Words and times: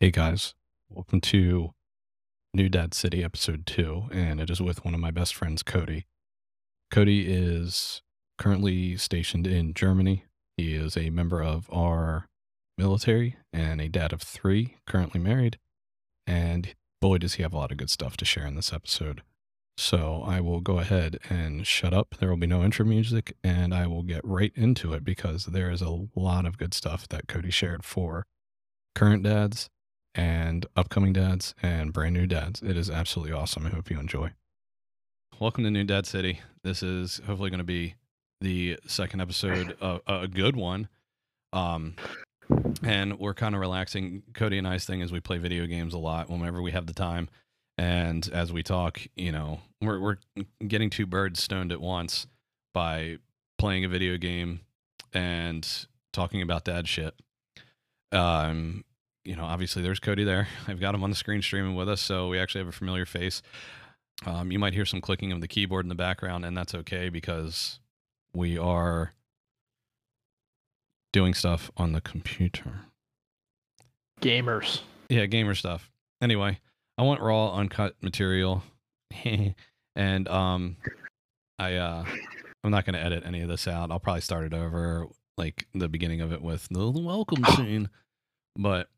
Hey 0.00 0.10
guys, 0.10 0.54
welcome 0.90 1.20
to 1.20 1.70
New 2.52 2.68
Dad 2.68 2.94
City 2.94 3.22
episode 3.22 3.64
2, 3.64 4.08
and 4.10 4.40
it 4.40 4.50
is 4.50 4.60
with 4.60 4.84
one 4.84 4.92
of 4.92 4.98
my 4.98 5.12
best 5.12 5.36
friends, 5.36 5.62
Cody. 5.62 6.08
Cody 6.90 7.32
is 7.32 8.02
currently 8.36 8.96
stationed 8.96 9.46
in 9.46 9.72
Germany. 9.72 10.24
He 10.56 10.74
is 10.74 10.96
a 10.96 11.10
member 11.10 11.40
of 11.40 11.70
our 11.72 12.26
military 12.76 13.36
and 13.52 13.80
a 13.80 13.88
dad 13.88 14.12
of 14.12 14.20
three, 14.20 14.76
currently 14.84 15.20
married. 15.20 15.58
And 16.26 16.74
boy, 17.00 17.18
does 17.18 17.34
he 17.34 17.44
have 17.44 17.54
a 17.54 17.58
lot 17.58 17.70
of 17.70 17.78
good 17.78 17.88
stuff 17.88 18.16
to 18.16 18.24
share 18.24 18.46
in 18.46 18.56
this 18.56 18.72
episode. 18.72 19.22
So 19.76 20.24
I 20.26 20.40
will 20.40 20.60
go 20.60 20.80
ahead 20.80 21.18
and 21.30 21.64
shut 21.64 21.94
up. 21.94 22.16
There 22.18 22.28
will 22.28 22.36
be 22.36 22.48
no 22.48 22.64
intro 22.64 22.84
music, 22.84 23.36
and 23.44 23.72
I 23.72 23.86
will 23.86 24.02
get 24.02 24.24
right 24.24 24.52
into 24.56 24.92
it 24.92 25.04
because 25.04 25.46
there 25.46 25.70
is 25.70 25.82
a 25.82 26.06
lot 26.16 26.46
of 26.46 26.58
good 26.58 26.74
stuff 26.74 27.06
that 27.08 27.28
Cody 27.28 27.52
shared 27.52 27.84
for 27.84 28.26
current 28.96 29.22
dads 29.22 29.70
and 30.14 30.66
upcoming 30.76 31.12
dads 31.12 31.54
and 31.62 31.92
brand 31.92 32.14
new 32.14 32.26
dads. 32.26 32.62
It 32.62 32.76
is 32.76 32.90
absolutely 32.90 33.32
awesome. 33.32 33.66
I 33.66 33.70
hope 33.70 33.90
you 33.90 33.98
enjoy. 33.98 34.32
Welcome 35.40 35.64
to 35.64 35.70
New 35.70 35.84
Dad 35.84 36.06
City. 36.06 36.40
This 36.62 36.82
is 36.82 37.20
hopefully 37.26 37.50
going 37.50 37.58
to 37.58 37.64
be 37.64 37.94
the 38.40 38.78
second 38.86 39.20
episode, 39.20 39.76
of 39.80 40.00
a 40.06 40.28
good 40.28 40.54
one. 40.56 40.88
Um, 41.52 41.96
and 42.82 43.18
we're 43.18 43.34
kind 43.34 43.54
of 43.54 43.60
relaxing. 43.60 44.22
Cody 44.34 44.58
and 44.58 44.68
I's 44.68 44.84
thing 44.84 45.00
is 45.00 45.10
we 45.10 45.20
play 45.20 45.38
video 45.38 45.66
games 45.66 45.94
a 45.94 45.98
lot 45.98 46.30
whenever 46.30 46.62
we 46.62 46.72
have 46.72 46.86
the 46.86 46.92
time. 46.92 47.28
And 47.76 48.28
as 48.32 48.52
we 48.52 48.62
talk, 48.62 49.00
you 49.16 49.32
know, 49.32 49.60
we're 49.80 49.98
we're 49.98 50.16
getting 50.66 50.90
two 50.90 51.06
birds 51.06 51.42
stoned 51.42 51.72
at 51.72 51.80
once 51.80 52.26
by 52.72 53.18
playing 53.58 53.84
a 53.84 53.88
video 53.88 54.16
game 54.16 54.60
and 55.12 55.66
talking 56.12 56.42
about 56.42 56.64
dad 56.64 56.86
shit. 56.86 57.14
Um, 58.12 58.84
you 59.24 59.36
know, 59.36 59.44
obviously 59.44 59.82
there's 59.82 60.00
Cody 60.00 60.24
there. 60.24 60.48
I've 60.68 60.80
got 60.80 60.94
him 60.94 61.02
on 61.02 61.10
the 61.10 61.16
screen 61.16 61.42
streaming 61.42 61.74
with 61.74 61.88
us, 61.88 62.00
so 62.00 62.28
we 62.28 62.38
actually 62.38 62.60
have 62.60 62.68
a 62.68 62.72
familiar 62.72 63.06
face. 63.06 63.42
Um, 64.26 64.52
you 64.52 64.58
might 64.58 64.74
hear 64.74 64.86
some 64.86 65.00
clicking 65.00 65.32
of 65.32 65.40
the 65.40 65.48
keyboard 65.48 65.84
in 65.84 65.88
the 65.88 65.94
background, 65.94 66.44
and 66.44 66.56
that's 66.56 66.74
okay 66.74 67.08
because 67.08 67.80
we 68.34 68.56
are 68.56 69.12
doing 71.12 71.34
stuff 71.34 71.70
on 71.76 71.92
the 71.92 72.00
computer. 72.00 72.80
Gamers. 74.20 74.80
Yeah, 75.08 75.26
gamer 75.26 75.54
stuff. 75.54 75.90
Anyway, 76.20 76.58
I 76.96 77.02
want 77.02 77.20
raw, 77.20 77.54
uncut 77.54 77.94
material, 78.00 78.62
and 79.96 80.28
um, 80.28 80.76
I 81.58 81.74
uh, 81.74 82.04
I'm 82.62 82.70
not 82.70 82.86
going 82.86 82.94
to 82.94 83.04
edit 83.04 83.24
any 83.26 83.42
of 83.42 83.48
this 83.48 83.68
out. 83.68 83.90
I'll 83.90 84.00
probably 84.00 84.22
start 84.22 84.44
it 84.44 84.54
over, 84.54 85.06
like 85.36 85.66
the 85.74 85.88
beginning 85.88 86.20
of 86.20 86.32
it 86.32 86.40
with 86.40 86.68
the 86.70 86.90
welcome 86.90 87.44
scene. 87.56 87.90
But 88.56 88.88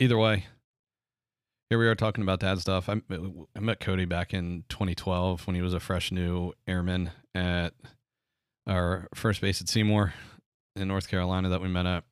either 0.00 0.18
way, 0.18 0.46
here 1.70 1.78
we 1.78 1.86
are 1.86 1.94
talking 1.94 2.22
about 2.22 2.40
dad 2.40 2.58
stuff. 2.60 2.88
I, 2.88 3.00
I 3.56 3.60
met 3.60 3.80
Cody 3.80 4.04
back 4.04 4.34
in 4.34 4.64
2012 4.68 5.46
when 5.46 5.56
he 5.56 5.62
was 5.62 5.74
a 5.74 5.80
fresh 5.80 6.12
new 6.12 6.52
airman 6.66 7.10
at 7.34 7.72
our 8.66 9.08
first 9.14 9.40
base 9.40 9.60
at 9.60 9.68
Seymour 9.68 10.14
in 10.76 10.88
North 10.88 11.08
Carolina 11.08 11.48
that 11.48 11.60
we 11.60 11.68
met 11.68 11.86
at. 11.86 12.04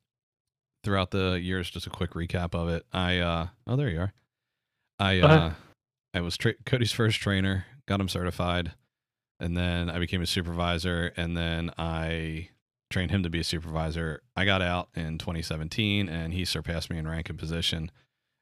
Throughout 0.83 1.11
the 1.11 1.39
years, 1.39 1.69
just 1.69 1.87
a 1.87 1.89
quick 1.89 2.11
recap 2.11 2.53
of 2.53 2.67
it. 2.67 2.85
I 2.91 3.19
uh 3.19 3.47
oh, 3.67 3.77
there 3.77 3.87
you 3.87 4.01
are. 4.01 4.13
I 4.99 5.19
uh. 5.21 5.53
I 6.13 6.21
was 6.21 6.37
tra- 6.37 6.53
Cody's 6.65 6.91
first 6.91 7.19
trainer, 7.19 7.65
got 7.87 7.99
him 7.99 8.09
certified, 8.09 8.73
and 9.39 9.57
then 9.57 9.89
I 9.89 9.97
became 9.97 10.21
a 10.21 10.27
supervisor, 10.27 11.11
and 11.17 11.35
then 11.35 11.71
I 11.77 12.49
trained 12.93 13.09
him 13.09 13.23
to 13.23 13.29
be 13.29 13.39
a 13.39 13.43
supervisor. 13.43 14.21
I 14.35 14.45
got 14.45 14.61
out 14.61 14.89
in 14.93 15.17
2017, 15.17 16.07
and 16.07 16.31
he 16.31 16.45
surpassed 16.45 16.91
me 16.91 16.99
in 16.99 17.07
rank 17.07 17.27
and 17.27 17.39
position, 17.39 17.89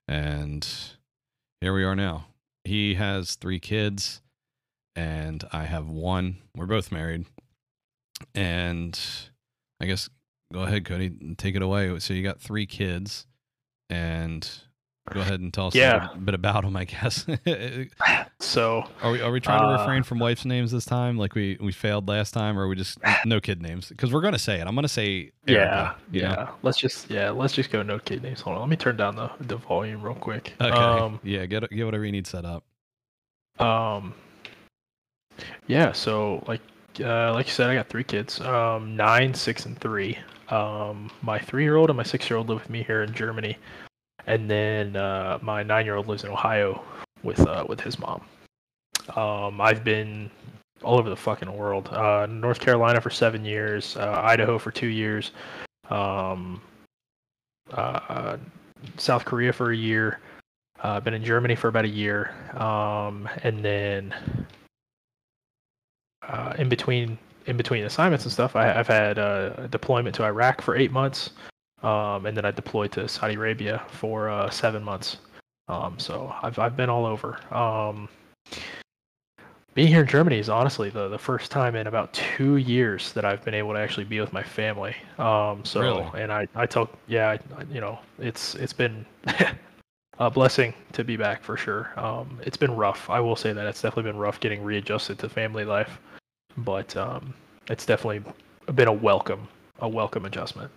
and 0.10 0.68
here 1.62 1.74
we 1.74 1.86
are 1.86 1.96
now. 1.96 2.26
He 2.66 2.96
has 2.96 3.36
three 3.36 3.60
kids, 3.60 4.22
and 4.94 5.44
I 5.54 5.64
have 5.64 5.88
one. 5.88 6.40
We're 6.54 6.66
both 6.66 6.92
married, 6.92 7.26
and 8.36 9.00
I 9.80 9.86
guess 9.86 10.10
go 10.52 10.64
ahead, 10.64 10.84
Cody, 10.84 11.36
take 11.38 11.56
it 11.56 11.62
away. 11.62 11.98
So 12.00 12.14
you 12.14 12.22
got 12.22 12.42
three 12.42 12.66
kids, 12.66 13.26
and 13.90 14.48
go 15.10 15.20
ahead 15.22 15.40
and 15.40 15.54
tell 15.54 15.68
us 15.68 15.76
Yeah. 15.76 16.10
a 16.14 16.18
bit 16.18 16.34
about 16.36 16.64
them. 16.64 16.76
I 16.78 16.86
guess. 16.86 17.26
So 18.40 18.84
Are 19.04 19.12
we 19.12 19.22
are 19.22 19.32
we 19.32 19.40
trying 19.40 19.60
to 19.62 19.68
Uh, 19.68 19.78
refrain 19.80 20.02
from 20.04 20.18
wife's 20.18 20.46
names 20.46 20.72
this 20.72 20.84
time, 20.84 21.16
like 21.18 21.36
we 21.36 21.58
we 21.62 21.72
failed 21.72 22.08
last 22.08 22.32
time, 22.34 22.58
or 22.58 22.64
are 22.64 22.68
we 22.68 22.76
just 22.76 22.98
no 23.26 23.40
kid 23.40 23.62
names? 23.62 23.90
Because 23.90 24.12
we're 24.12 24.22
gonna 24.22 24.40
say 24.40 24.60
it. 24.60 24.66
I'm 24.68 24.74
gonna 24.74 24.88
say 24.88 25.32
yeah, 25.46 25.58
Erica, 25.58 25.96
you 26.12 26.22
yeah. 26.22 26.30
know? 26.36 26.50
Let's 26.64 26.78
just 26.80 27.10
yeah, 27.10 27.30
let's 27.30 27.54
just 27.54 27.70
go 27.70 27.84
no 27.84 28.00
kid 28.00 28.24
names. 28.24 28.42
Hold 28.42 28.56
on, 28.56 28.62
let 28.62 28.70
me 28.70 28.76
turn 28.78 28.98
down 28.98 29.16
the 29.16 29.30
the 29.42 29.58
volume 29.58 30.02
real 30.02 30.16
quick. 30.16 30.54
Okay. 30.60 30.72
Um, 30.72 31.20
yeah. 31.24 31.46
Get 31.46 31.70
get 31.70 31.86
whatever 31.86 32.04
you 32.04 32.12
need 32.12 32.26
set 32.26 32.46
up. 32.46 32.64
um, 33.60 34.14
yeah. 35.68 35.92
So 35.92 36.44
like 36.48 36.62
uh, 37.00 37.34
like 37.34 37.46
you 37.46 37.54
said, 37.54 37.70
I 37.70 37.76
got 37.76 37.90
three 37.90 38.04
kids. 38.04 38.42
Um, 38.42 38.96
nine, 38.96 39.34
six, 39.36 39.66
and 39.68 39.78
three. 39.80 40.18
Um, 40.50 41.10
my 41.22 41.40
three-year-old 41.40 41.90
and 41.90 41.96
my 41.98 42.04
six-year-old 42.04 42.50
live 42.50 42.60
with 42.60 42.70
me 42.70 42.84
here 42.84 43.04
in 43.04 43.14
Germany, 43.14 43.58
and 44.28 44.50
then 44.50 44.96
uh, 44.96 45.40
my 45.42 45.64
nine-year-old 45.64 46.08
lives 46.08 46.24
in 46.24 46.30
Ohio 46.30 46.84
with 47.24 47.40
uh, 47.48 47.66
with 47.68 47.80
his 47.80 48.00
mom. 48.00 48.22
Um, 49.16 49.60
I've 49.62 49.84
been 49.84 50.30
all 50.84 50.98
over 50.98 51.10
the 51.10 51.16
fucking 51.16 51.52
world. 51.52 51.90
Uh, 51.90 52.26
North 52.30 52.60
Carolina 52.60 53.02
for 53.02 53.10
seven 53.10 53.46
years, 53.46 53.98
uh, 53.98 54.22
Idaho 54.24 54.58
for 54.58 54.72
two 54.72 54.88
years, 54.88 55.32
um, 55.90 56.62
uh, 57.72 58.38
South 58.98 59.26
Korea 59.26 59.54
for 59.54 59.72
a 59.72 59.76
year. 59.76 60.20
Uh, 60.80 61.00
been 61.00 61.14
in 61.14 61.24
Germany 61.24 61.56
for 61.56 61.68
about 61.68 61.86
a 61.86 61.90
year, 61.90 62.34
um, 62.60 63.30
and 63.44 63.64
then 63.64 64.16
in 66.58 66.70
between 66.70 67.20
in 67.46 67.58
between 67.58 67.84
assignments 67.84 68.26
and 68.26 68.32
stuff, 68.32 68.56
I, 68.56 68.74
I've 68.74 68.88
had 68.88 69.18
a 69.18 69.68
deployment 69.70 70.16
to 70.16 70.24
Iraq 70.24 70.62
for 70.62 70.76
eight 70.76 70.92
months, 70.92 71.32
um, 71.84 72.26
and 72.26 72.36
then 72.36 72.46
I 72.46 72.52
deployed 72.52 72.92
to 72.94 73.08
Saudi 73.08 73.36
Arabia 73.36 73.82
for 73.90 74.30
uh, 74.30 74.50
seven 74.50 74.84
months. 74.84 75.18
Um, 75.68 75.98
so 75.98 76.34
I've 76.42 76.60
I've 76.60 76.76
been 76.76 76.90
all 76.90 77.06
over. 77.06 77.40
Um, 77.54 78.10
being 79.74 79.88
here 79.88 80.02
in 80.02 80.08
Germany 80.08 80.38
is 80.38 80.50
honestly 80.50 80.90
the, 80.90 81.08
the 81.08 81.18
first 81.18 81.50
time 81.50 81.76
in 81.76 81.88
about 81.88 82.12
two 82.12 82.58
years 82.58 83.14
that 83.14 83.24
I've 83.24 83.44
been 83.46 83.54
able 83.54 83.74
to 83.74 83.80
actually 83.80 84.04
be 84.04 84.20
with 84.20 84.34
my 84.34 84.44
family. 84.44 84.96
Um, 85.18 85.64
so 85.64 85.80
Really? 85.80 86.22
and 86.22 86.32
I 86.32 86.48
I 86.56 86.66
tell 86.66 86.90
yeah 87.08 87.38
I, 87.58 87.64
you 87.72 87.80
know 87.80 88.00
it's 88.20 88.56
it's 88.56 88.74
been 88.74 89.06
a 90.20 90.30
blessing 90.30 90.74
to 90.92 91.04
be 91.04 91.16
back 91.16 91.42
for 91.42 91.56
sure. 91.56 91.92
Um, 91.98 92.40
it's 92.44 92.58
been 92.58 92.76
rough. 92.76 93.10
I 93.10 93.20
will 93.22 93.36
say 93.38 93.54
that 93.54 93.66
it's 93.66 93.82
definitely 93.82 94.12
been 94.12 94.20
rough 94.20 94.40
getting 94.40 94.62
readjusted 94.62 95.20
to 95.20 95.30
family 95.30 95.64
life, 95.64 96.00
but 96.58 96.96
um, 96.98 97.34
it's 97.70 97.86
definitely 97.86 98.24
been 98.76 98.90
a 98.90 98.94
welcome 98.94 99.48
a 99.80 99.88
welcome 99.88 100.26
adjustment. 100.26 100.70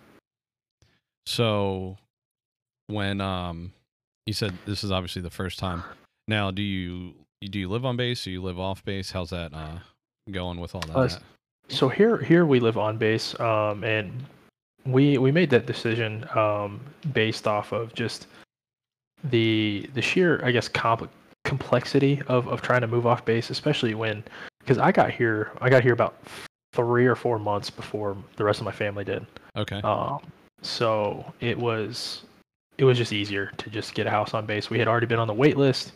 So 1.25 1.97
when 2.87 3.21
um 3.21 3.73
you 4.25 4.33
said 4.33 4.53
this 4.65 4.83
is 4.83 4.91
obviously 4.91 5.21
the 5.21 5.29
first 5.29 5.59
time. 5.59 5.83
Now, 6.27 6.51
do 6.51 6.61
you 6.61 7.13
do 7.41 7.59
you 7.59 7.69
live 7.69 7.85
on 7.85 7.97
base? 7.97 8.23
Do 8.23 8.31
you 8.31 8.41
live 8.41 8.59
off 8.59 8.83
base? 8.85 9.11
How's 9.11 9.29
that 9.29 9.53
uh 9.53 9.79
going 10.31 10.59
with 10.59 10.75
all 10.75 10.81
that? 10.81 10.95
Uh, 10.95 11.09
So 11.69 11.89
here 11.89 12.17
here 12.17 12.45
we 12.45 12.59
live 12.59 12.77
on 12.77 12.97
base, 12.97 13.39
um, 13.39 13.83
and 13.83 14.11
we 14.85 15.17
we 15.17 15.31
made 15.31 15.49
that 15.49 15.65
decision 15.65 16.27
um, 16.35 16.79
based 17.13 17.47
off 17.47 17.71
of 17.71 17.93
just 17.93 18.27
the 19.31 19.89
the 19.93 20.01
sheer 20.01 20.41
I 20.45 20.51
guess 20.51 20.69
compl- 20.69 21.09
complexity 21.43 22.21
of, 22.27 22.47
of 22.47 22.61
trying 22.61 22.81
to 22.81 22.87
move 22.87 23.07
off 23.07 23.25
base, 23.25 23.49
especially 23.49 23.95
when 23.95 24.23
because 24.59 24.77
I 24.77 24.91
got 24.91 25.09
here 25.11 25.51
I 25.61 25.69
got 25.69 25.81
here 25.83 25.93
about 25.93 26.15
three 26.73 27.05
or 27.07 27.15
four 27.15 27.39
months 27.39 27.69
before 27.69 28.15
the 28.35 28.43
rest 28.43 28.59
of 28.59 28.65
my 28.65 28.71
family 28.71 29.03
did. 29.03 29.25
okay. 29.55 29.81
Um, 29.81 30.19
so 30.65 31.33
it 31.39 31.57
was 31.57 32.23
it 32.77 32.83
was 32.83 32.97
just 32.97 33.13
easier 33.13 33.51
to 33.57 33.69
just 33.69 33.93
get 33.93 34.07
a 34.07 34.09
house 34.09 34.33
on 34.33 34.45
base. 34.45 34.69
We 34.69 34.79
had 34.79 34.87
already 34.87 35.05
been 35.05 35.19
on 35.19 35.27
the 35.27 35.33
wait 35.33 35.57
list, 35.57 35.93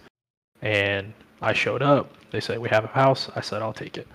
and 0.62 1.14
I 1.42 1.54
showed 1.54 1.82
up. 1.82 2.14
They 2.32 2.40
said 2.40 2.60
we 2.60 2.70
have 2.70 2.86
a 2.86 2.88
house. 2.88 3.30
I 3.36 3.42
said 3.42 3.62
I'll 3.62 3.74
take 3.74 3.98
it. 3.98 4.08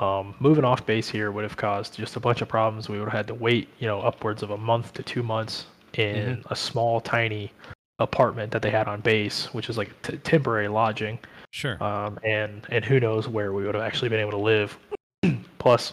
Um, 0.00 0.34
moving 0.38 0.64
off 0.64 0.86
base 0.86 1.08
here 1.08 1.32
would 1.32 1.42
have 1.42 1.56
caused 1.56 1.96
just 1.96 2.16
a 2.16 2.20
bunch 2.20 2.40
of 2.40 2.48
problems. 2.48 2.88
We 2.88 2.98
would 2.98 3.08
have 3.08 3.16
had 3.16 3.26
to 3.28 3.34
wait, 3.34 3.68
you 3.78 3.86
know, 3.86 4.00
upwards 4.00 4.42
of 4.42 4.50
a 4.50 4.56
month 4.56 4.92
to 4.94 5.02
two 5.02 5.22
months 5.22 5.66
in 5.94 6.42
a 6.50 6.56
small, 6.56 7.00
tiny 7.00 7.52
apartment 7.98 8.52
that 8.52 8.62
they 8.62 8.70
had 8.70 8.86
on 8.86 9.00
base, 9.00 9.52
which 9.52 9.68
is 9.68 9.76
like 9.76 9.90
t- 10.02 10.16
temporary 10.18 10.68
lodging 10.68 11.18
sure. 11.50 11.82
um, 11.82 12.18
and 12.24 12.66
and 12.70 12.84
who 12.84 13.00
knows 13.00 13.28
where 13.28 13.52
we 13.52 13.64
would 13.64 13.74
have 13.74 13.84
actually 13.84 14.08
been 14.08 14.20
able 14.20 14.30
to 14.30 14.36
live. 14.36 14.78
Plus, 15.58 15.92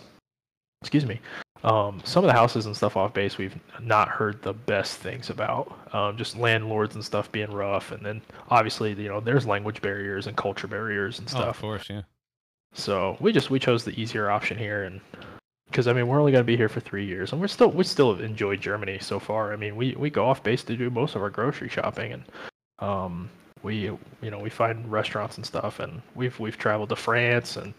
excuse 0.81 1.05
me, 1.05 1.19
um, 1.65 1.99
some 2.05 2.23
of 2.23 2.27
the 2.27 2.33
houses 2.33 2.67
and 2.67 2.77
stuff 2.77 2.95
off 2.95 3.13
base 3.13 3.37
we've 3.37 3.55
not 3.81 4.07
heard 4.07 4.41
the 4.43 4.53
best 4.53 4.97
things 4.99 5.29
about. 5.29 5.77
Um, 5.93 6.15
just 6.15 6.37
landlords 6.37 6.95
and 6.95 7.03
stuff 7.03 7.31
being 7.31 7.51
rough, 7.51 7.91
and 7.91 8.05
then 8.05 8.21
obviously 8.49 8.93
you 8.93 9.09
know 9.09 9.19
there's 9.19 9.45
language 9.47 9.81
barriers 9.81 10.27
and 10.27 10.37
culture 10.37 10.67
barriers 10.67 11.19
and 11.19 11.27
stuff. 11.27 11.45
oh, 11.45 11.49
of 11.49 11.59
course, 11.59 11.89
yeah. 11.89 12.03
So 12.73 13.17
we 13.19 13.31
just 13.33 13.49
we 13.49 13.59
chose 13.59 13.83
the 13.83 13.99
easier 13.99 14.29
option 14.29 14.57
here, 14.57 14.83
and 14.83 15.01
because 15.67 15.87
I 15.87 15.93
mean 15.93 16.07
we're 16.07 16.19
only 16.19 16.31
gonna 16.31 16.43
be 16.43 16.57
here 16.57 16.69
for 16.69 16.81
three 16.81 17.05
years, 17.05 17.31
and 17.31 17.41
we're 17.41 17.47
still 17.47 17.71
we 17.71 17.83
still 17.83 18.13
have 18.13 18.23
enjoyed 18.23 18.61
Germany 18.61 18.99
so 18.99 19.19
far. 19.19 19.51
I 19.51 19.55
mean 19.55 19.75
we 19.75 19.95
we 19.95 20.09
go 20.09 20.27
off 20.29 20.43
base 20.43 20.63
to 20.65 20.77
do 20.77 20.89
most 20.89 21.15
of 21.15 21.21
our 21.23 21.29
grocery 21.31 21.69
shopping, 21.69 22.13
and 22.13 22.23
Um, 22.79 23.29
we 23.63 23.75
you 24.21 24.29
know 24.29 24.39
we 24.39 24.49
find 24.51 24.91
restaurants 24.91 25.37
and 25.37 25.45
stuff, 25.45 25.79
and 25.79 26.01
we've 26.13 26.37
we've 26.39 26.57
traveled 26.57 26.89
to 26.89 26.95
France, 26.95 27.57
and 27.57 27.73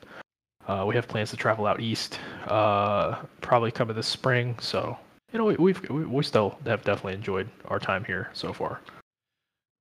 uh, 0.68 0.84
we 0.86 0.94
have 0.94 1.08
plans 1.08 1.30
to 1.30 1.36
travel 1.36 1.66
out 1.66 1.80
east, 1.80 2.18
uh, 2.46 3.16
probably 3.40 3.70
coming 3.70 3.96
this 3.96 4.06
spring. 4.06 4.58
So 4.60 4.96
you 5.32 5.38
know 5.38 5.44
we, 5.46 5.56
we've 5.56 5.90
we, 5.90 6.04
we 6.04 6.22
still 6.22 6.58
have 6.66 6.84
definitely 6.84 7.14
enjoyed 7.14 7.48
our 7.66 7.78
time 7.78 8.04
here 8.04 8.30
so 8.32 8.52
far. 8.52 8.80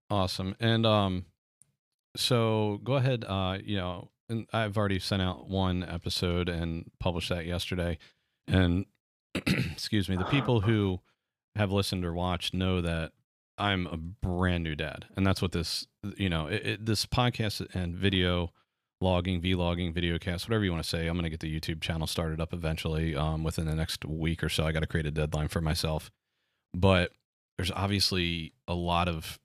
Awesome. 0.09 0.55
And 0.59 0.85
um, 0.85 1.25
so 2.15 2.79
go 2.83 2.93
ahead. 2.93 3.25
Uh, 3.27 3.57
you 3.63 3.77
know, 3.77 4.09
and 4.29 4.47
I've 4.53 4.77
already 4.77 4.99
sent 4.99 5.21
out 5.21 5.47
one 5.47 5.83
episode 5.83 6.49
and 6.49 6.91
published 6.99 7.29
that 7.29 7.45
yesterday. 7.45 7.97
And 8.47 8.85
excuse 9.35 10.09
me, 10.09 10.15
the 10.15 10.25
people 10.25 10.61
who 10.61 10.99
have 11.55 11.71
listened 11.71 12.05
or 12.05 12.13
watched 12.13 12.53
know 12.53 12.81
that 12.81 13.11
I'm 13.57 13.87
a 13.87 13.97
brand 13.97 14.63
new 14.63 14.75
dad, 14.75 15.05
and 15.15 15.25
that's 15.25 15.41
what 15.41 15.53
this, 15.53 15.87
you 16.17 16.29
know, 16.29 16.47
it, 16.47 16.65
it, 16.65 16.85
this 16.85 17.05
podcast 17.05 17.65
and 17.73 17.95
video 17.95 18.51
logging, 19.01 19.41
vlogging, 19.41 19.93
video 19.93 20.17
cast, 20.17 20.47
whatever 20.47 20.63
you 20.63 20.71
want 20.71 20.83
to 20.83 20.89
say. 20.89 21.07
I'm 21.07 21.15
going 21.15 21.23
to 21.23 21.29
get 21.29 21.39
the 21.39 21.59
YouTube 21.59 21.81
channel 21.81 22.07
started 22.07 22.39
up 22.39 22.53
eventually. 22.53 23.15
Um, 23.15 23.43
within 23.43 23.65
the 23.65 23.75
next 23.75 24.05
week 24.05 24.43
or 24.43 24.49
so, 24.49 24.65
I 24.65 24.71
got 24.71 24.81
to 24.81 24.87
create 24.87 25.05
a 25.05 25.11
deadline 25.11 25.47
for 25.47 25.61
myself. 25.61 26.11
But 26.73 27.11
there's 27.57 27.71
obviously 27.71 28.53
a 28.67 28.73
lot 28.73 29.07
of 29.07 29.39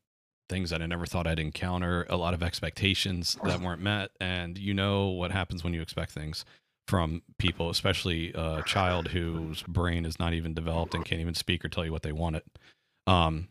things 0.48 0.70
that 0.70 0.82
I 0.82 0.86
never 0.86 1.06
thought 1.06 1.26
I'd 1.26 1.38
encounter, 1.38 2.06
a 2.10 2.16
lot 2.16 2.34
of 2.34 2.42
expectations 2.42 3.38
that 3.44 3.60
weren't 3.60 3.80
met, 3.80 4.10
and 4.20 4.58
you 4.58 4.74
know 4.74 5.08
what 5.08 5.30
happens 5.30 5.62
when 5.62 5.72
you 5.72 5.80
expect 5.80 6.10
things 6.10 6.44
from 6.88 7.22
people, 7.38 7.70
especially 7.70 8.32
a 8.34 8.62
child 8.66 9.08
whose 9.08 9.62
brain 9.62 10.04
is 10.04 10.18
not 10.18 10.34
even 10.34 10.52
developed 10.52 10.92
and 10.92 11.04
can't 11.04 11.20
even 11.20 11.34
speak 11.34 11.64
or 11.64 11.68
tell 11.68 11.84
you 11.84 11.92
what 11.92 12.02
they 12.02 12.10
wanted. 12.10 12.42
Um, 13.06 13.48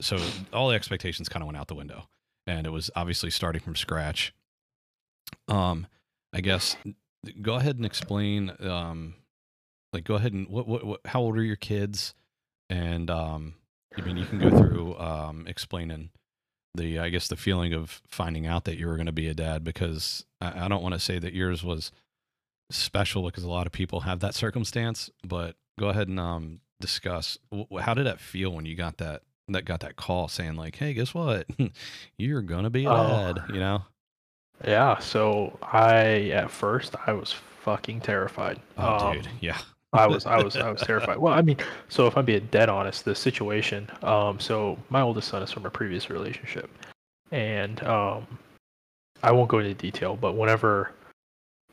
so 0.00 0.18
all 0.52 0.68
the 0.68 0.74
expectations 0.74 1.28
kind 1.28 1.44
of 1.44 1.46
went 1.46 1.56
out 1.56 1.68
the 1.68 1.76
window, 1.76 2.08
and 2.44 2.66
it 2.66 2.70
was 2.70 2.90
obviously 2.96 3.30
starting 3.30 3.62
from 3.62 3.76
scratch. 3.76 4.34
Um, 5.48 5.86
I 6.32 6.40
guess 6.40 6.76
go 7.42 7.54
ahead 7.54 7.76
and 7.76 7.86
explain. 7.86 8.52
Um, 8.60 9.14
like, 9.92 10.04
go 10.04 10.14
ahead 10.14 10.32
and 10.32 10.48
what, 10.48 10.66
what, 10.66 10.84
what 10.84 11.00
how 11.06 11.20
old 11.20 11.36
are 11.36 11.42
your 11.42 11.56
kids? 11.56 12.14
And 12.68 13.10
um, 13.10 13.54
I 13.96 14.00
mean, 14.02 14.16
you 14.16 14.24
can 14.24 14.38
go 14.38 14.50
through 14.50 14.98
um, 14.98 15.46
explaining 15.46 16.10
the, 16.74 16.98
I 16.98 17.08
guess, 17.08 17.28
the 17.28 17.36
feeling 17.36 17.72
of 17.72 18.02
finding 18.06 18.46
out 18.46 18.64
that 18.64 18.76
you 18.76 18.86
were 18.86 18.96
going 18.96 19.06
to 19.06 19.12
be 19.12 19.28
a 19.28 19.34
dad 19.34 19.64
because 19.64 20.24
I, 20.40 20.64
I 20.64 20.68
don't 20.68 20.82
want 20.82 20.94
to 20.94 21.00
say 21.00 21.18
that 21.18 21.32
yours 21.32 21.62
was 21.62 21.92
special 22.70 23.22
because 23.22 23.44
a 23.44 23.48
lot 23.48 23.66
of 23.66 23.72
people 23.72 24.00
have 24.00 24.20
that 24.20 24.34
circumstance. 24.34 25.10
But 25.26 25.56
go 25.78 25.88
ahead 25.88 26.08
and 26.08 26.20
um, 26.20 26.60
discuss 26.80 27.38
how 27.80 27.94
did 27.94 28.06
that 28.06 28.20
feel 28.20 28.50
when 28.50 28.66
you 28.66 28.74
got 28.74 28.98
that 28.98 29.22
that 29.48 29.64
got 29.64 29.80
that 29.80 29.94
call 29.94 30.26
saying 30.26 30.56
like, 30.56 30.76
"Hey, 30.76 30.92
guess 30.92 31.14
what? 31.14 31.46
You're 32.18 32.42
gonna 32.42 32.70
be 32.70 32.84
a 32.84 32.90
oh. 32.90 33.06
dad," 33.06 33.44
you 33.54 33.60
know? 33.60 33.84
Yeah. 34.64 34.98
So 34.98 35.58
I 35.62 36.30
at 36.30 36.50
first 36.50 36.94
I 37.06 37.12
was 37.12 37.34
fucking 37.62 38.00
terrified. 38.00 38.60
Oh, 38.78 39.08
um, 39.08 39.14
dude. 39.14 39.28
Yeah. 39.40 39.58
I 39.92 40.06
was 40.06 40.26
I 40.26 40.42
was 40.42 40.56
I 40.56 40.70
was 40.70 40.82
terrified. 40.82 41.18
Well, 41.18 41.32
I 41.32 41.42
mean, 41.42 41.56
so 41.88 42.06
if 42.06 42.16
I'm 42.16 42.24
being 42.24 42.46
dead 42.50 42.68
honest, 42.68 43.04
the 43.04 43.14
situation. 43.14 43.88
Um, 44.02 44.38
so 44.38 44.78
my 44.90 45.00
oldest 45.00 45.28
son 45.28 45.42
is 45.42 45.50
from 45.50 45.64
a 45.64 45.70
previous 45.70 46.10
relationship, 46.10 46.70
and 47.30 47.82
um, 47.84 48.26
I 49.22 49.32
won't 49.32 49.48
go 49.48 49.58
into 49.58 49.74
detail, 49.74 50.16
but 50.16 50.34
whenever 50.34 50.92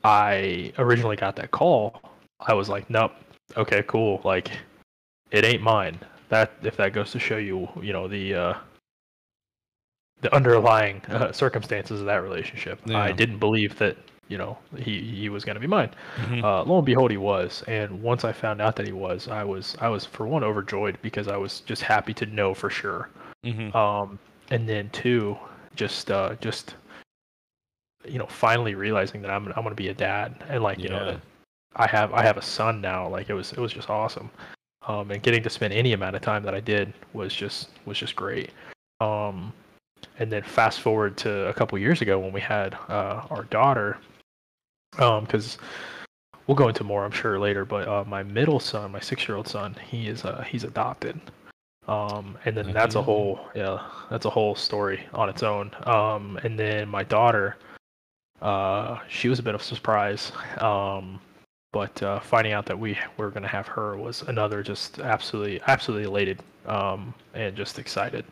I 0.03 0.71
originally 0.77 1.15
got 1.15 1.35
that 1.37 1.51
call, 1.51 2.01
I 2.39 2.53
was 2.53 2.69
like, 2.69 2.89
nope, 2.89 3.11
okay, 3.57 3.83
cool, 3.87 4.21
like 4.23 4.51
it 5.31 5.43
ain't 5.43 5.61
mine. 5.61 5.99
That 6.29 6.53
if 6.63 6.77
that 6.77 6.93
goes 6.93 7.11
to 7.11 7.19
show 7.19 7.37
you, 7.37 7.67
you 7.81 7.93
know 7.93 8.07
the 8.07 8.33
uh, 8.33 8.53
the 10.23 10.33
underlying 10.33 11.01
uh, 11.09 11.31
circumstances 11.31 11.99
of 11.99 12.07
that 12.07 12.23
relationship. 12.23 12.79
Yeah. 12.85 12.99
I 12.99 13.11
didn't 13.11 13.37
believe 13.37 13.77
that 13.77 13.97
you 14.29 14.37
know 14.37 14.57
he 14.77 15.01
he 15.01 15.29
was 15.29 15.45
going 15.45 15.55
to 15.55 15.59
be 15.59 15.67
mine. 15.67 15.91
Mm-hmm. 16.15 16.43
Uh, 16.43 16.63
lo 16.63 16.77
and 16.77 16.85
behold, 16.85 17.11
he 17.11 17.17
was. 17.17 17.63
And 17.67 18.01
once 18.01 18.23
I 18.23 18.31
found 18.31 18.61
out 18.61 18.75
that 18.77 18.87
he 18.87 18.93
was, 18.93 19.27
I 19.27 19.43
was 19.43 19.75
I 19.79 19.89
was 19.89 20.05
for 20.05 20.25
one 20.25 20.43
overjoyed 20.43 20.97
because 21.01 21.27
I 21.27 21.37
was 21.37 21.59
just 21.61 21.83
happy 21.83 22.13
to 22.15 22.25
know 22.25 22.53
for 22.53 22.69
sure. 22.69 23.09
Mm-hmm. 23.45 23.75
Um, 23.75 24.17
and 24.49 24.67
then 24.67 24.89
two, 24.89 25.37
just 25.75 26.09
uh, 26.09 26.35
just 26.39 26.75
you 28.05 28.17
know 28.17 28.27
finally 28.27 28.75
realizing 28.75 29.21
that 29.21 29.29
I'm 29.29 29.47
I'm 29.47 29.63
going 29.63 29.69
to 29.69 29.75
be 29.75 29.89
a 29.89 29.93
dad 29.93 30.35
and 30.49 30.63
like 30.63 30.79
you 30.79 30.85
yeah. 30.85 30.99
know 30.99 31.21
I 31.75 31.87
have 31.87 32.13
I 32.13 32.23
have 32.23 32.37
a 32.37 32.41
son 32.41 32.81
now. 32.81 33.07
Like 33.07 33.29
it 33.29 33.33
was 33.33 33.51
it 33.51 33.59
was 33.59 33.73
just 33.73 33.89
awesome. 33.89 34.31
Um, 34.87 35.11
and 35.11 35.21
getting 35.23 35.43
to 35.43 35.49
spend 35.49 35.73
any 35.73 35.93
amount 35.93 36.15
of 36.15 36.21
time 36.21 36.43
that 36.43 36.53
I 36.53 36.59
did 36.59 36.93
was 37.13 37.33
just 37.33 37.69
was 37.85 37.97
just 37.97 38.15
great. 38.15 38.51
Um, 38.99 39.53
and 40.19 40.31
then 40.31 40.43
fast 40.43 40.81
forward 40.81 41.17
to 41.17 41.47
a 41.47 41.53
couple 41.53 41.77
years 41.77 42.01
ago 42.01 42.19
when 42.19 42.31
we 42.31 42.41
had 42.41 42.75
uh, 42.89 43.25
our 43.29 43.43
daughter, 43.45 43.97
because 44.91 45.57
um, 45.57 45.65
we'll 46.47 46.55
go 46.55 46.67
into 46.67 46.83
more 46.83 47.05
I'm 47.05 47.11
sure 47.11 47.39
later. 47.39 47.65
But 47.65 47.87
uh, 47.87 48.03
my 48.07 48.23
middle 48.23 48.59
son, 48.59 48.91
my 48.91 48.99
six-year-old 48.99 49.47
son, 49.47 49.75
he 49.89 50.07
is 50.07 50.25
uh, 50.25 50.43
he's 50.47 50.63
adopted, 50.63 51.19
um, 51.87 52.37
and 52.45 52.55
then 52.55 52.71
that's 52.73 52.95
a 52.95 53.01
whole 53.01 53.39
yeah 53.55 53.81
that's 54.09 54.25
a 54.25 54.29
whole 54.29 54.55
story 54.55 55.05
on 55.13 55.29
its 55.29 55.43
own. 55.43 55.71
Um, 55.83 56.39
and 56.43 56.57
then 56.57 56.87
my 56.89 57.03
daughter, 57.03 57.57
uh, 58.41 58.99
she 59.09 59.29
was 59.29 59.39
a 59.39 59.43
bit 59.43 59.55
of 59.55 59.61
a 59.61 59.63
surprise. 59.63 60.31
Um, 60.59 61.19
but 61.73 62.03
uh, 62.03 62.19
finding 62.19 62.53
out 62.53 62.67
that 62.67 62.77
we 62.77 62.97
were 63.17 63.31
going 63.31 63.41
to 63.41 63.49
have 63.49 63.67
her 63.67 63.97
was 63.97 64.21
another 64.21 64.61
just 64.61 64.99
absolutely 64.99 65.59
absolutely 65.65 66.05
elated 66.05 66.39
um, 66.67 67.13
and 67.33 67.55
just 67.55 67.79
excited. 67.79 68.23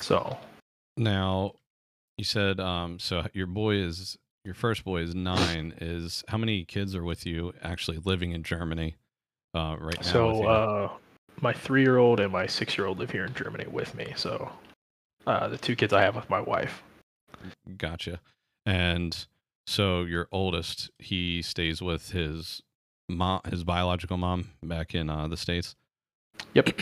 So 0.00 0.36
now, 0.96 1.52
you 2.16 2.24
said 2.24 2.60
um, 2.60 2.98
so 2.98 3.26
your 3.32 3.46
boy 3.46 3.76
is 3.76 4.16
your 4.44 4.54
first 4.54 4.84
boy 4.84 5.02
is 5.02 5.14
nine. 5.14 5.74
Is 5.80 6.22
how 6.28 6.38
many 6.38 6.64
kids 6.64 6.94
are 6.94 7.04
with 7.04 7.26
you 7.26 7.52
actually 7.62 7.98
living 8.04 8.32
in 8.32 8.42
Germany 8.42 8.96
uh, 9.54 9.76
right 9.78 9.96
now? 9.96 10.12
So 10.12 10.46
uh, 10.46 10.90
my 11.40 11.52
three-year-old 11.52 12.20
and 12.20 12.32
my 12.32 12.46
six-year-old 12.46 12.98
live 12.98 13.10
here 13.10 13.24
in 13.24 13.34
Germany 13.34 13.66
with 13.70 13.94
me. 13.94 14.12
So 14.16 14.50
uh, 15.26 15.48
the 15.48 15.58
two 15.58 15.76
kids 15.76 15.92
I 15.92 16.02
have 16.02 16.14
with 16.14 16.28
my 16.30 16.40
wife. 16.40 16.82
Gotcha. 17.76 18.20
And 18.66 19.26
so 19.66 20.02
your 20.02 20.28
oldest, 20.30 20.90
he 20.98 21.42
stays 21.42 21.82
with 21.82 22.10
his 22.10 22.62
mom, 23.08 23.40
his 23.48 23.64
biological 23.64 24.16
mom 24.16 24.50
back 24.62 24.94
in 24.94 25.10
uh, 25.10 25.28
the 25.28 25.36
states. 25.36 25.74
Yep. 26.54 26.78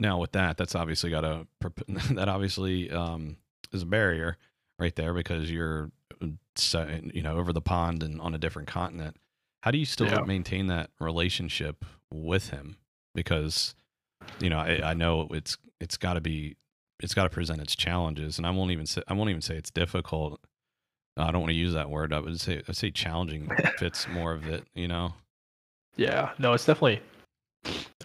Now 0.00 0.18
with 0.18 0.32
that, 0.32 0.56
that's 0.56 0.74
obviously 0.74 1.10
got 1.10 1.24
a 1.24 1.46
that 2.12 2.28
obviously 2.28 2.90
um, 2.90 3.36
is 3.72 3.82
a 3.82 3.86
barrier 3.86 4.38
right 4.78 4.96
there 4.96 5.12
because 5.12 5.50
you're 5.50 5.92
uh, 6.22 6.86
you 7.12 7.22
know 7.22 7.36
over 7.36 7.52
the 7.52 7.60
pond 7.60 8.02
and 8.02 8.20
on 8.20 8.34
a 8.34 8.38
different 8.38 8.66
continent. 8.66 9.16
How 9.62 9.70
do 9.70 9.78
you 9.78 9.84
still 9.84 10.08
yeah. 10.08 10.22
maintain 10.22 10.68
that 10.68 10.90
relationship 10.98 11.84
with 12.10 12.48
him? 12.48 12.78
Because 13.14 13.74
you 14.40 14.48
know 14.48 14.58
I, 14.58 14.80
I 14.82 14.94
know 14.94 15.28
it's 15.30 15.58
it's 15.80 15.98
got 15.98 16.14
to 16.14 16.20
be 16.20 16.56
it's 17.00 17.14
got 17.14 17.24
to 17.24 17.30
present 17.30 17.60
its 17.60 17.76
challenges, 17.76 18.38
and 18.38 18.46
I 18.46 18.50
won't 18.50 18.70
even 18.70 18.86
say 18.86 19.02
I 19.06 19.12
won't 19.12 19.30
even 19.30 19.42
say 19.42 19.56
it's 19.56 19.70
difficult. 19.70 20.40
I 21.16 21.30
don't 21.30 21.42
want 21.42 21.50
to 21.50 21.58
use 21.58 21.74
that 21.74 21.90
word. 21.90 22.14
I 22.14 22.20
would 22.20 22.40
say 22.40 22.62
I 22.66 22.72
say 22.72 22.90
challenging 22.90 23.50
fits 23.78 24.08
more 24.08 24.32
of 24.32 24.46
it. 24.46 24.64
You 24.74 24.88
know. 24.88 25.12
Yeah. 25.96 26.30
No, 26.38 26.54
it's 26.54 26.64
definitely 26.64 27.02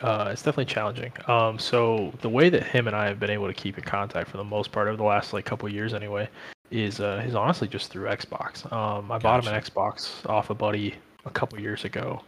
uh, 0.01 0.29
it's 0.31 0.41
definitely 0.41 0.65
challenging. 0.65 1.12
Um, 1.27 1.57
so 1.57 2.13
the 2.21 2.29
way 2.29 2.50
that 2.50 2.63
him 2.63 2.88
and 2.88 2.95
I 2.95 3.07
have 3.07 3.19
been 3.19 3.29
able 3.29 3.47
to 3.47 3.53
keep 3.53 3.77
in 3.77 3.83
contact 3.83 4.29
for 4.29 4.38
the 4.38 4.43
most 4.43 4.71
part 4.71 4.88
over 4.88 4.97
the 4.97 5.03
last 5.03 5.33
like 5.33 5.45
couple 5.45 5.69
years 5.69 5.93
anyway 5.93 6.27
is 6.71 7.00
uh, 7.00 7.24
is 7.25 7.35
honestly 7.35 7.67
just 7.67 7.91
through 7.91 8.07
Xbox. 8.07 8.71
Um, 8.71 9.12
I 9.12 9.15
gotcha. 9.15 9.24
bought 9.24 9.45
him 9.45 9.53
an 9.53 9.62
Xbox 9.62 10.27
off 10.29 10.50
a 10.50 10.53
buddy 10.53 10.95
a 11.25 11.29
couple 11.29 11.59
years 11.59 11.85
ago, 11.85 12.21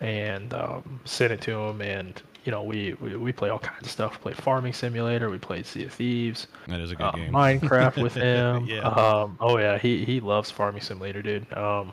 and 0.00 0.54
um, 0.54 1.00
sent 1.04 1.32
it 1.32 1.40
to 1.42 1.58
him. 1.58 1.80
And 1.80 2.22
you 2.44 2.52
know 2.52 2.62
we, 2.62 2.94
we, 3.00 3.16
we 3.16 3.32
play 3.32 3.48
all 3.48 3.58
kinds 3.58 3.86
of 3.86 3.90
stuff. 3.90 4.12
We 4.12 4.32
played 4.32 4.36
Farming 4.36 4.72
Simulator. 4.72 5.30
We 5.30 5.38
played 5.38 5.66
Sea 5.66 5.84
of 5.84 5.92
Thieves. 5.92 6.46
That 6.68 6.80
is 6.80 6.92
a 6.92 6.96
good 6.96 7.06
uh, 7.06 7.12
game. 7.12 7.32
Minecraft 7.32 8.02
with 8.02 8.14
him. 8.14 8.66
yeah. 8.66 8.86
Um, 8.88 9.36
oh 9.40 9.58
yeah, 9.58 9.78
he 9.78 10.04
he 10.04 10.20
loves 10.20 10.50
Farming 10.50 10.82
Simulator, 10.82 11.22
dude. 11.22 11.52
Um, 11.54 11.92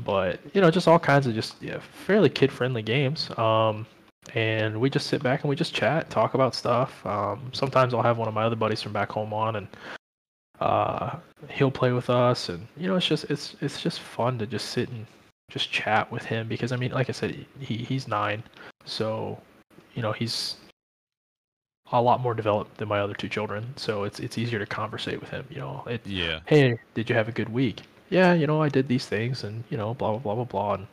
but 0.00 0.40
you 0.54 0.60
know 0.60 0.70
just 0.70 0.88
all 0.88 0.98
kinds 0.98 1.26
of 1.26 1.34
just 1.34 1.60
yeah, 1.62 1.78
fairly 2.06 2.30
kid 2.30 2.50
friendly 2.50 2.82
games. 2.82 3.30
Um, 3.38 3.86
and 4.34 4.80
we 4.80 4.90
just 4.90 5.06
sit 5.06 5.22
back 5.22 5.42
and 5.42 5.50
we 5.50 5.56
just 5.56 5.74
chat, 5.74 6.10
talk 6.10 6.34
about 6.34 6.54
stuff. 6.54 7.04
Um, 7.06 7.50
sometimes 7.52 7.94
I'll 7.94 8.02
have 8.02 8.18
one 8.18 8.28
of 8.28 8.34
my 8.34 8.44
other 8.44 8.56
buddies 8.56 8.82
from 8.82 8.92
back 8.92 9.10
home 9.10 9.32
on, 9.32 9.56
and 9.56 9.68
uh, 10.60 11.16
he'll 11.50 11.70
play 11.70 11.92
with 11.92 12.10
us, 12.10 12.48
and 12.48 12.66
you 12.76 12.88
know, 12.88 12.96
it's 12.96 13.06
just 13.06 13.24
it's 13.30 13.56
it's 13.60 13.80
just 13.80 14.00
fun 14.00 14.38
to 14.38 14.46
just 14.46 14.70
sit 14.70 14.88
and 14.88 15.06
just 15.50 15.70
chat 15.70 16.10
with 16.10 16.24
him 16.24 16.48
because 16.48 16.72
I 16.72 16.76
mean, 16.76 16.92
like 16.92 17.08
I 17.08 17.12
said, 17.12 17.46
he 17.60 17.76
he's 17.76 18.08
nine, 18.08 18.42
so 18.84 19.40
you 19.94 20.02
know 20.02 20.12
he's 20.12 20.56
a 21.92 22.02
lot 22.02 22.20
more 22.20 22.34
developed 22.34 22.78
than 22.78 22.88
my 22.88 22.98
other 22.98 23.14
two 23.14 23.28
children, 23.28 23.72
so 23.76 24.04
it's 24.04 24.18
it's 24.18 24.38
easier 24.38 24.58
to 24.58 24.66
conversate 24.66 25.20
with 25.20 25.30
him. 25.30 25.46
You 25.50 25.58
know, 25.58 25.84
it, 25.86 26.06
yeah. 26.06 26.40
Hey, 26.46 26.78
did 26.94 27.08
you 27.08 27.14
have 27.14 27.28
a 27.28 27.32
good 27.32 27.48
week? 27.48 27.82
Yeah, 28.10 28.34
you 28.34 28.46
know, 28.46 28.62
I 28.62 28.68
did 28.68 28.88
these 28.88 29.06
things, 29.06 29.44
and 29.44 29.62
you 29.70 29.76
know, 29.76 29.94
blah 29.94 30.12
blah 30.12 30.18
blah 30.18 30.34
blah 30.34 30.44
blah, 30.44 30.74
and 30.74 30.86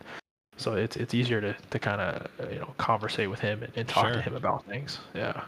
so 0.63 0.75
it's 0.75 0.95
it's 0.95 1.13
easier 1.13 1.41
to, 1.41 1.55
to 1.71 1.79
kind 1.79 1.99
of 1.99 2.51
you 2.51 2.59
know 2.59 2.73
conversate 2.77 3.29
with 3.29 3.39
him 3.39 3.63
and, 3.63 3.73
and 3.75 3.87
talk 3.87 4.05
sure. 4.05 4.13
to 4.13 4.21
him 4.21 4.35
about 4.35 4.65
things. 4.65 4.99
Yeah. 5.13 5.43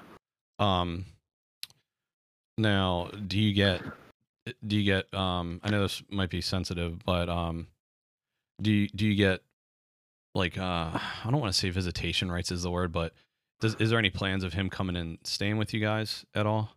Um. 0.59 1.05
Now, 2.57 3.09
do 3.27 3.39
you 3.39 3.53
get 3.53 3.81
do 4.65 4.75
you 4.75 4.83
get 4.83 5.13
um 5.13 5.61
I 5.63 5.69
know 5.69 5.81
this 5.81 6.03
might 6.09 6.29
be 6.29 6.41
sensitive, 6.41 7.03
but 7.05 7.29
um 7.29 7.67
do 8.61 8.71
you 8.71 8.87
do 8.89 9.05
you 9.05 9.15
get 9.15 9.41
like 10.33 10.57
uh 10.57 10.91
I 10.93 11.29
don't 11.29 11.39
want 11.39 11.53
to 11.53 11.59
say 11.59 11.69
visitation 11.69 12.29
rights 12.29 12.51
is 12.51 12.63
the 12.63 12.71
word, 12.71 12.91
but 12.91 13.13
does 13.61 13.75
is 13.75 13.89
there 13.89 13.99
any 13.99 14.09
plans 14.09 14.43
of 14.43 14.53
him 14.53 14.69
coming 14.69 14.97
and 14.97 15.17
staying 15.23 15.57
with 15.57 15.73
you 15.73 15.79
guys 15.79 16.25
at 16.35 16.45
all? 16.45 16.71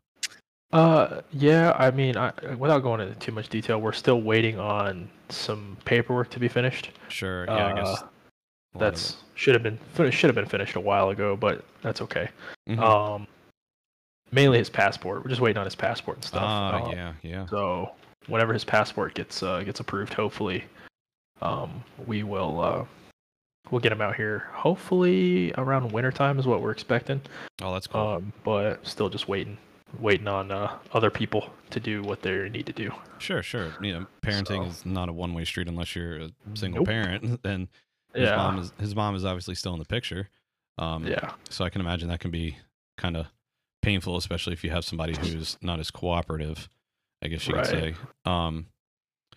Uh, 0.71 1.23
yeah, 1.33 1.75
I 1.79 1.91
mean, 1.91 2.19
I, 2.19 2.31
without 2.59 2.81
going 2.81 3.01
into 3.01 3.15
too 3.15 3.33
much 3.33 3.49
detail, 3.49 3.81
we're 3.81 3.93
still 3.93 4.21
waiting 4.21 4.61
on 4.61 5.09
some 5.31 5.79
paperwork 5.87 6.29
to 6.31 6.39
be 6.39 6.47
finished. 6.47 6.91
Sure. 7.09 7.47
Yeah, 7.47 7.69
I 7.69 7.73
guess 7.73 7.89
Uh, 7.89 7.91
a 7.93 7.95
lot 7.95 8.03
of 8.03 8.18
That's 8.79 9.17
should 9.35 9.55
have 9.55 9.63
been 9.63 9.79
should 10.11 10.29
have 10.29 10.35
been 10.35 10.47
finished 10.47 10.75
a 10.77 10.81
while 10.81 11.11
ago, 11.11 11.37
but 11.37 11.65
that's 11.83 12.01
okay. 12.03 12.29
Mhm. 12.69 12.79
Um, 12.81 13.27
mainly 14.33 14.59
his 14.59 14.71
passport. 14.71 15.23
We're 15.25 15.31
just 15.31 15.41
waiting 15.41 15.59
on 15.59 15.65
his 15.65 15.75
passport 15.75 16.19
and 16.19 16.25
stuff. 16.25 16.43
Ah, 16.45 16.85
Uh, 16.87 16.91
yeah, 16.93 17.13
yeah. 17.23 17.47
So 17.47 17.91
whenever 18.27 18.53
his 18.53 18.65
passport 18.65 19.15
gets 19.15 19.43
uh, 19.43 19.63
gets 19.63 19.81
approved, 19.81 20.13
hopefully, 20.15 20.65
um, 21.43 21.83
we 22.07 22.23
will 22.23 22.61
uh, 22.61 22.85
we'll 23.71 23.81
get 23.81 23.93
him 23.93 24.01
out 24.01 24.17
here. 24.17 24.49
Hopefully 24.53 25.53
around 25.57 25.93
wintertime 25.93 26.39
is 26.39 26.47
what 26.47 26.61
we're 26.63 26.71
expecting. 26.73 27.21
Oh, 27.63 27.73
that's 27.73 27.87
cool. 27.87 28.01
Um, 28.01 28.33
but 28.45 28.85
still 28.87 29.09
just 29.09 29.29
waiting, 29.29 29.57
waiting 29.99 30.29
on 30.29 30.51
uh, 30.51 30.79
other 30.93 31.11
people 31.11 31.51
to 31.71 31.81
do 31.81 32.03
what 32.03 32.23
they 32.23 32.49
need 32.49 32.67
to 32.67 32.73
do. 32.73 32.91
sure, 33.19 33.43
sure. 33.43 33.75
You 33.83 33.93
know, 33.93 34.07
parenting 34.23 34.65
so- 34.65 34.65
is 34.65 34.87
not 34.87 35.09
a 35.09 35.13
one 35.13 35.33
way 35.35 35.45
street 35.45 35.69
unless 35.69 35.95
you're 35.95 36.17
a 36.19 36.31
single 36.55 36.81
Nope. 36.81 36.87
parent. 36.89 37.41
And 37.45 37.69
his 38.15 38.25
Yeah, 38.25 38.37
mom 38.37 38.59
is 38.59 38.73
his 38.79 38.95
mom 38.95 39.15
is 39.15 39.25
obviously 39.25 39.55
still 39.55 39.73
in 39.75 39.79
the 39.79 39.85
picture. 39.85 40.29
Um, 40.79 41.07
yeah, 41.07 41.33
So 41.51 41.65
I 41.65 41.71
can 41.71 41.81
imagine 41.81 42.09
that 42.09 42.21
can 42.21 42.31
be 42.31 42.57
kind 42.97 43.17
of 43.17 43.27
painful, 43.83 44.17
especially 44.17 44.53
if 44.53 44.63
you 44.65 44.71
have 44.71 44.85
somebody 44.85 45.17
who's 45.17 45.57
not 45.63 45.81
as 45.81 45.91
cooperative. 45.91 46.69
I 47.23 47.29
guess 47.29 47.47
you 47.49 47.55
could 47.55 47.67
say. 47.67 47.95
Um, 48.25 48.67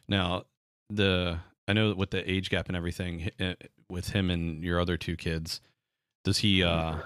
now 0.07 0.43
the 0.89 1.39
I 1.67 1.73
know 1.73 1.93
with 1.93 2.11
the 2.11 2.29
age 2.29 2.49
gap 2.49 2.67
and 2.67 2.75
everything 2.77 3.19
hi- 3.21 3.31
eh, 3.39 3.53
with 3.89 4.09
him 4.09 4.29
and 4.29 4.63
your 4.63 4.79
other 4.79 4.97
two 4.97 5.15
kids, 5.15 5.61
does 6.23 6.39
he? 6.39 6.63
uh 6.63 6.97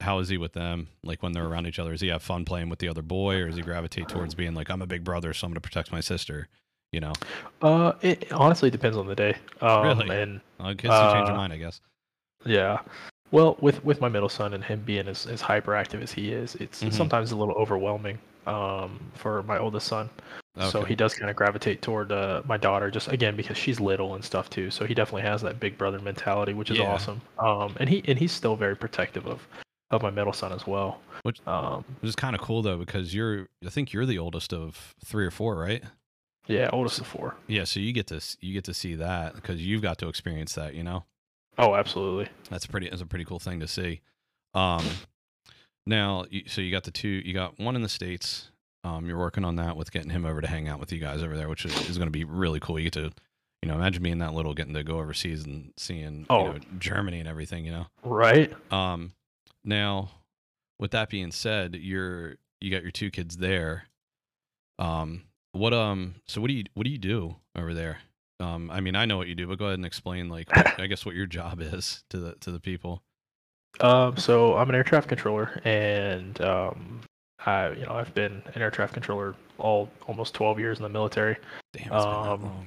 How 0.00 0.18
is 0.18 0.28
he 0.28 0.36
with 0.38 0.52
them? 0.52 0.88
Like 1.02 1.22
when 1.22 1.32
they're 1.32 1.46
around 1.46 1.66
each 1.66 1.78
other, 1.78 1.92
does 1.92 2.00
he 2.00 2.08
have 2.08 2.22
fun 2.22 2.44
playing 2.44 2.68
with 2.68 2.78
the 2.80 2.88
other 2.88 3.02
boy, 3.02 3.36
or 3.40 3.46
does 3.46 3.56
he 3.56 3.62
gravitate 3.62 4.08
towards 4.08 4.34
being 4.34 4.54
like, 4.54 4.68
"I'm 4.70 4.82
a 4.82 4.86
big 4.86 5.02
brother, 5.04 5.32
so 5.32 5.46
I'm 5.46 5.50
going 5.52 5.54
to 5.56 5.60
protect 5.60 5.90
my 5.92 6.00
sister"? 6.00 6.48
You 6.94 7.00
know, 7.00 7.12
Uh, 7.60 7.92
it 8.02 8.30
honestly 8.32 8.70
depends 8.70 8.96
on 8.96 9.08
the 9.08 9.16
day. 9.16 9.34
Um, 9.60 9.82
Really? 9.82 10.08
And 10.16 10.40
uh, 10.60 10.74
kids 10.78 10.94
do 11.00 11.10
change 11.12 11.26
their 11.26 11.34
Uh, 11.34 11.38
mind, 11.38 11.52
I 11.52 11.56
guess. 11.56 11.80
yeah, 12.46 12.78
well, 13.32 13.56
with 13.60 13.84
with 13.84 14.00
my 14.00 14.08
middle 14.08 14.28
son 14.28 14.54
and 14.54 14.62
him 14.62 14.80
being 14.86 15.08
as, 15.08 15.26
as 15.26 15.42
hyperactive 15.42 16.00
as 16.02 16.12
he 16.12 16.30
is, 16.32 16.54
it's, 16.56 16.82
Mhm. 16.82 16.86
it's 16.86 16.96
sometimes 16.96 17.32
a 17.32 17.36
little 17.36 17.54
overwhelming. 17.56 18.18
Um, 18.46 19.00
for 19.14 19.42
my 19.44 19.56
oldest 19.58 19.86
son, 19.88 20.10
so 20.70 20.84
he 20.84 20.94
does 20.94 21.14
kind 21.14 21.30
of 21.30 21.34
gravitate 21.36 21.80
toward 21.80 22.12
uh, 22.12 22.42
my 22.44 22.58
daughter, 22.58 22.90
just 22.90 23.08
again 23.08 23.34
because 23.36 23.56
she's 23.56 23.80
little 23.80 24.14
and 24.14 24.22
stuff 24.22 24.50
too. 24.50 24.70
So 24.70 24.84
he 24.84 24.92
definitely 24.94 25.22
has 25.22 25.40
that 25.42 25.58
big 25.58 25.78
brother 25.78 25.98
mentality, 25.98 26.52
which 26.52 26.70
is 26.70 26.76
Yeah. 26.78 26.84
awesome. 26.84 27.22
Um, 27.38 27.74
and 27.80 27.88
he 27.88 28.04
and 28.06 28.18
he's 28.18 28.32
still 28.32 28.54
very 28.54 28.76
protective 28.76 29.26
of 29.26 29.48
of 29.90 30.02
my 30.02 30.10
middle 30.10 30.34
son 30.34 30.52
as 30.52 30.66
well. 30.66 31.00
Which- 31.22 31.40
um, 31.46 31.84
Which 32.02 32.10
is 32.10 32.16
kind 32.16 32.36
of 32.36 32.42
cool 32.42 32.60
though, 32.60 32.76
because 32.76 33.14
you're 33.14 33.48
I 33.66 33.70
think 33.70 33.94
you're 33.94 34.06
the 34.06 34.18
oldest 34.18 34.52
of 34.52 34.94
three 35.02 35.24
or 35.24 35.30
four, 35.32 35.56
right? 35.56 35.82
Yeah, 36.46 36.70
oldest 36.72 37.00
of 37.00 37.06
four. 37.06 37.36
Yeah, 37.46 37.64
so 37.64 37.80
you 37.80 37.92
get 37.92 38.06
to 38.08 38.20
you 38.40 38.52
get 38.52 38.64
to 38.64 38.74
see 38.74 38.94
that 38.96 39.34
because 39.34 39.64
you've 39.64 39.82
got 39.82 39.98
to 39.98 40.08
experience 40.08 40.54
that. 40.54 40.74
You 40.74 40.82
know, 40.82 41.04
Oh, 41.58 41.74
absolutely. 41.74 42.28
that's 42.50 42.66
pretty. 42.66 42.88
That's 42.88 43.02
a 43.02 43.06
pretty 43.06 43.24
cool 43.24 43.38
thing 43.38 43.60
to 43.60 43.68
see. 43.68 44.00
Um, 44.54 44.84
now, 45.86 46.24
so 46.46 46.60
you 46.60 46.70
got 46.70 46.84
the 46.84 46.90
two. 46.90 47.08
You 47.08 47.34
got 47.34 47.58
one 47.58 47.76
in 47.76 47.82
the 47.82 47.88
states. 47.88 48.50
Um, 48.84 49.06
you're 49.06 49.18
working 49.18 49.44
on 49.44 49.56
that 49.56 49.76
with 49.76 49.90
getting 49.92 50.10
him 50.10 50.24
over 50.26 50.40
to 50.40 50.46
hang 50.46 50.68
out 50.68 50.78
with 50.78 50.92
you 50.92 50.98
guys 50.98 51.22
over 51.22 51.36
there, 51.36 51.48
which 51.48 51.64
is, 51.64 51.88
is 51.88 51.96
going 51.96 52.06
to 52.08 52.12
be 52.12 52.24
really 52.24 52.60
cool. 52.60 52.78
You 52.78 52.84
get 52.90 52.92
to, 52.94 53.12
you 53.62 53.68
know, 53.68 53.74
imagine 53.76 54.02
being 54.02 54.18
that 54.18 54.34
little, 54.34 54.52
getting 54.52 54.74
to 54.74 54.82
go 54.84 54.98
overseas 54.98 55.44
and 55.44 55.72
seeing, 55.78 56.26
Oh. 56.28 56.46
you 56.46 56.52
know, 56.52 56.58
Germany 56.78 57.18
and 57.20 57.28
everything. 57.28 57.64
You 57.64 57.72
know. 57.72 57.86
Right. 58.02 58.52
Um, 58.72 59.12
now, 59.64 60.10
with 60.78 60.90
that 60.90 61.08
being 61.08 61.32
said, 61.32 61.74
you're 61.76 62.36
you 62.60 62.70
got 62.70 62.82
your 62.82 62.90
two 62.90 63.10
kids 63.10 63.36
there. 63.38 63.84
Um, 64.78 65.22
what 65.54 65.72
um, 65.72 66.16
so 66.26 66.40
what 66.40 66.48
do 66.48 66.54
you 66.54 66.64
what 66.74 66.84
do 66.84 66.90
you 66.90 66.98
do 66.98 67.36
over 67.56 67.74
there? 67.74 67.98
Um, 68.40 68.70
I 68.70 68.80
mean, 68.80 68.96
I 68.96 69.04
know 69.04 69.16
what 69.16 69.28
you 69.28 69.34
do, 69.34 69.46
but 69.46 69.58
go 69.58 69.66
ahead 69.66 69.78
and 69.78 69.86
explain, 69.86 70.28
like, 70.28 70.54
what, 70.54 70.80
I 70.80 70.86
guess 70.86 71.06
what 71.06 71.14
your 71.14 71.26
job 71.26 71.60
is 71.60 72.02
to 72.10 72.18
the 72.18 72.34
to 72.40 72.50
the 72.50 72.60
people. 72.60 73.02
Um, 73.80 74.16
so 74.16 74.56
I'm 74.56 74.68
an 74.68 74.74
air 74.74 74.84
traffic 74.84 75.08
controller, 75.08 75.60
and 75.64 76.40
um, 76.40 77.00
I, 77.46 77.70
you 77.70 77.86
know, 77.86 77.92
I've 77.92 78.12
been 78.14 78.42
an 78.54 78.62
air 78.62 78.70
traffic 78.70 78.94
controller 78.94 79.34
all 79.58 79.88
almost 80.06 80.34
12 80.34 80.58
years 80.58 80.78
in 80.78 80.82
the 80.82 80.88
military. 80.88 81.36
Damn, 81.72 81.92
it's 81.92 82.04
been 82.04 82.14
that 82.14 82.30
Um. 82.30 82.66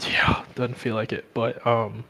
Yeah, 0.00 0.44
doesn't 0.54 0.74
feel 0.74 0.94
like 0.94 1.12
it, 1.12 1.24
but 1.32 1.64
um, 1.66 2.04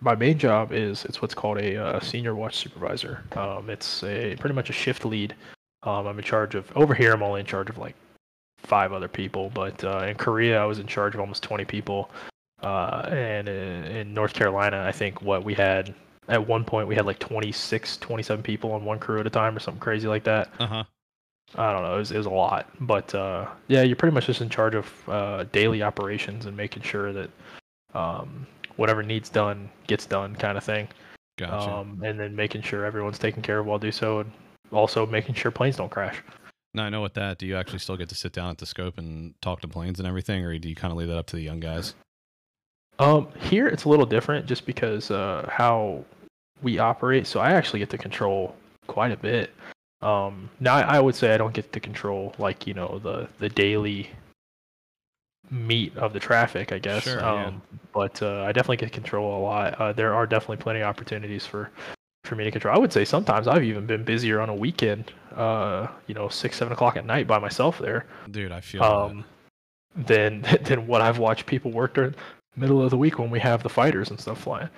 my 0.00 0.14
main 0.14 0.38
job 0.38 0.72
is 0.72 1.04
it's 1.04 1.20
what's 1.20 1.34
called 1.34 1.58
a 1.58 1.76
uh, 1.76 2.00
senior 2.00 2.34
watch 2.34 2.56
supervisor. 2.56 3.24
Um, 3.34 3.70
it's 3.70 4.04
a 4.04 4.36
pretty 4.36 4.54
much 4.54 4.70
a 4.70 4.72
shift 4.72 5.04
lead. 5.04 5.34
Um, 5.82 6.06
I'm 6.06 6.18
in 6.18 6.24
charge 6.24 6.54
of 6.54 6.70
over 6.76 6.94
here. 6.94 7.12
I'm 7.12 7.22
only 7.22 7.40
in 7.40 7.46
charge 7.46 7.70
of 7.70 7.78
like 7.78 7.94
five 8.66 8.92
other 8.92 9.08
people, 9.08 9.50
but 9.54 9.82
uh, 9.84 10.06
in 10.08 10.16
Korea 10.16 10.60
I 10.60 10.64
was 10.64 10.78
in 10.78 10.86
charge 10.86 11.14
of 11.14 11.20
almost 11.20 11.42
20 11.42 11.64
people, 11.64 12.10
uh, 12.62 13.08
and 13.10 13.48
in, 13.48 13.84
in 13.84 14.14
North 14.14 14.34
Carolina 14.34 14.84
I 14.86 14.92
think 14.92 15.22
what 15.22 15.44
we 15.44 15.54
had 15.54 15.94
at 16.28 16.46
one 16.46 16.64
point 16.64 16.88
we 16.88 16.94
had 16.94 17.06
like 17.06 17.18
26, 17.18 17.98
27 17.98 18.42
people 18.42 18.72
on 18.72 18.84
one 18.84 18.98
crew 18.98 19.20
at 19.20 19.26
a 19.26 19.30
time 19.30 19.56
or 19.56 19.60
something 19.60 19.80
crazy 19.80 20.08
like 20.08 20.24
that. 20.24 20.50
Uh 20.58 20.66
huh. 20.66 20.84
I 21.54 21.72
don't 21.72 21.82
know. 21.82 21.94
It 21.94 21.98
was, 21.98 22.12
it 22.12 22.18
was 22.18 22.26
a 22.26 22.30
lot, 22.30 22.68
but 22.80 23.14
uh, 23.14 23.46
yeah, 23.68 23.82
you're 23.82 23.96
pretty 23.96 24.14
much 24.14 24.26
just 24.26 24.40
in 24.40 24.48
charge 24.48 24.74
of 24.74 25.08
uh, 25.08 25.44
daily 25.52 25.82
operations 25.82 26.46
and 26.46 26.56
making 26.56 26.82
sure 26.82 27.12
that 27.12 27.30
um, 27.94 28.46
whatever 28.76 29.02
needs 29.02 29.28
done 29.28 29.70
gets 29.86 30.06
done, 30.06 30.34
kind 30.34 30.58
of 30.58 30.64
thing. 30.64 30.88
Gotcha. 31.38 31.70
Um, 31.70 32.02
and 32.04 32.18
then 32.18 32.34
making 32.34 32.62
sure 32.62 32.84
everyone's 32.84 33.18
taken 33.18 33.42
care 33.42 33.58
of 33.58 33.66
while 33.66 33.78
do 33.78 33.92
so, 33.92 34.20
and 34.20 34.32
also 34.72 35.06
making 35.06 35.34
sure 35.34 35.50
planes 35.50 35.76
don't 35.76 35.90
crash. 35.90 36.22
Now 36.76 36.84
I 36.84 36.90
know 36.90 37.02
with 37.02 37.14
that. 37.14 37.38
Do 37.38 37.46
you 37.46 37.56
actually 37.56 37.80
still 37.80 37.96
get 37.96 38.08
to 38.10 38.14
sit 38.14 38.32
down 38.32 38.50
at 38.50 38.58
the 38.58 38.66
scope 38.66 38.98
and 38.98 39.34
talk 39.40 39.60
to 39.62 39.68
planes 39.68 39.98
and 39.98 40.06
everything, 40.06 40.44
or 40.44 40.56
do 40.58 40.68
you 40.68 40.76
kind 40.76 40.92
of 40.92 40.98
leave 40.98 41.08
that 41.08 41.16
up 41.16 41.26
to 41.28 41.36
the 41.36 41.42
young 41.42 41.58
guys? 41.58 41.94
Um, 42.98 43.28
here 43.40 43.66
it's 43.66 43.84
a 43.84 43.88
little 43.88 44.06
different 44.06 44.46
just 44.46 44.64
because 44.64 45.10
uh, 45.10 45.48
how 45.52 46.04
we 46.62 46.78
operate. 46.78 47.26
So 47.26 47.40
I 47.40 47.52
actually 47.52 47.80
get 47.80 47.90
to 47.90 47.98
control 47.98 48.54
quite 48.86 49.12
a 49.12 49.16
bit. 49.16 49.50
Um, 50.02 50.50
now 50.60 50.76
I, 50.76 51.00
would 51.00 51.14
say 51.14 51.34
I 51.34 51.38
don't 51.38 51.54
get 51.54 51.72
to 51.72 51.80
control 51.80 52.34
like 52.38 52.66
you 52.66 52.74
know 52.74 53.00
the 53.02 53.28
the 53.38 53.48
daily 53.48 54.10
meat 55.50 55.96
of 55.96 56.12
the 56.12 56.20
traffic, 56.20 56.72
I 56.72 56.78
guess. 56.78 57.04
Sure, 57.04 57.20
yeah. 57.20 57.46
um, 57.46 57.62
But 57.92 58.20
uh, 58.22 58.42
I 58.42 58.52
definitely 58.52 58.76
get 58.78 58.92
control 58.92 59.38
a 59.38 59.42
lot. 59.42 59.80
Uh, 59.80 59.92
there 59.92 60.14
are 60.14 60.26
definitely 60.26 60.58
plenty 60.58 60.80
of 60.80 60.86
opportunities 60.86 61.46
for 61.46 61.70
for 62.26 62.34
me 62.36 62.44
to 62.44 62.50
control. 62.50 62.74
I 62.74 62.78
would 62.78 62.92
say 62.92 63.04
sometimes 63.04 63.46
I've 63.48 63.62
even 63.64 63.86
been 63.86 64.04
busier 64.04 64.40
on 64.40 64.48
a 64.48 64.54
weekend. 64.54 65.12
Uh, 65.34 65.86
you 66.06 66.14
know, 66.14 66.28
six 66.28 66.56
seven 66.56 66.72
o'clock 66.72 66.96
at 66.96 67.04
night 67.06 67.26
by 67.26 67.38
myself 67.38 67.78
there. 67.78 68.06
Dude, 68.30 68.52
I 68.52 68.60
feel 68.60 68.82
Um, 68.82 69.24
than 69.94 70.42
than 70.62 70.86
what 70.86 71.00
I've 71.02 71.18
watched 71.18 71.46
people 71.46 71.70
work 71.70 71.94
during 71.94 72.14
middle 72.56 72.82
of 72.82 72.90
the 72.90 72.96
week 72.98 73.18
when 73.18 73.30
we 73.30 73.40
have 73.40 73.62
the 73.62 73.68
fighters 73.68 74.10
and 74.10 74.18
stuff 74.20 74.40
flying. 74.40 74.68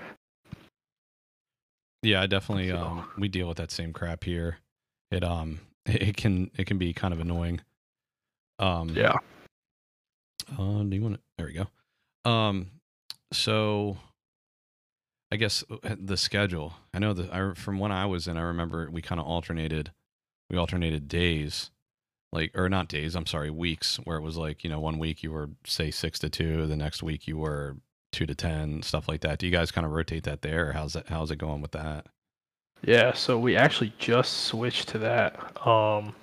Yeah, 2.03 2.23
I 2.23 2.27
definitely. 2.27 2.69
So- 2.71 2.77
Um, 2.79 3.09
we 3.19 3.29
deal 3.29 3.49
with 3.49 3.57
that 3.59 3.71
same 3.71 3.93
crap 3.93 4.25
here. 4.25 4.59
It 5.11 5.25
um, 5.25 5.61
it 5.87 6.17
can 6.17 6.51
it 6.57 6.67
can 6.67 6.79
be 6.79 6.93
kind 6.93 7.13
of 7.15 7.21
annoying. 7.21 7.61
Um, 8.59 8.91
Yeah. 8.91 9.15
Uh, 10.59 10.83
do 10.83 10.97
you 10.97 11.03
want 11.03 11.15
to? 11.17 11.21
There 11.37 11.47
we 11.47 11.53
go. 11.53 12.31
Um, 12.31 12.71
so 13.33 13.97
I 15.31 15.37
guess 15.37 15.63
uh, 15.71 15.97
the 15.99 16.17
schedule. 16.17 16.75
I 16.95 16.99
know 16.99 17.13
that 17.13 17.57
from 17.57 17.79
when 17.79 17.93
I 17.93 18.07
was 18.07 18.27
in, 18.27 18.37
I 18.37 18.43
remember 18.43 18.89
we 18.91 19.03
kind 19.03 19.21
of 19.21 19.27
alternated. 19.27 19.93
We 20.51 20.57
alternated 20.57 21.09
days, 21.09 21.71
like 22.33 22.57
or 22.57 22.69
not 22.71 22.89
days. 22.89 23.15
I'm 23.15 23.27
sorry, 23.27 23.51
weeks. 23.51 23.97
Where 24.05 24.17
it 24.17 24.23
was 24.23 24.39
like 24.39 24.65
you 24.65 24.71
know 24.71 24.81
one 24.81 24.99
week 24.99 25.23
you 25.23 25.31
were 25.33 25.51
say 25.65 25.91
six 25.91 26.19
to 26.21 26.31
two, 26.31 26.67
the 26.67 26.77
next 26.77 27.03
week 27.03 27.29
you 27.29 27.37
were 27.37 27.77
two 28.13 28.25
to 28.25 28.35
ten, 28.35 28.83
stuff 28.83 29.09
like 29.09 29.21
that. 29.21 29.39
Do 29.39 29.47
you 29.47 29.53
guys 29.53 29.71
kind 29.71 29.87
of 29.87 29.93
rotate 29.93 30.25
that 30.25 30.41
there? 30.41 30.73
How's 30.73 30.95
that? 30.95 31.09
How's 31.09 31.31
it 31.31 31.37
going 31.37 31.61
with 31.61 31.73
that? 31.73 32.07
Yeah, 32.83 33.13
so 33.13 33.39
we 33.39 33.57
actually 33.57 33.93
just 33.99 34.45
switched 34.45 34.89
to 34.89 34.99
that 34.99 35.67
um 35.67 36.15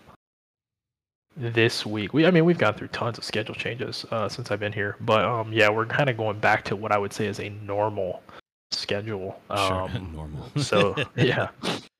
this 1.38 1.86
week. 1.86 2.14
We 2.14 2.26
I 2.26 2.32
mean 2.32 2.46
we've 2.46 2.58
gone 2.58 2.74
through 2.74 2.88
tons 2.88 3.18
of 3.20 3.24
schedule 3.24 3.56
changes 3.56 4.06
uh 4.10 4.30
since 4.30 4.50
I've 4.50 4.60
been 4.60 4.74
here, 4.74 4.96
but 5.02 5.26
um 5.26 5.54
yeah, 5.54 5.70
we're 5.70 5.86
kind 5.86 6.10
of 6.10 6.18
going 6.18 6.40
back 6.40 6.64
to 6.66 6.76
what 6.76 6.92
I 6.92 6.98
would 6.98 7.14
say 7.14 7.28
is 7.28 7.40
a 7.40 7.50
normal 7.50 8.24
schedule. 8.75 9.39
Sure, 9.50 9.82
Um 9.84 10.12
normal. 10.15 10.51
so 10.58 10.96
yeah. 11.15 11.50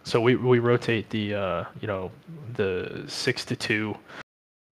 So 0.04 0.22
we 0.22 0.36
we 0.36 0.60
rotate 0.60 1.10
the 1.10 1.36
uh 1.36 1.64
you 1.82 1.88
know 1.88 2.12
the 2.54 3.04
6 3.08 3.46
to 3.46 3.56
2 3.56 3.96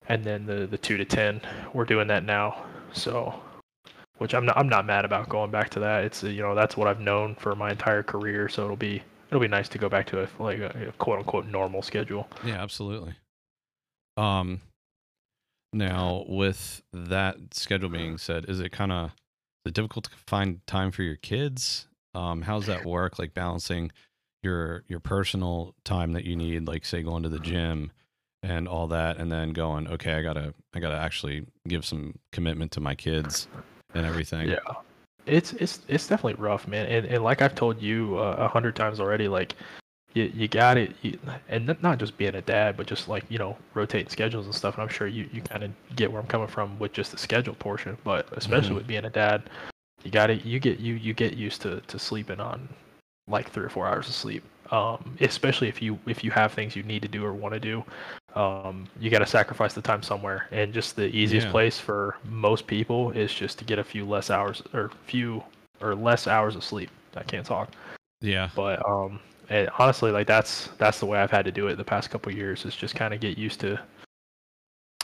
and 0.08 0.24
then 0.24 0.46
the 0.46 0.66
the 0.66 0.78
2 0.78 0.96
to 0.96 1.04
10. 1.04 1.40
We're 1.72 1.84
doing 1.84 2.08
that 2.08 2.24
now. 2.24 2.64
So 2.92 3.40
which 4.18 4.34
I'm 4.34 4.46
not 4.46 4.56
I'm 4.56 4.68
not 4.68 4.86
mad 4.86 5.04
about 5.04 5.28
going 5.28 5.50
back 5.50 5.70
to 5.70 5.80
that. 5.80 6.04
It's 6.04 6.22
you 6.22 6.42
know 6.42 6.54
that's 6.54 6.76
what 6.76 6.86
I've 6.88 7.00
known 7.00 7.34
for 7.34 7.54
my 7.56 7.70
entire 7.70 8.02
career, 8.02 8.48
so 8.48 8.64
it'll 8.64 8.76
be 8.76 9.02
it'll 9.28 9.40
be 9.40 9.48
nice 9.48 9.68
to 9.70 9.78
go 9.78 9.88
back 9.88 10.06
to 10.08 10.22
a 10.22 10.28
like 10.38 10.58
a, 10.58 10.88
a 10.88 10.92
quote 10.92 11.18
unquote 11.18 11.46
normal 11.46 11.82
schedule. 11.82 12.28
Yeah, 12.44 12.62
absolutely. 12.62 13.14
Um, 14.16 14.60
now 15.72 16.24
with 16.28 16.82
that 16.92 17.36
schedule 17.52 17.88
being 17.88 18.18
said, 18.18 18.48
is 18.48 18.60
it 18.60 18.70
kind 18.70 18.92
of 18.92 19.06
is 19.64 19.70
it 19.70 19.74
difficult 19.74 20.04
to 20.04 20.10
find 20.26 20.64
time 20.66 20.90
for 20.92 21.02
your 21.02 21.16
kids? 21.16 21.88
Um, 22.14 22.42
how's 22.42 22.66
that 22.66 22.84
work? 22.84 23.18
Like 23.18 23.34
balancing 23.34 23.90
your 24.42 24.84
your 24.88 25.00
personal 25.00 25.74
time 25.84 26.12
that 26.12 26.24
you 26.24 26.36
need, 26.36 26.66
like 26.66 26.84
say 26.84 27.02
going 27.02 27.22
to 27.22 27.28
the 27.28 27.40
gym 27.40 27.92
and 28.42 28.66
all 28.66 28.88
that, 28.88 29.18
and 29.18 29.30
then 29.30 29.52
going, 29.52 29.86
okay, 29.88 30.14
I 30.14 30.22
gotta 30.22 30.52
I 30.74 30.80
gotta 30.80 30.96
actually 30.98 31.46
give 31.68 31.84
some 31.84 32.18
commitment 32.32 32.72
to 32.72 32.80
my 32.80 32.94
kids 32.94 33.46
and 33.94 34.04
everything. 34.06 34.48
Yeah, 34.48 34.56
it's 35.26 35.52
it's 35.54 35.80
it's 35.88 36.06
definitely 36.08 36.42
rough, 36.42 36.66
man. 36.66 36.86
And 36.86 37.06
and 37.06 37.22
like 37.24 37.40
I've 37.40 37.54
told 37.54 37.80
you 37.80 38.18
uh, 38.18 38.36
a 38.38 38.48
hundred 38.48 38.74
times 38.76 38.98
already, 39.00 39.28
like 39.28 39.54
you 40.14 40.30
you 40.34 40.48
got 40.48 40.76
it, 40.76 40.94
you, 41.02 41.18
and 41.48 41.76
not 41.82 41.98
just 41.98 42.18
being 42.18 42.34
a 42.34 42.42
dad, 42.42 42.76
but 42.76 42.86
just 42.86 43.08
like 43.08 43.24
you 43.30 43.38
know 43.38 43.56
rotating 43.74 44.08
schedules 44.10 44.46
and 44.46 44.54
stuff. 44.54 44.74
And 44.74 44.82
I'm 44.82 44.88
sure 44.88 45.06
you 45.06 45.28
you 45.32 45.40
kind 45.40 45.62
of 45.62 45.70
get 45.96 46.10
where 46.10 46.20
I'm 46.20 46.26
coming 46.26 46.48
from 46.48 46.78
with 46.78 46.92
just 46.92 47.12
the 47.12 47.18
schedule 47.18 47.54
portion, 47.54 47.96
but 48.04 48.26
especially 48.36 48.72
Mhm. 48.72 48.76
with 48.76 48.86
being 48.88 49.04
a 49.04 49.10
dad, 49.10 49.48
you 50.04 50.10
got 50.10 50.28
to 50.28 50.36
you 50.36 50.58
get 50.60 50.78
you 50.80 50.94
you 50.94 51.14
get 51.14 51.34
used 51.34 51.62
to 51.62 51.80
to 51.80 51.98
sleeping 51.98 52.40
on 52.40 52.68
like 53.28 53.50
three 53.50 53.64
or 53.64 53.68
four 53.68 53.86
hours 53.86 54.08
of 54.08 54.14
sleep. 54.14 54.44
Um, 54.70 55.16
especially 55.20 55.68
if 55.68 55.82
you 55.82 55.98
if 56.06 56.24
you 56.24 56.30
have 56.30 56.52
things 56.52 56.74
you 56.74 56.82
need 56.82 57.02
to 57.02 57.08
do 57.08 57.24
or 57.24 57.34
want 57.34 57.52
to 57.54 57.60
do, 57.60 57.84
um, 58.34 58.86
you 58.98 59.10
got 59.10 59.18
to 59.18 59.26
sacrifice 59.26 59.74
the 59.74 59.82
time 59.82 60.02
somewhere. 60.02 60.48
And 60.50 60.72
just 60.72 60.96
the 60.96 61.14
easiest 61.14 61.46
Yeah. 61.46 61.50
place 61.50 61.78
for 61.78 62.16
most 62.24 62.66
people 62.66 63.10
is 63.10 63.32
just 63.32 63.58
to 63.58 63.64
get 63.64 63.78
a 63.78 63.84
few 63.84 64.06
less 64.06 64.30
hours 64.30 64.62
or 64.72 64.90
few 65.06 65.42
or 65.80 65.94
less 65.94 66.26
hours 66.26 66.56
of 66.56 66.64
sleep. 66.64 66.90
I 67.14 67.22
can't 67.22 67.44
talk, 67.44 67.70
Yeah. 68.22 68.48
but 68.54 68.86
um, 68.88 69.20
and 69.50 69.68
honestly, 69.78 70.10
like 70.10 70.26
that's 70.26 70.68
that's 70.78 70.98
the 71.00 71.06
way 71.06 71.18
I've 71.18 71.30
had 71.30 71.44
to 71.44 71.52
do 71.52 71.68
it 71.68 71.76
the 71.76 71.84
past 71.84 72.08
couple 72.08 72.32
of 72.32 72.38
years. 72.38 72.64
Is 72.64 72.74
just 72.74 72.94
kind 72.94 73.12
of 73.12 73.20
get 73.20 73.36
used 73.36 73.60
to 73.60 73.78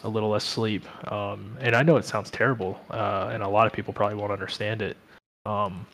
a 0.05 0.09
little 0.09 0.29
less 0.31 0.45
sleep. 0.45 0.85
Um, 1.11 1.57
and 1.61 1.75
I 1.75 1.83
know 1.83 1.97
it 1.97 2.05
sounds 2.05 2.31
terrible, 2.31 2.81
uh, 2.91 3.31
and 3.33 3.43
a 3.43 3.49
lot 3.49 3.67
of 3.67 3.73
people 3.73 3.93
probably 3.93 4.17
won't 4.17 4.33
understand 4.33 4.83
it. 4.83 4.97
Um, 5.47 5.87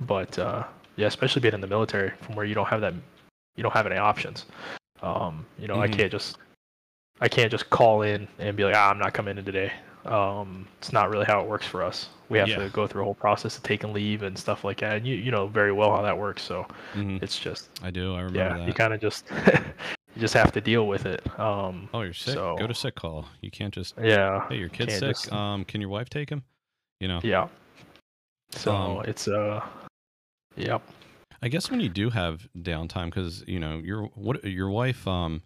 but 0.00 0.38
uh, 0.38 0.64
yeah, 0.96 1.06
especially 1.06 1.40
being 1.40 1.54
in 1.54 1.60
the 1.60 1.66
military, 1.66 2.12
from 2.22 2.34
where 2.36 2.44
you 2.44 2.54
don't 2.54 2.68
have 2.68 2.80
that, 2.80 2.94
you 3.56 3.62
don't 3.62 3.72
have 3.72 3.86
any 3.86 3.96
options. 3.96 4.46
Um, 5.02 5.46
you 5.58 5.68
know, 5.68 5.80
I 5.80 5.88
Mhm. 5.88 5.92
can't 5.92 6.12
just, 6.12 6.38
I 7.20 7.28
can't 7.28 7.50
just 7.50 7.70
call 7.70 8.02
in 8.02 8.28
and 8.38 8.56
be 8.56 8.64
like, 8.64 8.74
ah, 8.76 8.90
I'm 8.90 8.98
not 8.98 9.14
coming 9.14 9.38
in 9.38 9.44
today. 9.44 9.72
Um, 10.04 10.66
it's 10.78 10.92
not 10.92 11.10
really 11.10 11.24
how 11.26 11.40
it 11.40 11.48
works 11.48 11.66
for 11.66 11.82
us. 11.82 12.08
We 12.28 12.38
have 12.38 12.48
Yeah. 12.48 12.56
to 12.58 12.68
go 12.70 12.86
through 12.86 13.02
a 13.02 13.04
whole 13.04 13.14
process 13.14 13.56
of 13.56 13.62
taking 13.62 13.92
leave 13.92 14.22
and 14.22 14.36
stuff 14.36 14.64
like 14.64 14.80
that. 14.80 14.96
And 14.96 15.06
you, 15.06 15.14
you 15.16 15.30
know 15.30 15.46
very 15.46 15.70
well 15.72 15.94
how 15.94 16.02
that 16.02 16.16
works. 16.16 16.42
So 16.42 16.66
hmm 16.94 17.18
it's 17.20 17.38
just, 17.38 17.68
I 17.82 17.90
do. 17.90 18.14
I 18.14 18.22
remember 18.22 18.38
yeah, 18.38 18.56
that. 18.58 18.66
you 18.66 18.74
kind 18.74 18.92
of 18.92 19.00
just, 19.00 19.26
you 20.14 20.20
just 20.20 20.34
have 20.34 20.52
to 20.52 20.60
deal 20.60 20.86
with 20.86 21.06
it. 21.06 21.22
Um, 21.40 21.88
oh, 21.94 22.02
you're 22.02 22.12
sick. 22.12 22.34
so- 22.34 22.56
Go 22.58 22.66
to 22.66 22.74
sick 22.74 22.94
call. 22.94 23.26
You 23.40 23.50
can't 23.50 23.72
just 23.72 23.94
yeah, 24.02 24.46
hey, 24.48 24.56
your 24.58 24.68
kid's 24.68 24.94
sick. 24.98 25.10
just- 25.16 25.32
Um, 25.32 25.64
can 25.64 25.80
your 25.80 25.90
wife 25.90 26.08
take 26.10 26.30
him? 26.30 26.42
You 27.00 27.08
know. 27.08 27.20
yeah. 27.22 27.48
So 28.52 28.74
Um, 28.74 29.04
it's 29.06 29.28
uh, 29.28 29.66
yep. 30.56 30.82
I 31.40 31.48
guess 31.48 31.70
when 31.70 31.80
you 31.80 31.88
do 31.88 32.10
have 32.10 32.46
downtime, 32.56 33.06
because 33.06 33.42
you 33.48 33.58
know 33.58 33.78
your 33.78 34.04
what 34.14 34.44
your 34.44 34.70
wife 34.70 35.08
um 35.08 35.42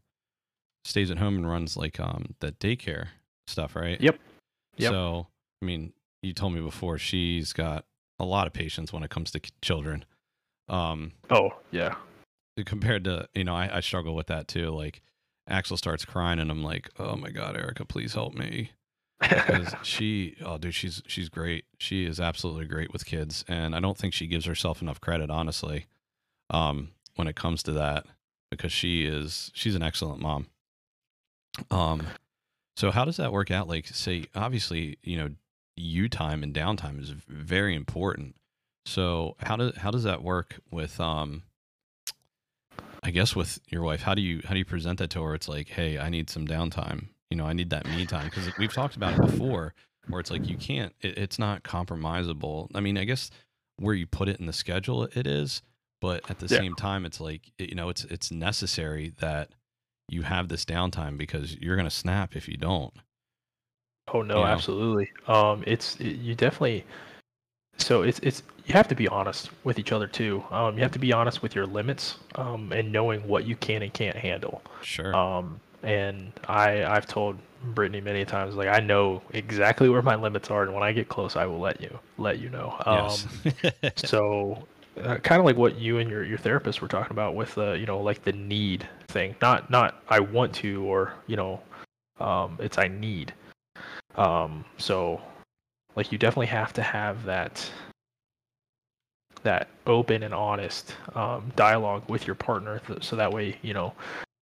stays 0.85 1.11
at 1.11 1.19
home 1.19 1.37
and 1.37 1.49
runs 1.49 1.77
like 1.77 1.99
um 2.01 2.35
that 2.41 2.59
daycare 2.59 3.09
stuff, 3.47 3.77
right? 3.77 4.01
Yep. 4.01 4.19
Yep. 4.77 4.91
So 4.93 5.27
I 5.63 5.65
mean, 5.65 5.93
you 6.23 6.33
told 6.33 6.53
me 6.53 6.61
before 6.61 6.99
she's 6.99 7.53
got 7.53 7.85
a 8.19 8.25
lot 8.25 8.47
of 8.47 8.53
patience 8.53 8.93
when 8.93 9.03
it 9.03 9.11
comes 9.11 9.31
to 9.31 9.41
children. 9.63 10.05
Um, 10.69 11.13
Oh 11.31 11.51
yeah. 11.71 11.95
Compared 12.65 13.05
to 13.05 13.29
you 13.35 13.45
know, 13.45 13.55
I, 13.55 13.77
I 13.77 13.81
struggle 13.81 14.15
with 14.15 14.29
that 14.29 14.49
too. 14.49 14.71
Like 14.71 15.03
Axel 15.49 15.77
starts 15.77 16.05
crying, 16.05 16.39
and 16.39 16.51
I'm 16.51 16.63
like, 16.65 16.91
oh 16.99 17.17
my 17.17 17.31
god, 17.31 17.57
Erica, 17.57 17.85
please 17.85 18.15
help 18.15 18.35
me. 18.35 18.71
because 19.21 19.75
she 19.83 20.37
oh 20.45 20.59
dude 20.59 20.75
she's 20.75 21.03
she's 21.07 21.31
great 21.31 21.65
she 21.79 22.05
is 22.05 22.21
absolutely 22.21 22.67
great 22.67 22.93
with 22.93 23.07
kids 23.07 23.47
and 23.49 23.75
i 23.75 23.81
don't 23.81 23.97
think 23.97 24.13
she 24.13 24.27
gives 24.27 24.45
herself 24.45 24.83
enough 24.83 25.01
credit 25.01 25.31
honestly 25.31 25.87
um 26.51 26.91
when 27.15 27.27
it 27.27 27.35
comes 27.35 27.63
to 27.63 27.73
that 27.73 28.05
because 28.51 28.71
she 28.73 29.07
is 29.07 29.51
she's 29.55 29.75
an 29.75 29.83
excellent 29.83 30.21
mom 30.21 30.49
um 31.71 32.07
so 32.77 32.91
how 32.91 33.07
does 33.07 33.17
that 33.17 33.33
work 33.33 33.51
out 33.51 33.67
like 33.67 33.87
say 33.87 34.27
obviously 34.35 34.99
you 35.03 35.17
know 35.17 35.31
you 35.77 36.11
time 36.11 36.43
and 36.43 36.55
downtime 36.55 37.01
is 37.01 37.09
very 37.27 37.75
important 37.75 38.37
so 38.85 39.35
how 39.39 39.57
does 39.57 39.75
how 39.79 39.91
does 39.91 40.03
that 40.03 40.23
work 40.23 40.61
with 40.71 41.01
um 41.01 41.43
i 43.03 43.11
guess 43.11 43.35
with 43.37 43.59
your 43.69 43.83
wife 43.83 44.03
how 44.03 44.15
do 44.15 44.23
you 44.23 44.41
how 44.45 44.53
do 44.53 44.59
you 44.59 44.65
present 44.65 44.99
that 44.99 45.11
to 45.11 45.23
her 45.23 45.35
it's 45.35 45.49
like 45.49 45.69
hey 45.69 45.99
i 45.99 46.09
need 46.09 46.29
some 46.31 46.47
downtime 46.47 47.09
you 47.31 47.37
know 47.37 47.47
i 47.47 47.53
need 47.53 47.71
that 47.71 47.87
me 47.87 48.07
time 48.07 48.27
because 48.27 48.51
we've 48.57 48.73
talked 48.73 48.97
about 48.97 49.15
it 49.15 49.21
before 49.21 49.75
where 50.09 50.21
it's 50.21 50.31
like 50.31 50.49
you 50.49 50.57
can't 50.57 50.95
it, 51.01 51.17
it's 51.19 51.39
not 51.39 51.63
compromisable 51.63 52.69
i 52.75 52.81
mean 52.81 52.97
i 52.99 53.05
guess 53.05 53.31
where 53.79 53.95
you 53.95 54.07
put 54.07 54.29
it 54.29 54.41
in 54.41 54.47
the 54.47 54.53
schedule 54.53 55.05
it 55.05 55.27
is 55.27 55.63
but 56.01 56.23
at 56.31 56.39
the 56.39 56.49
Yeah. 56.49 56.59
same 56.59 56.75
time 56.75 57.05
it's 57.05 57.21
like 57.21 57.53
it- 57.59 57.69
you 57.71 57.75
know 57.75 57.89
it's 57.89 58.05
it's 58.05 58.31
necessary 58.31 59.13
that 59.21 59.51
you 60.09 60.23
have 60.23 60.49
this 60.49 60.65
downtime 60.65 61.17
because 61.19 61.57
you're 61.57 61.77
going 61.77 61.89
to 61.89 61.91
snap 61.95 62.37
if 62.37 62.49
you 62.49 62.57
don't 62.57 62.95
Oh 64.13 64.23
no, 64.23 64.37
you 64.39 64.45
know? 64.45 64.53
absolutely. 64.53 65.11
Um, 65.27 65.65
it's 65.67 65.97
it, 66.01 66.17
you 66.17 66.35
definitely. 66.35 66.85
So 67.79 68.03
it's 68.03 68.19
it's 68.21 68.43
you 68.67 68.75
have 68.75 68.89
to 68.89 68.95
be 68.95 69.09
honest 69.09 69.51
with 69.65 69.79
each 69.79 69.93
other 69.93 70.07
too. 70.07 70.45
Um, 70.51 70.77
you 70.77 70.83
have 70.83 70.93
to 70.93 70.99
be 70.99 71.13
honest 71.13 71.43
with 71.43 71.55
your 71.55 71.67
limits. 71.67 72.19
Um, 72.35 72.73
and 72.73 72.93
knowing 72.93 73.27
what 73.27 73.47
you 73.47 73.57
can 73.57 73.83
and 73.83 73.93
can't 73.93 74.17
handle. 74.17 74.63
sure 74.83 75.15
Um, 75.15 75.61
and 75.83 76.33
I 76.49 76.85
I've 76.85 77.07
told 77.07 77.39
Brittany 77.63 78.01
many 78.01 78.25
times 78.25 78.55
like 78.55 78.69
I 78.69 78.81
know 78.81 79.23
exactly 79.33 79.89
where 79.89 80.03
my 80.03 80.17
limits 80.17 80.51
are, 80.51 80.63
and 80.63 80.75
when 80.75 80.83
I 80.83 80.93
get 80.93 81.09
close, 81.09 81.37
I 81.37 81.47
will 81.47 81.61
let 81.61 81.81
you 81.81 81.99
let 82.19 82.39
you 82.41 82.49
know. 82.51 82.75
Um, 82.85 82.97
yes 82.97 83.27
so 83.97 84.67
uh, 85.03 85.17
kind 85.19 85.39
of 85.41 85.45
like 85.45 85.57
what 85.57 85.79
you 85.79 85.99
and 85.99 86.11
your, 86.11 86.25
your 86.25 86.39
therapist 86.39 86.81
were 86.81 86.89
talking 86.89 87.13
about 87.13 87.35
with 87.35 87.57
uh, 87.59 87.73
you 87.73 87.87
know 87.87 88.01
like 88.01 88.23
the 88.25 88.33
need 88.33 88.89
thing 89.09 89.35
not 89.43 89.71
not 89.71 90.03
i 90.09 90.19
want 90.19 90.53
to 90.55 90.83
or 90.85 91.13
you 91.27 91.37
know 91.37 91.61
um, 92.19 92.57
it's 92.61 92.79
i 92.79 92.89
need 92.89 93.33
um, 94.17 94.65
so 94.79 95.21
like 95.97 96.13
you 96.13 96.19
definitely 96.19 96.47
have 96.47 96.73
to 96.75 96.83
have 96.83 97.25
that 97.25 97.69
that 99.43 99.69
open 99.87 100.23
and 100.23 100.35
honest 100.35 100.95
um, 101.15 101.53
dialogue 101.57 102.03
with 102.09 102.27
your 102.27 102.35
partner 102.35 102.81
th- 102.87 103.05
so 103.05 103.17
that 103.17 103.33
way 103.33 103.57
you 103.63 103.73
know 103.75 103.93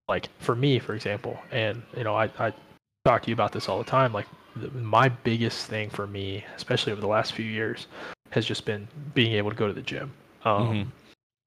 like 0.07 0.29
for 0.39 0.55
me 0.55 0.79
for 0.79 0.93
example 0.93 1.37
and 1.51 1.81
you 1.97 2.03
know 2.03 2.15
i, 2.15 2.25
I 2.39 2.53
talk 3.05 3.23
to 3.23 3.29
you 3.29 3.33
about 3.33 3.51
this 3.51 3.67
all 3.67 3.77
the 3.77 3.83
time 3.83 4.13
like 4.13 4.27
the, 4.55 4.69
my 4.71 5.09
biggest 5.09 5.67
thing 5.67 5.89
for 5.89 6.07
me 6.07 6.43
especially 6.55 6.91
over 6.91 7.01
the 7.01 7.07
last 7.07 7.33
few 7.33 7.45
years 7.45 7.87
has 8.29 8.45
just 8.45 8.65
been 8.65 8.87
being 9.13 9.33
able 9.33 9.49
to 9.49 9.55
go 9.55 9.67
to 9.67 9.73
the 9.73 9.81
gym 9.81 10.11
um, 10.45 10.67
Mhm. 10.67 10.87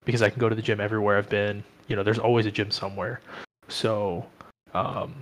because 0.05 0.23
i 0.23 0.29
can 0.29 0.39
go 0.41 0.49
to 0.49 0.55
the 0.55 0.63
gym 0.63 0.81
everywhere 0.81 1.17
i've 1.17 1.29
been 1.31 1.63
you 1.89 1.97
know 1.97 2.03
there's 2.03 2.19
always 2.19 2.47
a 2.47 2.51
gym 2.51 2.71
somewhere 2.71 3.21
so 3.69 4.27
um, 4.75 5.15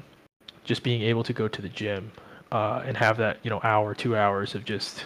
just 0.64 0.82
being 0.82 1.02
able 1.02 1.22
to 1.22 1.32
go 1.32 1.46
to 1.46 1.62
the 1.62 1.68
gym 1.68 2.10
uh, 2.54 2.82
and 2.86 2.96
have 2.96 3.16
that 3.18 3.38
you 3.42 3.50
know 3.50 3.60
hour 3.62 3.94
two 3.94 4.16
hours 4.16 4.54
of 4.54 4.64
just 4.64 5.04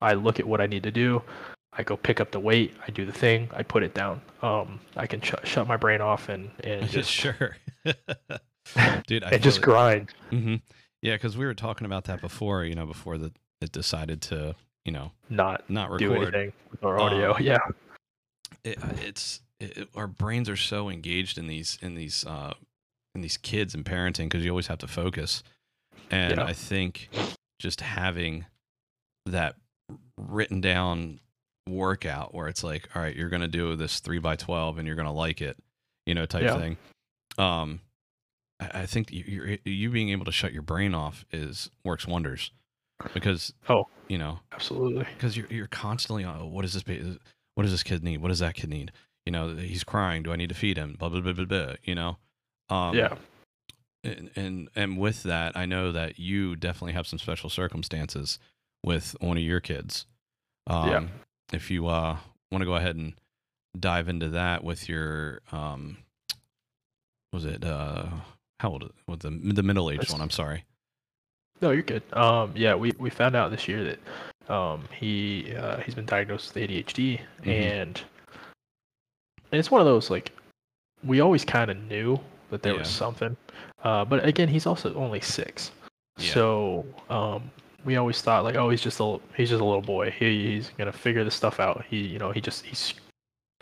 i 0.00 0.12
look 0.14 0.40
at 0.40 0.46
what 0.46 0.60
i 0.60 0.66
need 0.66 0.82
to 0.82 0.90
do 0.90 1.22
i 1.74 1.82
go 1.82 1.96
pick 1.96 2.20
up 2.20 2.30
the 2.32 2.40
weight 2.40 2.74
i 2.86 2.90
do 2.90 3.04
the 3.06 3.12
thing 3.12 3.48
i 3.54 3.62
put 3.62 3.82
it 3.82 3.94
down 3.94 4.20
um, 4.42 4.80
i 4.96 5.06
can 5.06 5.20
sh- 5.20 5.34
shut 5.44 5.66
my 5.68 5.76
brain 5.76 6.00
off 6.00 6.28
and 6.28 6.50
and 6.64 6.88
just 6.98 7.10
sure 7.10 7.56
dude 9.06 9.22
I 9.24 9.30
and 9.30 9.42
just 9.42 9.58
it. 9.58 9.62
grind 9.62 10.08
hmm 10.30 10.56
Yeah, 11.02 11.14
because 11.14 11.36
we 11.36 11.44
were 11.46 11.54
talking 11.54 11.84
about 11.86 12.04
that 12.04 12.20
before, 12.20 12.64
you 12.64 12.74
know, 12.74 12.86
before 12.86 13.16
the 13.18 13.30
it 13.60 13.70
decided 13.72 14.20
to, 14.22 14.54
you 14.84 14.92
know, 14.92 15.12
not 15.30 15.68
not 15.70 15.96
do 15.98 16.10
record. 16.12 16.34
anything 16.34 16.52
with 16.70 16.82
our 16.84 16.98
audio 16.98 17.34
Um, 17.34 17.36
yeah 17.42 17.58
It, 18.64 18.82
uh, 18.82 18.88
it's 19.02 19.40
it, 19.60 19.76
it- 19.78 19.88
our 19.94 20.06
brains 20.08 20.48
are 20.48 20.56
so 20.56 20.88
engaged 20.90 21.38
in 21.38 21.46
these 21.46 21.78
in 21.80 21.94
these 21.94 22.24
uh 22.26 22.54
in 23.14 23.20
these 23.20 23.36
kids 23.36 23.74
and 23.74 23.84
parenting 23.84 24.24
because 24.28 24.44
you 24.44 24.50
always 24.50 24.66
have 24.66 24.78
to 24.78 24.88
focus. 24.88 25.42
And 26.10 26.38
Yeah. 26.38 26.44
I 26.44 26.52
think 26.52 27.08
just 27.58 27.80
having 27.80 28.46
that 29.26 29.56
written 30.16 30.60
down 30.60 31.20
workout 31.68 32.34
where 32.34 32.48
it's 32.48 32.62
like, 32.62 32.88
all 32.94 33.02
right, 33.02 33.14
you're 33.16 33.28
gonna 33.28 33.48
do 33.48 33.74
this 33.76 34.00
three 34.00 34.18
by 34.18 34.36
twelve 34.36 34.78
and 34.78 34.86
you're 34.86 34.96
gonna 34.96 35.12
like 35.12 35.40
it, 35.42 35.56
you 36.06 36.14
know, 36.14 36.26
type 36.26 36.42
Yeah. 36.44 36.58
thing. 36.58 36.76
Um, 37.38 37.80
I, 38.60 38.82
I 38.82 38.86
think 38.86 39.12
you, 39.12 39.24
you're, 39.26 39.58
you 39.64 39.90
being 39.90 40.10
able 40.10 40.24
to 40.26 40.32
shut 40.32 40.52
your 40.52 40.62
brain 40.62 40.94
off 40.94 41.24
is 41.32 41.70
works 41.84 42.06
wonders 42.06 42.50
because 43.12 43.52
Oh. 43.68 43.88
you 44.08 44.16
know 44.16 44.40
absolutely 44.52 45.04
because 45.14 45.36
you're 45.36 45.48
you're 45.50 45.66
constantly 45.66 46.24
on 46.24 46.40
oh, 46.40 46.46
what 46.46 46.62
does 46.62 46.72
this 46.72 46.84
what 47.54 47.64
does 47.64 47.72
this 47.72 47.82
kid 47.82 48.02
need 48.02 48.18
what 48.22 48.28
does 48.28 48.38
that 48.38 48.54
kid 48.54 48.70
need 48.70 48.90
you 49.26 49.32
know 49.32 49.54
he's 49.54 49.84
crying 49.84 50.22
do 50.22 50.32
I 50.32 50.36
need 50.36 50.48
to 50.48 50.54
feed 50.54 50.78
him 50.78 50.96
blah 50.98 51.10
blah 51.10 51.20
blah 51.20 51.34
blah, 51.34 51.44
blah 51.44 51.74
you 51.84 51.94
know 51.94 52.16
um, 52.70 52.94
yeah 52.96 53.14
and, 54.06 54.30
and 54.36 54.68
and 54.76 54.98
with 54.98 55.22
that 55.24 55.56
I 55.56 55.66
know 55.66 55.92
that 55.92 56.18
you 56.18 56.56
definitely 56.56 56.92
have 56.94 57.06
some 57.06 57.18
special 57.18 57.50
circumstances 57.50 58.38
with 58.84 59.16
one 59.20 59.36
of 59.36 59.42
your 59.42 59.60
kids 59.60 60.06
um, 60.66 60.88
Yeah. 60.88 61.06
if 61.52 61.70
you 61.70 61.86
uh 61.88 62.16
want 62.50 62.62
to 62.62 62.66
go 62.66 62.74
ahead 62.76 62.96
and 62.96 63.14
dive 63.78 64.08
into 64.08 64.28
that 64.30 64.64
with 64.64 64.88
your 64.88 65.40
um 65.52 65.98
was 67.32 67.44
it 67.44 67.64
uh 67.64 68.06
how 68.60 68.70
old? 68.70 68.90
With 69.06 69.20
the 69.20 69.30
the 69.30 69.62
middle 69.62 69.90
aged 69.90 70.10
one. 70.12 70.22
I'm 70.22 70.30
sorry. 70.30 70.64
No, 71.60 71.72
you're 71.72 71.82
good. 71.82 72.02
Um, 72.14 72.52
yeah, 72.54 72.74
we, 72.74 72.92
we 72.98 73.10
found 73.10 73.34
out 73.36 73.50
this 73.50 73.66
year 73.68 73.84
that 73.84 74.52
um, 74.54 74.84
he 74.98 75.54
uh, 75.54 75.78
he's 75.80 75.94
been 75.94 76.06
diagnosed 76.06 76.54
with 76.54 76.62
ADHD, 76.70 77.20
Mhm. 77.42 77.46
and 77.46 78.00
and 79.52 79.58
it's 79.58 79.70
one 79.70 79.80
of 79.82 79.86
those 79.86 80.08
like 80.10 80.32
we 81.04 81.20
always 81.20 81.44
kind 81.44 81.70
of 81.70 81.76
knew 81.76 82.18
that 82.50 82.62
there 82.62 82.74
was 82.74 82.88
something, 82.88 83.36
uh, 83.84 84.04
but 84.04 84.24
again, 84.24 84.48
he's 84.48 84.66
also 84.66 84.94
only 84.94 85.20
six, 85.20 85.70
Yeah. 86.18 86.32
so 86.34 86.86
um, 87.10 87.50
we 87.84 87.96
always 87.96 88.20
thought 88.20 88.44
like, 88.44 88.56
oh, 88.56 88.68
he's 88.70 88.82
just 88.82 89.00
a 89.00 89.18
he's 89.36 89.50
just 89.50 89.60
a 89.60 89.64
little 89.64 89.82
boy. 89.82 90.10
He, 90.10 90.54
he's 90.54 90.70
gonna 90.76 90.92
figure 90.92 91.24
this 91.24 91.34
stuff 91.34 91.60
out. 91.60 91.84
He 91.88 91.98
you 91.98 92.18
know 92.18 92.32
he 92.32 92.40
just 92.40 92.64
he's 92.64 92.94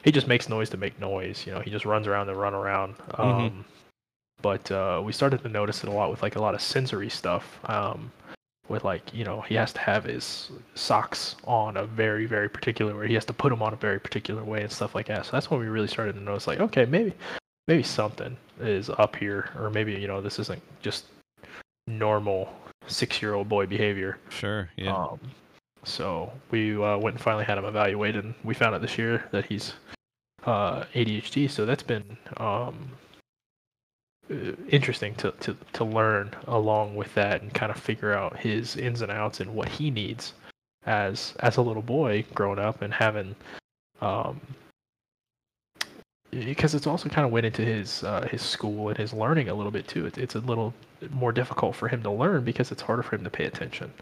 he 0.03 0.11
just 0.12 0.27
makes 0.27 0.49
noise 0.49 0.70
to 0.70 0.77
make 0.77 0.99
noise. 0.99 1.47
You 1.47 1.53
know 1.53 1.61
he 1.61 1.70
just 1.70 1.85
runs 1.85 2.07
around 2.07 2.29
and 2.29 2.38
run 2.38 2.55
around. 2.55 2.94
Um, 3.14 3.64
but 4.42 4.70
uh, 4.70 5.01
we 5.05 5.12
started 5.12 5.42
to 5.42 5.49
notice 5.49 5.83
it 5.85 5.88
a 5.88 5.92
lot 5.92 6.11
with 6.11 6.23
like 6.23 6.37
a 6.37 6.40
lot 6.40 6.55
of 6.55 6.61
sensory 6.61 7.09
stuff. 7.11 7.59
Um, 7.64 8.11
with 8.68 8.83
like 8.83 9.12
you 9.12 9.25
know 9.25 9.42
he 9.42 9.55
has 9.55 9.73
to 9.75 9.81
have 9.81 10.05
his 10.05 10.51
socks 10.75 11.37
on 11.44 11.77
a 11.77 11.85
very 11.85 12.25
very 12.27 12.49
particular 12.49 12.97
way. 12.97 13.09
He 13.09 13.14
has 13.14 13.25
to 13.27 13.33
put 13.35 13.51
them 13.51 13.62
on 13.62 13.73
a 13.75 13.77
very 13.77 14.01
particular 14.01 14.42
way 14.42 14.62
and 14.62 14.73
stuff 14.73 14.94
like 14.94 15.07
that. 15.09 15.27
So 15.27 15.33
that's 15.33 15.51
when 15.51 15.61
we 15.61 15.66
really 15.66 15.88
started 15.88 16.14
to 16.14 16.20
notice 16.20 16.47
like 16.47 16.61
okay 16.61 16.87
maybe 16.87 17.12
maybe 17.68 17.83
something 17.83 18.37
is 18.61 18.90
up 18.90 19.16
here 19.16 19.50
or 19.59 19.70
maybe 19.70 19.92
you 19.92 20.07
know 20.07 20.20
this 20.20 20.38
isn't 20.38 20.62
just 20.83 21.07
normal 21.87 22.53
six 22.87 23.20
year 23.22 23.35
old 23.35 23.48
boy 23.48 23.66
behavior. 23.66 24.18
Sure. 24.29 24.68
Yeah. 24.77 24.94
Um, 24.94 25.20
so 25.85 26.33
we 26.50 26.74
uh, 26.74 26.96
went 26.96 27.16
and 27.16 27.20
finally 27.20 27.44
had 27.44 27.59
him 27.59 27.64
evaluated, 27.64 28.24
and 28.24 28.35
we 28.42 28.55
found 28.55 28.74
out 28.74 28.81
this 28.81 28.96
year 28.96 29.24
that 29.33 29.46
he's 29.46 29.74
uh, 30.44 30.85
ADHD. 30.94 31.50
So 31.50 31.66
that's 31.66 31.83
been 31.83 32.16
um, 32.38 32.90
uh, 34.31 34.53
interesting 34.68 35.14
to, 35.16 35.33
to, 35.40 35.57
to 35.74 35.85
learn 35.85 36.31
along 36.46 36.94
with 36.94 37.14
that 37.14 37.42
and 37.42 37.53
kind 37.53 37.70
of 37.70 37.79
figure 37.79 38.14
out 38.14 38.38
his 38.38 38.77
ins 38.77 39.03
and 39.03 39.12
outs 39.12 39.40
and 39.40 39.55
what 39.55 39.68
he 39.68 39.90
needs 39.90 40.33
as 40.87 41.35
as 41.40 41.57
a 41.57 41.62
little 41.62 41.83
boy 41.83 42.22
growing 42.35 42.59
up 42.59 42.83
and 42.83 42.92
having 42.92 43.35
um, 44.03 44.40
because 46.44 46.75
it's 46.75 46.87
also 46.87 47.09
kind 47.09 47.25
of 47.27 47.33
went 47.33 47.47
into 47.47 47.62
his 47.62 48.03
uh, 48.05 48.27
his 48.31 48.42
school 48.42 48.88
and 48.88 48.99
his 48.99 49.12
learning 49.12 49.49
a 49.49 49.55
little 49.55 49.73
bit 49.73 49.87
too. 49.88 50.07
It, 50.07 50.18
it's 50.18 50.35
a 50.35 50.40
little 50.40 50.75
more 51.11 51.33
difficult 51.33 51.77
for 51.77 51.88
him 51.88 52.03
to 52.03 52.11
learn 52.11 52.44
because 52.44 52.73
it's 52.73 52.83
harder 52.83 53.03
for 53.03 53.16
him 53.16 53.25
to 53.25 53.31
pay 53.31 53.44
attention. 53.44 53.92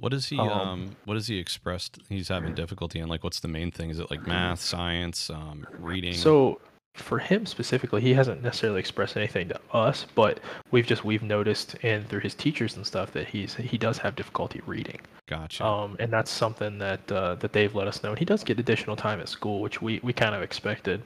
What 0.00 0.12
is 0.12 0.26
he? 0.26 0.38
um, 0.38 0.48
Um, 0.48 0.96
what 1.06 1.14
has 1.14 1.26
he 1.26 1.38
expressed? 1.38 1.98
He's 2.08 2.28
having 2.28 2.54
difficulty 2.54 3.00
in 3.00 3.08
like 3.08 3.24
what's 3.24 3.40
the 3.40 3.48
main 3.48 3.70
thing? 3.70 3.90
Is 3.90 3.98
it 3.98 4.10
like 4.10 4.26
math, 4.26 4.60
science, 4.60 5.28
um, 5.30 5.66
reading? 5.78 6.14
So 6.14 6.60
for 6.94 7.18
him 7.18 7.46
specifically, 7.46 8.00
he 8.00 8.12
hasn't 8.12 8.42
necessarily 8.42 8.80
expressed 8.80 9.16
anything 9.16 9.48
to 9.48 9.60
us, 9.72 10.06
but 10.14 10.40
we've 10.72 10.86
just 10.86 11.04
we've 11.04 11.22
noticed 11.22 11.76
and 11.82 12.08
through 12.08 12.20
his 12.20 12.34
teachers 12.34 12.76
and 12.76 12.86
stuff 12.86 13.12
that 13.12 13.26
he's 13.28 13.54
he 13.54 13.78
does 13.78 13.98
have 13.98 14.14
difficulty 14.16 14.60
reading. 14.66 15.00
gotcha. 15.26 15.64
Um, 15.64 15.96
and 16.00 16.12
that's 16.12 16.30
something 16.30 16.78
that 16.78 17.10
uh, 17.12 17.34
that 17.36 17.52
they've 17.52 17.74
let 17.74 17.88
us 17.88 18.02
know. 18.02 18.10
And 18.10 18.18
he 18.18 18.24
does 18.24 18.42
get 18.44 18.58
additional 18.58 18.96
time 18.96 19.20
at 19.20 19.28
school, 19.28 19.60
which 19.60 19.80
we 19.82 20.00
we 20.02 20.12
kind 20.12 20.34
of 20.34 20.42
expected. 20.42 21.02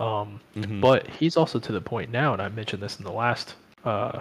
Um, 0.00 0.40
Mhm. 0.56 0.80
but 0.80 1.06
he's 1.06 1.36
also 1.36 1.58
to 1.60 1.72
the 1.72 1.80
point 1.80 2.10
now, 2.10 2.32
and 2.32 2.40
I 2.40 2.48
mentioned 2.48 2.82
this 2.82 2.98
in 2.98 3.04
the 3.04 3.12
last 3.12 3.54
uh, 3.84 4.20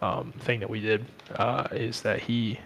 um, 0.00 0.32
thing 0.32 0.60
that 0.60 0.70
we 0.70 0.80
did, 0.80 1.04
uh, 1.36 1.68
is 1.70 2.02
that 2.02 2.20
he 2.20 2.58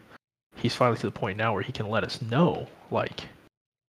he's 0.56 0.74
finally 0.74 0.96
to 0.98 1.06
the 1.06 1.12
point 1.12 1.36
now 1.36 1.52
where 1.52 1.62
he 1.62 1.72
can 1.72 1.88
let 1.88 2.04
us 2.04 2.22
know, 2.22 2.68
like 2.90 3.28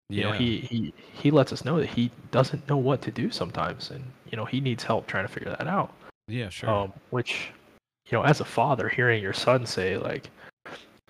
you 0.09 0.21
yeah. 0.21 0.31
know, 0.31 0.33
he, 0.33 0.59
he 0.61 0.95
he 1.13 1.31
lets 1.31 1.53
us 1.53 1.65
know 1.65 1.79
that 1.81 1.89
he 1.89 2.11
doesn't 2.31 2.69
know 2.69 2.77
what 2.77 3.03
to 3.03 3.11
do 3.11 3.31
sometimes, 3.31 3.91
and 3.91 4.05
you 4.31 4.37
know 4.37 4.45
he 4.45 4.61
needs 4.61 4.83
help 4.85 5.07
trying 5.07 5.27
to 5.27 5.33
figure 5.33 5.51
that 5.51 5.67
out. 5.67 5.93
yeah. 6.29 6.49
Sure. 6.49 6.71
Um, 6.71 6.93
which, 7.11 7.51
you 8.11 8.19
know, 8.19 8.25
as 8.25 8.41
a 8.41 8.45
father, 8.45 8.89
hearing 8.89 9.23
your 9.23 9.33
son 9.33 9.67
say 9.67 9.97
like, 9.97 10.31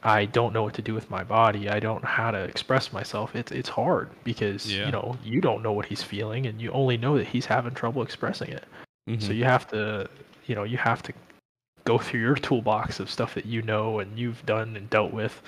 "I 0.04 0.26
don't 0.26 0.52
know 0.52 0.62
what 0.62 0.74
to 0.74 0.82
do 0.82 0.94
with 0.94 1.10
my 1.10 1.24
body. 1.24 1.68
I 1.68 1.80
don't 1.80 2.02
know 2.02 2.08
how 2.10 2.30
to 2.30 2.38
express 2.38 2.92
myself," 2.92 3.34
it's 3.34 3.50
it's 3.52 3.68
hard 3.68 4.10
because 4.24 4.70
Yeah. 4.70 4.86
you 4.86 4.92
know 4.92 5.16
you 5.24 5.40
don't 5.40 5.62
know 5.62 5.72
what 5.72 5.86
he's 5.86 6.02
feeling, 6.02 6.46
and 6.46 6.60
you 6.60 6.70
only 6.72 6.96
know 6.96 7.16
that 7.18 7.26
he's 7.26 7.46
having 7.46 7.74
trouble 7.74 8.02
expressing 8.02 8.50
it. 8.50 8.64
So 9.20 9.28
Mhm. 9.30 9.36
you 9.36 9.44
have 9.44 9.66
to, 9.68 10.08
you 10.46 10.54
know, 10.54 10.64
you 10.64 10.78
have 10.78 11.02
to 11.02 11.12
go 11.84 11.98
through 11.98 12.20
your 12.20 12.34
toolbox 12.34 13.00
of 13.00 13.10
stuff 13.10 13.34
that 13.34 13.44
you 13.44 13.60
know 13.60 13.98
and 13.98 14.18
you've 14.18 14.44
done 14.46 14.76
and 14.76 14.88
dealt 14.88 15.12
with 15.12 15.42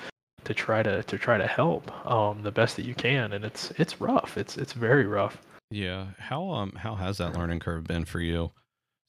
to 0.45 0.53
try 0.53 0.83
to 0.83 1.03
to 1.05 1.17
try 1.19 1.39
to 1.39 1.47
help 1.47 1.91
um, 2.07 2.43
the 2.43 2.53
best 2.53 2.77
that 2.77 2.85
you 2.85 2.95
can. 2.95 3.33
And 3.33 3.45
it's 3.45 3.71
it's 3.73 4.01
rough. 4.01 4.37
It's 4.37 4.57
it's 4.57 4.73
very 4.75 5.07
rough. 5.07 5.39
Yeah. 5.71 6.09
How 6.19 6.51
um 6.51 6.73
how 6.73 6.95
has 6.97 7.19
that 7.19 7.37
learning 7.37 7.61
curve 7.61 7.85
been 7.85 8.05
for 8.05 8.21
you 8.21 8.53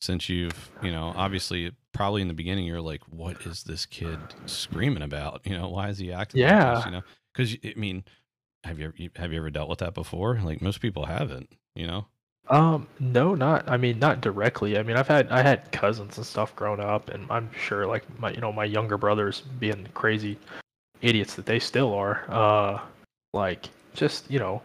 since 0.01 0.29
you've, 0.29 0.71
you 0.81 0.91
know, 0.91 1.12
obviously 1.15 1.71
probably 1.97 2.21
in 2.21 2.27
the 2.27 2.33
beginning 2.36 2.65
you're 2.65 2.79
like, 2.79 3.01
what 3.10 3.41
is 3.41 3.63
this 3.63 3.88
kid 3.88 4.19
screaming 4.45 5.01
about? 5.01 5.41
You 5.45 5.57
know, 5.57 5.67
why 5.67 5.89
is 5.89 5.97
he 5.97 6.13
acting 6.13 6.41
like 6.41 6.51
Yeah. 6.51 6.75
this? 6.75 6.86
You 6.86 6.91
know, 6.91 7.01
because 7.33 7.57
I 7.65 7.73
mean, 7.75 8.03
have 8.63 8.79
you, 8.79 8.93
you 8.95 9.10
have 9.15 9.33
you 9.33 9.39
ever 9.39 9.49
dealt 9.49 9.67
with 9.67 9.79
that 9.79 9.95
before? 9.95 10.39
Like 10.43 10.62
most 10.62 10.79
people 10.79 11.07
haven't. 11.07 11.49
You 11.75 11.88
know. 11.88 12.05
Um, 12.49 12.88
no, 12.99 13.33
not. 13.36 13.69
I 13.69 13.77
mean, 13.77 13.99
not 13.99 14.21
directly. 14.21 14.77
I 14.77 14.83
mean, 14.83 14.95
I've 14.95 15.07
had 15.07 15.27
I 15.29 15.41
had 15.41 15.71
cousins 15.71 16.17
and 16.17 16.25
stuff 16.25 16.55
growing 16.55 16.79
up, 16.79 17.10
and 17.10 17.25
I'm 17.31 17.49
sure 17.53 17.88
like 17.88 18.03
my 18.19 18.31
you 18.31 18.41
know 18.41 18.53
my 18.53 18.63
younger 18.63 18.97
brothers 18.97 19.41
being 19.60 19.88
crazy 19.95 20.38
idiots 21.01 21.33
that 21.36 21.47
they 21.47 21.60
still 21.60 21.93
are. 21.93 22.23
Uh, 22.29 22.79
like 23.33 23.69
just 23.95 24.29
you 24.29 24.38
know, 24.38 24.62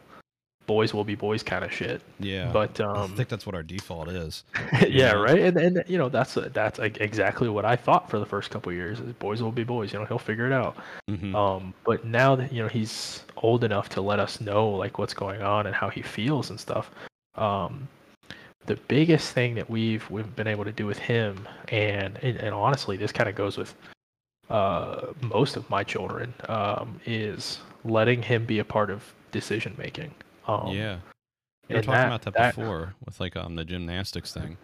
boys 0.67 0.95
will 0.95 1.05
be 1.05 1.15
boys 1.15 1.43
kind 1.43 1.65
of 1.65 1.73
shit. 1.73 2.01
Yeah. 2.21 2.51
But 2.53 2.81
I 2.81 3.03
um, 3.03 3.17
think 3.17 3.29
that's 3.29 3.47
what 3.47 3.55
our 3.55 3.63
default 3.63 4.09
is. 4.09 4.45
yeah, 4.89 5.13
right. 5.13 5.41
And 5.41 5.57
and 5.57 5.85
you 5.87 5.99
know 5.99 6.09
that's 6.09 6.35
that's 6.35 6.79
exactly 6.79 7.49
what 7.49 7.65
I 7.65 7.77
thought 7.77 8.11
for 8.11 8.19
the 8.19 8.27
first 8.27 8.51
couple 8.51 8.71
of 8.71 8.77
years. 8.77 9.01
is 9.01 9.13
Boys 9.15 9.43
will 9.43 9.53
be 9.53 9.65
boys. 9.65 9.93
You 9.93 9.99
know, 9.99 10.05
he'll 10.05 10.19
figure 10.19 10.47
it 10.47 10.53
out. 10.53 10.77
hmm 11.09 11.35
Um, 11.35 11.75
but 11.85 12.05
now 12.05 12.37
that 12.37 12.53
you 12.53 12.63
know 12.63 12.69
he's 12.69 13.25
old 13.37 13.65
enough 13.65 13.89
to 13.91 14.01
let 14.01 14.19
us 14.19 14.41
know 14.41 14.69
like 14.69 14.99
what's 14.99 15.15
going 15.15 15.43
on 15.43 15.67
and 15.67 15.75
how 15.75 15.89
he 15.89 16.03
feels 16.03 16.51
and 16.51 16.59
stuff. 16.59 16.91
Um, 17.35 17.89
the 18.67 18.77
biggest 18.89 19.33
thing 19.33 19.55
that 19.57 19.69
we've 19.69 20.09
we've 20.11 20.35
been 20.37 20.47
able 20.47 20.65
to 20.65 20.73
do 20.73 20.87
with 20.87 20.99
him, 20.99 21.49
and 21.69 22.19
and, 22.23 22.37
and 22.37 22.55
honestly, 22.55 22.97
this 22.97 23.13
kind 23.13 23.29
of 23.29 23.35
goes 23.35 23.57
with 23.57 23.75
uh, 24.51 25.07
most 25.21 25.57
of 25.57 25.69
my 25.71 25.83
children, 25.83 26.33
um, 26.49 27.01
is 27.07 27.61
letting 27.85 28.23
him 28.23 28.45
be 28.45 28.59
a 28.59 28.65
part 28.65 28.91
of 28.91 29.03
decision 29.33 29.75
making. 29.79 30.15
Um, 30.47 30.69
yeah. 30.69 30.99
We 31.69 31.77
were 31.77 31.83
talking 31.83 31.93
that- 31.95 32.07
about 32.07 32.23
that, 32.23 32.35
that- 32.35 32.57
before 32.57 32.95
with 33.05 33.21
like 33.21 33.37
um 33.37 33.55
the 33.57 33.65
gymnastics 33.65 34.33
thing. 34.33 34.57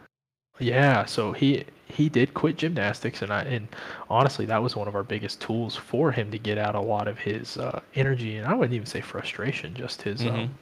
Yeah, 0.60 1.04
so 1.04 1.32
he 1.32 1.64
he 1.86 2.08
did 2.08 2.34
quit 2.34 2.56
gymnastics, 2.56 3.22
and 3.22 3.32
I 3.32 3.42
and 3.42 3.68
honestly, 4.10 4.44
that 4.46 4.60
was 4.62 4.74
one 4.74 4.88
of 4.88 4.96
our 4.96 5.04
biggest 5.04 5.40
tools 5.40 5.76
for 5.76 6.10
him 6.10 6.32
to 6.32 6.38
get 6.38 6.58
out 6.58 6.74
a 6.74 6.80
lot 6.80 7.06
of 7.06 7.16
his 7.16 7.56
uh, 7.56 7.80
energy, 7.94 8.36
and 8.38 8.46
I 8.46 8.54
wouldn't 8.54 8.74
even 8.74 8.86
say 8.86 9.00
frustration, 9.00 9.72
just 9.74 10.02
his 10.02 10.22
Mhm. 10.22 10.32
um, 10.32 10.58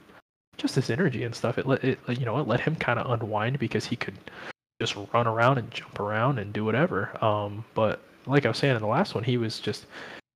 just 0.59 0.75
his 0.75 0.91
energy 0.91 1.25
and 1.25 1.35
stuff. 1.35 1.57
It 1.57 1.67
let 1.67 1.83
it 1.83 1.99
you 2.09 2.27
know 2.27 2.39
it 2.39 2.47
let 2.47 2.61
him 2.61 2.77
kind 2.77 2.99
of 2.99 3.11
unwind 3.11 3.59
because 3.59 3.87
he 3.87 3.97
could 3.97 4.19
just 4.83 4.97
run 5.15 5.27
around 5.27 5.57
and 5.57 5.71
jump 5.71 5.99
around 5.99 6.39
and 6.39 6.53
do 6.53 6.63
whatever. 6.65 7.17
Um, 7.25 7.65
but 7.75 8.03
like 8.27 8.45
I 8.45 8.49
was 8.49 8.59
saying 8.59 8.77
in 8.77 8.83
the 8.83 8.89
last 8.89 9.15
one, 9.15 9.25
he 9.25 9.39
was 9.39 9.61
just 9.61 9.87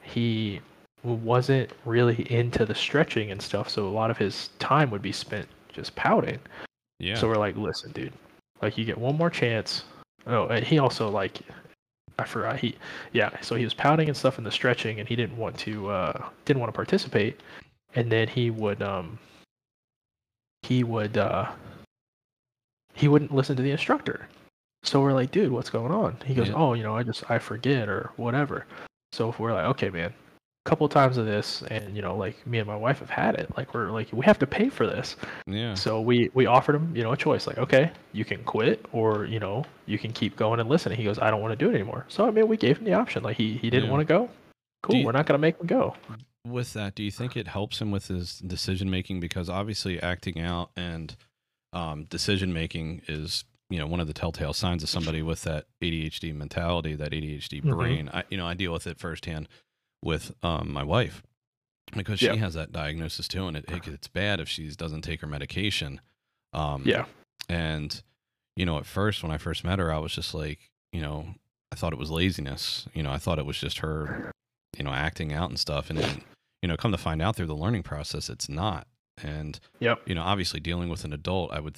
he 0.03 0.61
wasn't 1.03 1.71
really 1.85 2.31
into 2.33 2.67
the 2.67 2.75
stretching 2.75 3.31
and 3.31 3.41
stuff, 3.41 3.69
so 3.69 3.87
a 3.87 3.91
lot 3.91 4.11
of 4.11 4.19
his 4.19 4.51
time 4.59 4.91
would 4.91 5.03
be 5.03 5.13
spent 5.13 5.49
just 5.73 5.95
pouting. 5.97 6.39
Yeah. 6.99 7.17
So 7.17 7.29
we're 7.29 7.37
like, 7.37 7.57
listen, 7.57 7.93
dude, 7.93 8.13
like 8.61 8.77
you 8.77 8.85
get 8.85 8.99
one 8.99 9.17
more 9.17 9.31
chance. 9.31 9.85
Oh, 10.27 10.47
and 10.49 10.65
he 10.65 10.79
also 10.79 11.09
like, 11.09 11.41
I 12.19 12.25
forgot 12.25 12.59
he, 12.59 12.77
yeah. 13.13 13.31
So 13.41 13.55
he 13.55 13.65
was 13.65 13.73
pouting 13.73 14.09
and 14.09 14.17
stuff 14.17 14.37
in 14.39 14.45
the 14.45 14.51
stretching, 14.51 15.01
and 15.01 15.09
he 15.09 15.17
didn't 15.17 15.37
want 15.39 15.57
to, 15.59 15.89
uh, 15.89 16.29
didn't 16.45 16.61
want 16.61 16.69
to 16.73 16.77
participate. 16.77 17.41
And 17.95 18.13
then 18.13 18.29
he 18.29 18.51
would, 18.51 18.83
um, 18.83 19.19
he 20.63 20.85
would, 20.85 21.17
uh, 21.17 21.51
he 22.95 23.09
wouldn't 23.09 23.35
listen 23.35 23.57
to 23.57 23.63
the 23.63 23.71
instructor. 23.71 24.29
So 24.83 25.01
we're 25.01 25.13
like, 25.13 25.31
dude, 25.31 25.53
what's 25.53 25.71
going 25.71 25.93
on? 25.93 26.17
He 26.25 26.35
goes, 26.35 26.49
Yeah. 26.49 26.55
oh, 26.55 26.75
you 26.75 26.83
know, 26.83 26.97
I 26.97 27.03
just 27.03 27.31
I 27.31 27.39
forget 27.39 27.89
or 27.89 28.11
whatever. 28.17 28.67
So 29.13 29.29
if 29.31 29.39
we're 29.39 29.53
like, 29.53 29.65
okay, 29.67 29.91
man, 29.91 30.13
couple 30.65 30.89
times 30.89 31.17
of 31.17 31.25
this, 31.27 31.63
and 31.71 31.97
you 31.97 32.03
know, 32.03 32.17
like 32.17 32.47
me 32.47 32.59
and 32.59 32.67
my 32.67 32.77
wife 32.77 32.99
have 32.99 33.11
had 33.11 33.35
it. 33.37 33.51
Like 33.57 33.73
we're 33.75 33.91
like, 33.91 34.09
we 34.13 34.25
have 34.27 34.39
to 34.41 34.47
pay 34.47 34.69
for 34.69 34.87
this. 34.87 35.17
yeah. 35.47 35.75
So 35.75 36.01
we 36.01 36.31
we 36.35 36.47
offered 36.47 36.75
him, 36.77 36.95
you 36.95 37.03
know, 37.03 37.13
a 37.13 37.17
choice. 37.17 37.47
Like, 37.47 37.59
okay, 37.59 37.91
you 38.13 38.25
can 38.25 38.43
quit, 38.45 38.85
or 38.93 39.25
you 39.25 39.41
know, 39.41 39.65
you 39.87 39.99
can 39.99 40.13
keep 40.13 40.37
going 40.37 40.61
and 40.61 40.69
listen. 40.69 40.93
He 40.93 41.05
goes, 41.05 41.19
I 41.19 41.31
don't 41.31 41.41
want 41.41 41.53
to 41.53 41.57
do 41.65 41.71
it 41.71 41.75
anymore. 41.75 42.05
So 42.09 42.27
I 42.27 42.31
mean, 42.31 42.47
we 42.49 42.57
gave 42.57 42.79
him 42.79 42.85
the 42.85 42.93
option. 42.95 43.23
Like 43.23 43.37
he 43.37 43.55
he 43.55 43.71
didn't 43.71 43.87
Yeah. 43.87 43.91
want 43.91 44.01
to 44.07 44.13
go. 44.13 44.29
Cool, 44.83 44.97
you- 44.97 45.07
we're 45.07 45.13
not 45.13 45.27
gonna 45.27 45.39
make 45.39 45.59
him 45.59 45.67
go. 45.67 45.97
with 46.47 46.73
that, 46.73 46.95
do 46.95 47.03
you 47.03 47.11
think 47.11 47.37
it 47.37 47.47
helps 47.49 47.81
him 47.81 47.91
with 47.91 48.09
his 48.09 48.39
decision 48.39 48.91
making? 48.91 49.21
Because 49.21 49.49
obviously, 49.51 50.01
acting 50.01 50.41
out 50.41 50.71
and 50.77 51.17
um, 51.73 52.05
decision 52.05 52.53
making 52.53 53.03
is 53.09 53.45
you 53.71 53.79
know 53.79 53.87
one 53.87 54.01
of 54.01 54.07
the 54.09 54.13
telltale 54.15 54.53
signs 54.53 54.83
of 54.83 54.89
somebody 54.89 55.23
with 55.23 55.43
that 55.43 55.65
ADHD 55.83 56.35
mentality, 56.35 56.95
that 56.97 57.13
ADHD 57.13 57.63
Mhm. 57.63 57.71
brain. 57.77 58.11
I 58.13 58.25
you 58.31 58.37
know 58.37 58.47
I 58.47 58.55
deal 58.55 58.73
with 58.73 58.87
it 58.87 58.99
firsthand 58.99 59.49
with 60.03 60.33
um, 60.43 60.73
my 60.73 60.83
wife 60.83 61.23
because 61.97 62.23
Yeah. 62.23 62.33
she 62.33 62.39
has 62.39 62.55
that 62.55 62.73
diagnosis 62.73 63.27
too, 63.29 63.47
and 63.47 63.57
it, 63.57 63.65
it 63.71 63.87
it's 63.89 64.09
bad 64.09 64.41
if 64.41 64.49
she 64.49 64.69
doesn't 64.71 65.03
take 65.03 65.21
her 65.21 65.27
medication. 65.27 66.01
Um, 66.53 66.83
Yeah. 66.87 67.07
and 67.49 68.03
you 68.57 68.67
know, 68.67 68.79
at 68.79 68.87
first 68.87 69.23
when 69.23 69.33
I 69.33 69.39
first 69.39 69.65
met 69.65 69.79
her, 69.79 69.93
I 69.93 69.99
was 69.99 70.13
just 70.13 70.35
like, 70.35 70.71
you 70.93 71.01
know, 71.01 71.35
I 71.73 71.77
thought 71.77 71.93
it 71.93 71.99
was 71.99 72.11
laziness. 72.11 72.87
You 72.95 73.03
know, 73.03 73.11
I 73.13 73.19
thought 73.19 73.39
it 73.39 73.47
was 73.47 73.59
just 73.59 73.79
her, 73.79 74.33
you 74.77 74.85
know, 74.85 74.91
acting 74.93 75.33
out 75.33 75.49
and 75.49 75.59
stuff. 75.59 75.89
And 75.89 75.99
then, 75.99 76.23
you 76.61 76.69
know, 76.69 76.77
come 76.77 76.91
to 76.93 76.99
find 76.99 77.23
out 77.23 77.37
through 77.37 77.47
the 77.47 77.55
learning 77.57 77.85
process, 77.85 78.29
it's 78.29 78.49
not. 78.49 78.87
And, 79.23 79.59
Yep. 79.79 80.03
you 80.09 80.15
know, 80.15 80.23
obviously 80.23 80.61
dealing 80.61 80.89
with 80.91 81.05
an 81.05 81.13
adult, 81.13 81.53
I 81.53 81.61
would, 81.61 81.77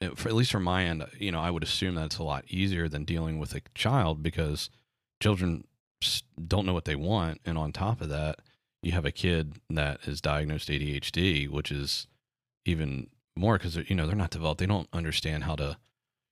th- 0.00 0.12
for, 0.16 0.28
at 0.28 0.34
least 0.34 0.52
from 0.52 0.64
my 0.64 0.84
end, 0.84 1.04
you 1.18 1.32
know, 1.32 1.40
I 1.40 1.50
would 1.50 1.62
assume 1.62 1.94
that 1.96 2.04
it's 2.06 2.18
a 2.18 2.22
lot 2.22 2.44
easier 2.48 2.88
than 2.88 3.04
dealing 3.04 3.38
with 3.38 3.54
a 3.54 3.62
child 3.74 4.22
because 4.22 4.70
children 5.22 5.64
don't 6.46 6.66
know 6.66 6.74
what 6.74 6.84
they 6.84 6.96
want. 6.96 7.40
And 7.44 7.58
on 7.58 7.72
top 7.72 8.00
of 8.00 8.08
that, 8.08 8.40
you 8.82 8.92
have 8.92 9.04
a 9.04 9.12
kid 9.12 9.54
that 9.68 10.00
is 10.06 10.20
diagnosed 10.20 10.68
ADHD, 10.68 11.48
which 11.48 11.70
is 11.70 12.06
even 12.64 13.08
more 13.36 13.58
because, 13.58 13.76
you 13.76 13.94
know, 13.94 14.06
they're 14.06 14.16
not 14.16 14.30
developed. 14.30 14.60
They 14.60 14.66
don't 14.66 14.88
understand 14.92 15.44
how 15.44 15.56
to, 15.56 15.76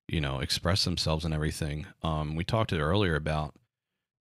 you 0.08 0.20
know, 0.20 0.40
express 0.40 0.84
themselves 0.84 1.24
and 1.24 1.34
everything. 1.34 1.86
Um, 2.02 2.34
we 2.34 2.44
talked 2.44 2.72
earlier 2.72 3.16
about 3.16 3.54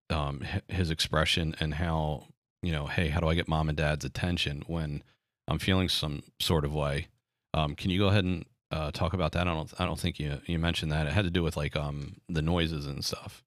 um, 0.09 0.43
his 0.67 0.89
expression 0.89 1.55
and 1.59 1.75
how, 1.75 2.27
you 2.61 2.71
know, 2.71 2.87
hey, 2.87 3.09
how 3.09 3.19
do 3.19 3.27
I 3.27 3.35
get 3.35 3.47
mom 3.47 3.69
and 3.69 3.77
dad's 3.77 4.05
attention 4.05 4.63
when 4.67 5.03
I'm 5.47 5.59
feeling 5.59 5.89
some 5.89 6.23
sort 6.39 6.65
of 6.65 6.73
way? 6.73 7.07
Um, 7.53 7.75
can 7.75 7.89
you 7.89 7.99
go 7.99 8.07
ahead 8.07 8.25
and 8.25 8.45
uh, 8.71 8.91
talk 8.91 9.13
about 9.13 9.31
that? 9.33 9.47
I 9.47 9.53
don't, 9.53 9.73
I 9.79 9.85
don't 9.85 9.99
think 9.99 10.19
you 10.19 10.41
you 10.45 10.59
mentioned 10.59 10.91
that. 10.91 11.07
It 11.07 11.13
had 11.13 11.25
to 11.25 11.31
do 11.31 11.43
with 11.43 11.55
like 11.55 11.75
um 11.75 12.17
the 12.27 12.41
noises 12.41 12.85
and 12.85 13.03
stuff. 13.03 13.43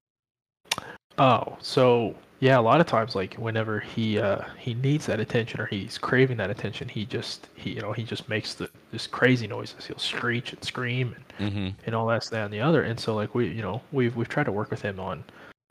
Oh, 1.17 1.57
so 1.61 2.15
yeah, 2.39 2.57
a 2.57 2.61
lot 2.61 2.81
of 2.81 2.87
times 2.87 3.15
like 3.15 3.35
whenever 3.35 3.79
he 3.79 4.17
uh 4.19 4.41
he 4.57 4.73
needs 4.73 5.05
that 5.05 5.19
attention 5.19 5.59
or 5.61 5.65
he's 5.67 5.97
craving 5.97 6.37
that 6.37 6.49
attention, 6.49 6.87
he 6.89 7.05
just 7.05 7.47
he 7.55 7.71
you 7.71 7.81
know, 7.81 7.91
he 7.93 8.03
just 8.03 8.27
makes 8.29 8.53
the 8.55 8.69
this 8.91 9.07
crazy 9.07 9.47
noises. 9.47 9.85
He'll 9.85 9.97
screech 9.99 10.53
and 10.53 10.63
scream 10.63 11.15
and, 11.15 11.25
Mm-hmm. 11.51 11.69
and 11.85 11.95
all 11.95 12.05
that, 12.07 12.23
that 12.31 12.45
and 12.45 12.53
the 12.53 12.61
other. 12.61 12.83
And 12.83 12.99
so 12.99 13.15
like 13.15 13.35
we 13.35 13.47
you 13.49 13.61
know, 13.61 13.81
we've 13.91 14.15
we've 14.15 14.29
tried 14.29 14.45
to 14.45 14.51
work 14.51 14.71
with 14.71 14.81
him 14.81 14.99
on, 14.99 15.23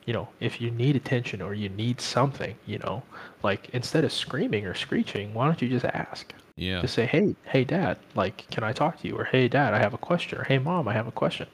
you 0.05 0.13
know, 0.13 0.27
if 0.39 0.61
you 0.61 0.71
need 0.71 0.95
attention 0.95 1.41
or 1.41 1.53
you 1.53 1.69
need 1.69 1.99
something, 2.01 2.55
you 2.65 2.77
know, 2.79 3.03
like 3.43 3.69
instead 3.73 4.03
of 4.05 4.11
screaming 4.13 4.65
or 4.65 4.73
screeching, 4.73 5.33
why 5.33 5.45
don't 5.45 5.61
you 5.61 5.67
just 5.69 5.85
ask? 5.85 6.33
Yeah. 6.55 6.81
Just 6.81 6.93
say, 6.93 7.05
Hey, 7.05 7.35
hey 7.45 7.63
dad, 7.63 7.97
like 8.15 8.45
can 8.51 8.63
I 8.63 8.71
talk 8.73 8.99
to 9.01 9.07
you? 9.07 9.17
Or 9.17 9.23
hey 9.25 9.47
dad, 9.47 9.73
I 9.73 9.79
have 9.79 9.93
a 9.93 9.97
question 9.97 10.39
or 10.39 10.43
hey 10.43 10.59
mom, 10.59 10.87
I 10.87 10.93
have 10.93 11.07
a 11.07 11.11
question. 11.11 11.47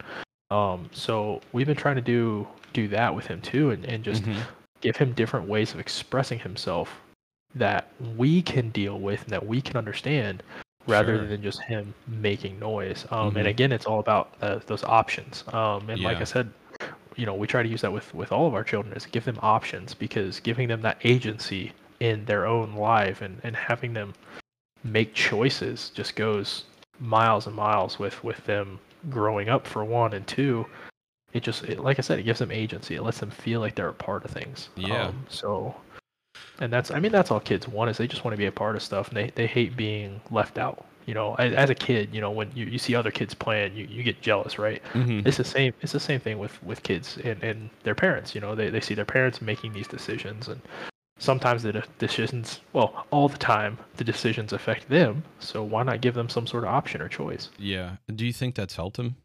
Um 0.51 0.89
so 0.93 1.41
we've 1.53 1.67
been 1.67 1.75
trying 1.75 1.95
to 1.95 2.01
do 2.01 2.47
do 2.77 2.87
that 2.87 3.13
with 3.15 3.25
him 3.25 3.39
too 3.41 3.71
and, 3.71 3.83
and 3.85 4.03
just 4.03 4.23
Mhm. 4.23 4.41
give 4.81 4.95
him 4.97 5.09
different 5.13 5.47
ways 5.47 5.73
of 5.73 5.79
expressing 5.79 6.39
himself 6.39 6.87
that 7.55 7.83
we 8.15 8.41
can 8.41 8.69
deal 8.69 8.99
with 8.99 9.19
and 9.23 9.31
that 9.31 9.45
we 9.53 9.59
can 9.61 9.75
understand 9.77 10.43
rather 10.85 11.17
Sure. 11.17 11.27
than 11.27 11.41
just 11.41 11.59
him 11.63 11.93
making 12.07 12.59
noise 12.59 13.05
um, 13.09 13.31
Mhm. 13.33 13.37
and 13.39 13.47
again 13.47 13.71
it's 13.71 13.87
all 13.87 13.99
about 13.99 14.25
uh, 14.41 14.59
those 14.67 14.83
options 14.83 15.43
um, 15.59 15.89
and 15.89 16.01
like 16.03 16.21
i 16.21 16.23
said 16.35 16.47
you 17.15 17.25
know 17.25 17.33
we 17.41 17.47
try 17.47 17.63
to 17.63 17.69
use 17.75 17.81
that 17.81 17.91
with 17.91 18.13
with 18.13 18.31
all 18.31 18.45
of 18.47 18.53
our 18.53 18.63
children 18.71 18.93
is 18.95 19.05
give 19.07 19.25
them 19.25 19.39
options 19.41 19.93
because 20.05 20.39
giving 20.49 20.67
them 20.67 20.81
that 20.87 20.97
agency 21.03 21.71
in 21.99 22.23
their 22.25 22.45
own 22.45 22.69
life 22.75 23.21
and 23.25 23.41
and 23.43 23.55
having 23.55 23.91
them 23.93 24.13
make 24.83 25.09
choices 25.15 25.89
just 25.99 26.15
goes 26.15 26.65
miles 26.99 27.47
and 27.47 27.55
miles 27.55 27.97
with 28.03 28.23
with 28.23 28.39
them 28.45 28.79
growing 29.09 29.49
up 29.49 29.65
for 29.65 29.83
one 29.83 30.13
and 30.13 30.25
two 30.27 30.65
it 31.33 31.43
just 31.43 31.63
it, 31.65 31.79
like 31.79 31.99
i 31.99 32.01
said 32.01 32.19
it 32.19 32.23
gives 32.23 32.39
them 32.39 32.51
agency 32.51 32.95
it 32.95 33.03
lets 33.03 33.19
them 33.19 33.29
feel 33.29 33.59
like 33.59 33.75
they're 33.75 33.89
a 33.89 33.93
part 33.93 34.23
of 34.25 34.31
things 34.31 34.69
Yeah. 34.75 35.07
um, 35.07 35.25
so 35.29 35.75
and 36.59 36.71
that's 36.71 36.91
i 36.91 36.99
mean 36.99 37.11
that's 37.11 37.31
all 37.31 37.39
kids 37.39 37.67
want 37.67 37.89
is 37.89 37.97
they 37.97 38.07
just 38.07 38.23
want 38.23 38.33
to 38.33 38.37
be 38.37 38.45
a 38.45 38.51
part 38.51 38.75
of 38.75 38.81
stuff 38.83 39.09
and 39.09 39.17
they, 39.17 39.31
they 39.35 39.47
hate 39.47 39.75
being 39.75 40.21
left 40.31 40.57
out 40.57 40.85
you 41.05 41.13
know 41.13 41.35
as, 41.35 41.53
as 41.53 41.69
a 41.69 41.75
kid 41.75 42.09
you 42.13 42.21
know 42.21 42.31
when 42.31 42.51
you, 42.55 42.65
you 42.65 42.77
see 42.77 42.95
other 42.95 43.11
kids 43.11 43.33
playing 43.33 43.75
you, 43.75 43.85
you 43.85 44.03
get 44.03 44.21
jealous 44.21 44.57
right 44.59 44.81
Mhm. 44.93 45.25
it's 45.27 45.37
the 45.37 45.43
same 45.43 45.73
it's 45.81 45.91
the 45.93 45.99
same 45.99 46.19
thing 46.19 46.37
with 46.39 46.61
with 46.63 46.81
kids 46.83 47.17
and, 47.23 47.41
and 47.43 47.69
their 47.83 47.95
parents 47.95 48.33
you 48.35 48.41
know 48.41 48.55
they, 48.55 48.69
they 48.69 48.81
see 48.81 48.93
their 48.93 49.05
parents 49.05 49.41
making 49.41 49.73
these 49.73 49.87
decisions 49.87 50.47
and 50.47 50.61
sometimes 51.19 51.63
the 51.63 51.83
decisions 51.97 52.61
well 52.73 53.05
all 53.11 53.27
the 53.27 53.37
time 53.37 53.77
the 53.95 54.03
decisions 54.03 54.53
affect 54.53 54.87
them 54.89 55.23
so 55.39 55.63
why 55.63 55.81
not 55.83 55.99
give 56.01 56.13
them 56.13 56.29
some 56.29 56.45
sort 56.45 56.63
of 56.63 56.69
option 56.69 57.01
or 57.01 57.07
choice 57.09 57.49
Yeah. 57.57 57.95
Do 58.13 58.25
you 58.25 58.33
think 58.33 58.53
that's 58.55 58.75
helped 58.75 58.97
him? 58.97 59.15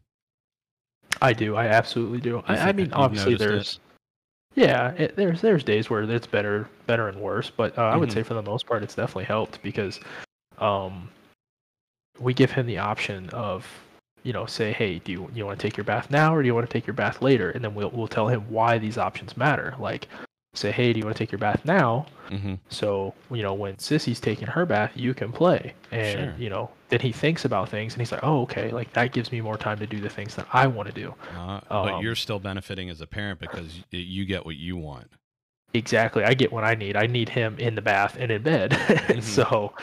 I 1.23 1.33
do 1.33 1.55
i 1.55 1.65
absolutely 1.67 2.19
do 2.19 2.43
I, 2.47 2.57
I 2.57 2.71
mean 2.71 2.91
obviously 2.93 3.33
noticed 3.33 3.43
it? 3.43 3.47
there's 3.47 3.79
yeah 4.55 4.91
it, 4.91 5.15
there's 5.15 5.41
there's 5.41 5.63
days 5.63 5.89
where 5.89 6.03
it's 6.03 6.27
better 6.27 6.69
better 6.85 7.07
and 7.07 7.19
worse 7.19 7.49
but 7.49 7.75
uh, 7.77 7.81
i 7.83 7.97
would 7.97 8.09
Mhm. 8.09 8.13
say 8.13 8.23
for 8.23 8.35
the 8.35 8.41
most 8.43 8.67
part 8.67 8.83
it's 8.83 8.93
definitely 8.95 9.23
helped 9.25 9.61
because 9.63 9.99
um 10.59 11.09
we 12.19 12.33
give 12.33 12.51
him 12.51 12.67
the 12.67 12.77
option 12.77 13.29
of 13.31 13.65
you 14.21 14.31
know 14.33 14.45
say 14.45 14.71
hey 14.71 14.99
do 14.99 15.11
you 15.11 15.29
you 15.33 15.45
want 15.45 15.57
to 15.59 15.67
take 15.67 15.75
your 15.75 15.83
bath 15.83 16.11
now 16.11 16.35
or 16.35 16.41
do 16.43 16.45
you 16.47 16.53
want 16.53 16.67
to 16.69 16.71
take 16.71 16.85
your 16.85 16.93
bath 16.93 17.21
later 17.21 17.49
and 17.51 17.63
then 17.63 17.73
we'll 17.73 17.89
we'll 17.89 18.07
tell 18.07 18.27
him 18.27 18.41
why 18.49 18.77
these 18.77 18.97
options 18.97 19.35
matter 19.35 19.73
like 19.79 20.07
say 20.55 20.71
hey 20.71 20.93
do 20.93 20.99
you 20.99 21.05
want 21.05 21.15
to 21.17 21.23
take 21.23 21.31
your 21.31 21.39
bath 21.39 21.63
now 21.65 22.05
Mm-hmm. 22.29 22.55
so 22.69 23.13
you 23.31 23.43
know 23.43 23.53
when 23.53 23.75
sissy's 23.75 24.19
taking 24.19 24.47
her 24.47 24.65
bath 24.65 24.91
you 24.95 25.13
can 25.13 25.31
play 25.31 25.73
and 25.91 26.17
Sure. 26.19 26.33
you 26.39 26.49
know 26.49 26.69
then 26.89 26.99
he 27.01 27.11
thinks 27.11 27.43
about 27.45 27.69
things 27.69 27.93
and 27.93 28.01
he's 28.01 28.11
like 28.11 28.23
oh 28.23 28.41
okay 28.43 28.71
like 28.71 28.91
that 28.93 29.11
gives 29.11 29.31
me 29.31 29.41
more 29.41 29.57
time 29.57 29.77
to 29.79 29.85
do 29.85 29.99
the 29.99 30.09
things 30.09 30.33
that 30.35 30.47
i 30.53 30.65
want 30.65 30.87
to 30.87 30.93
do 30.95 31.13
Uh, 31.37 31.59
but 31.69 31.93
Um, 31.95 32.01
you're 32.03 32.15
still 32.15 32.39
benefiting 32.39 32.89
as 32.89 33.01
a 33.01 33.07
parent 33.07 33.39
because 33.39 33.81
you 33.91 34.25
get 34.25 34.45
what 34.45 34.55
you 34.55 34.77
want. 34.77 35.11
exactly 35.73 36.23
i 36.23 36.33
get 36.33 36.51
what 36.51 36.63
i 36.63 36.73
need 36.75 36.95
i 36.95 37.05
need 37.07 37.29
him 37.29 37.55
in 37.59 37.75
the 37.75 37.81
bath 37.81 38.15
and 38.19 38.31
in 38.31 38.41
bed 38.41 38.71
Mhm. 39.09 39.21
so 39.21 39.73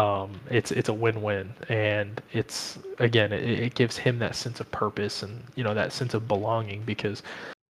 um 0.00 0.30
it's 0.50 0.70
it's 0.70 0.88
a 0.88 0.94
win-win 0.94 1.52
and 1.68 2.22
it's 2.32 2.78
again 3.00 3.32
it, 3.32 3.42
it 3.42 3.74
gives 3.74 3.96
him 3.98 4.18
that 4.20 4.36
sense 4.36 4.60
of 4.60 4.70
purpose 4.70 5.22
and 5.24 5.42
you 5.56 5.64
know 5.64 5.74
that 5.74 5.92
sense 5.92 6.14
of 6.14 6.28
belonging 6.28 6.82
because 6.84 7.22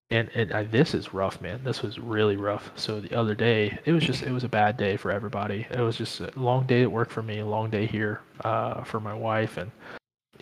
and, 0.09 0.29
and 0.35 0.53
I, 0.53 0.63
this 0.63 0.93
is 0.93 1.13
rough 1.13 1.41
man. 1.41 1.61
This 1.63 1.81
was 1.81 1.99
really 1.99 2.37
rough. 2.37 2.71
So 2.75 2.99
the 3.01 3.13
other 3.15 3.35
day 3.35 3.77
it 3.85 3.91
was 3.91 4.03
just 4.03 4.23
it 4.23 4.31
was 4.31 4.43
a 4.43 4.49
bad 4.49 4.77
day 4.77 4.95
for 4.97 5.11
everybody. 5.11 5.67
It 5.69 5.79
was 5.79 5.97
just 5.97 6.21
a 6.21 6.31
long 6.35 6.65
day 6.65 6.83
at 6.83 6.91
work 6.91 7.09
for 7.09 7.21
me 7.21 7.39
a 7.39 7.45
long 7.45 7.69
day 7.69 7.85
here 7.85 8.21
uh 8.43 8.83
for 8.83 8.99
my 8.99 9.13
wife 9.13 9.57
and 9.57 9.69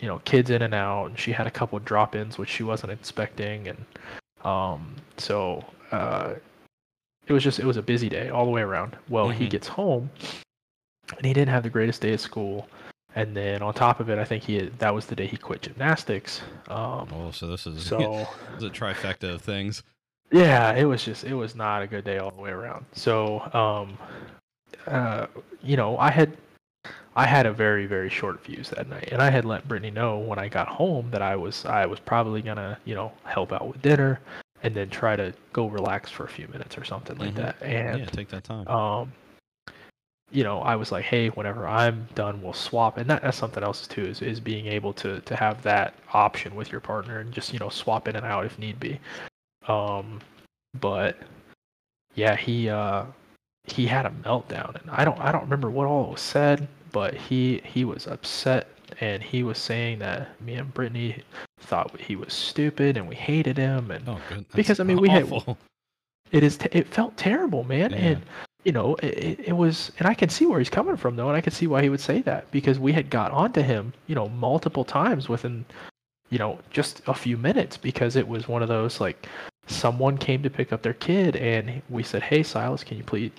you 0.02 0.08
know 0.08 0.20
kids 0.20 0.50
in 0.52 0.62
and 0.62 0.74
out. 0.74 1.08
And 1.08 1.20
she 1.20 1.32
had 1.32 1.48
a 1.48 1.52
couple 1.52 1.78
of 1.78 1.86
drop-ins 1.86 2.38
which 2.38 2.50
she 2.50 2.64
wasn't 2.64 2.92
expecting. 2.92 3.68
And 3.68 3.86
um 4.44 4.96
so 5.18 5.66
uh 5.92 6.36
it 7.28 7.34
was 7.34 7.44
just 7.44 7.60
it 7.60 7.66
was 7.66 7.78
a 7.78 7.82
busy 7.82 8.08
day 8.10 8.30
all 8.30 8.46
the 8.46 8.52
way 8.52 8.62
around. 8.62 8.96
Well 9.10 9.30
he 9.30 9.48
Mhm. 9.48 9.50
gets 9.52 9.68
home 9.68 10.12
and 11.18 11.26
he 11.26 11.34
didn't 11.34 11.50
have 11.50 11.64
the 11.64 11.70
greatest 11.70 12.02
day 12.02 12.14
at 12.14 12.20
school 12.20 12.68
and 13.16 13.36
then 13.36 13.62
on 13.62 13.74
top 13.74 14.00
of 14.00 14.10
it 14.10 14.18
i 14.20 14.26
think 14.26 14.44
he 14.44 14.56
had, 14.58 14.78
that 14.80 14.94
was 14.94 15.06
the 15.06 15.16
day 15.16 15.26
he 15.28 15.38
quit 15.38 15.62
gymnastics 15.62 16.42
um 16.70 17.08
Oh, 17.14 17.32
so 17.32 17.48
this 17.48 17.66
is 17.68 17.86
so 17.86 17.98
this 18.56 18.64
is 18.64 18.64
a 18.64 18.70
trifecta 18.70 19.34
of 19.36 19.42
things. 19.42 19.84
yeah 20.32 20.74
it 20.74 20.86
was 20.86 21.04
just 21.04 21.24
it 21.24 21.34
was 21.34 21.56
not 21.56 21.82
a 21.82 21.88
good 21.88 22.04
day 22.04 22.18
all 22.18 22.32
the 22.32 22.42
way 22.42 22.50
around 22.52 22.86
so 22.94 23.42
um 23.54 23.98
uh 24.88 25.28
you 25.64 25.78
know 25.78 25.98
i 25.98 26.12
had 26.12 26.36
i 27.16 27.26
had 27.26 27.46
a 27.46 27.54
very 27.54 27.86
very 27.86 28.10
short 28.10 28.40
fuse 28.42 28.70
that 28.72 28.90
night 28.90 29.10
and 29.12 29.22
i 29.22 29.30
had 29.30 29.46
let 29.46 29.68
brittany 29.68 29.92
know 29.92 30.18
when 30.20 30.38
i 30.40 30.48
got 30.48 30.68
home 30.68 31.10
that 31.12 31.22
i 31.22 31.36
was 31.36 31.66
i 31.66 31.86
was 31.86 32.00
probably 32.00 32.42
gonna 32.42 32.78
you 32.86 32.94
know 32.96 33.12
help 33.24 33.52
out 33.54 33.68
with 33.68 33.82
dinner 33.82 34.20
and 34.64 34.74
then 34.76 34.90
try 34.90 35.16
to 35.16 35.34
go 35.54 35.68
relax 35.68 36.10
for 36.10 36.24
a 36.26 36.28
few 36.28 36.48
minutes 36.50 36.78
or 36.78 36.84
something 36.84 37.18
like 37.18 37.34
Mhm. 37.34 37.38
that 37.38 37.56
and 37.62 38.00
yeah, 38.00 38.06
take 38.06 38.28
that 38.30 38.44
time. 38.44 38.68
um 38.68 39.12
you 40.36 40.44
know 40.44 40.60
i 40.60 40.76
was 40.76 40.92
like 40.92 41.06
hey 41.06 41.30
whenever 41.30 41.66
i'm 41.66 42.08
done 42.14 42.42
we'll 42.42 42.52
swap. 42.54 42.98
And 42.98 43.10
that, 43.10 43.22
that's 43.22 43.38
something 43.38 43.64
else 43.64 43.88
too 43.88 44.04
is, 44.04 44.22
is 44.22 44.40
being 44.40 44.66
able 44.68 44.92
to 44.94 45.22
to 45.22 45.36
have 45.36 45.64
that 45.64 45.94
option 46.14 46.56
with 46.56 46.72
your 46.72 46.82
partner 46.82 47.20
and 47.20 47.32
just 47.32 47.54
you 47.54 47.60
know 47.60 47.70
swap 47.70 48.08
in 48.10 48.16
and 48.18 48.26
out 48.26 48.46
if 48.46 48.60
need 48.60 48.80
be. 48.80 49.00
Um 49.68 50.20
but 50.82 51.18
yeah 52.16 52.36
he 52.36 52.70
uh 52.70 53.06
he 53.64 53.88
had 53.88 54.06
a 54.06 54.10
meltdown 54.10 54.80
and 54.80 54.92
i 54.92 55.06
don't 55.06 55.20
i 55.20 55.32
don't 55.32 55.44
remember 55.44 55.70
what 55.70 55.88
all 55.88 56.12
was 56.12 56.22
said 56.22 56.68
but 56.92 57.14
he 57.14 57.62
he 57.64 57.86
was 57.86 58.06
upset 58.06 58.68
and 59.00 59.24
he 59.24 59.42
was 59.42 59.58
saying 59.58 60.00
that 60.00 60.40
me 60.42 60.56
and 60.56 60.74
brittany 60.74 61.24
thought 61.62 62.00
he 62.00 62.16
was 62.16 62.34
stupid 62.34 62.98
and 62.98 63.08
we 63.08 63.16
hated 63.16 63.58
him 63.58 63.90
and 63.90 64.08
oh, 64.08 64.20
because, 64.54 64.80
I 64.80 64.84
mean, 64.84 65.00
we 65.00 65.10
had- 65.10 65.32
it 66.32 66.44
is 66.44 66.58
t- 66.58 66.70
it 66.72 66.88
felt 66.88 67.16
terrible 67.18 67.64
man. 67.64 67.92
Yeah. 67.92 67.98
and 67.98 68.22
you 68.66 68.72
know 68.72 68.96
it, 68.96 69.40
it, 69.40 69.54
was 69.54 69.92
and 70.00 70.08
i 70.08 70.14
can 70.14 70.28
see 70.28 70.46
where 70.46 70.60
he's 70.60 70.70
coming 70.70 70.98
from 70.98 71.16
though 71.16 71.28
and 71.28 71.38
i 71.38 71.42
can 71.42 71.54
see 71.54 71.68
why 71.68 71.82
he 71.82 71.90
would 71.90 72.02
say 72.02 72.22
that 72.24 72.50
because 72.52 72.80
we 72.80 72.92
had 72.92 73.10
got 73.10 73.32
onto 73.32 73.62
him 73.62 73.94
you 74.08 74.16
know 74.16 74.28
multiple 74.30 74.84
times 74.84 75.30
within 75.30 75.64
you 76.32 76.40
know 76.40 76.60
just 76.72 77.02
a 77.08 77.14
few 77.14 77.38
minutes 77.38 77.78
because 77.78 78.16
it 78.16 78.28
was 78.28 78.48
one 78.48 78.62
of 78.64 78.68
those 78.68 79.00
like 79.00 79.28
someone 79.68 80.18
came 80.18 80.44
to 80.44 80.50
pick 80.50 80.74
up 80.74 80.82
their 80.82 80.94
kid 80.96 81.36
and 81.36 81.82
we 81.90 82.04
said 82.04 82.22
hey 82.22 82.44
silas 82.44 82.84
can 82.84 82.98
you 82.98 83.04
please 83.04 83.32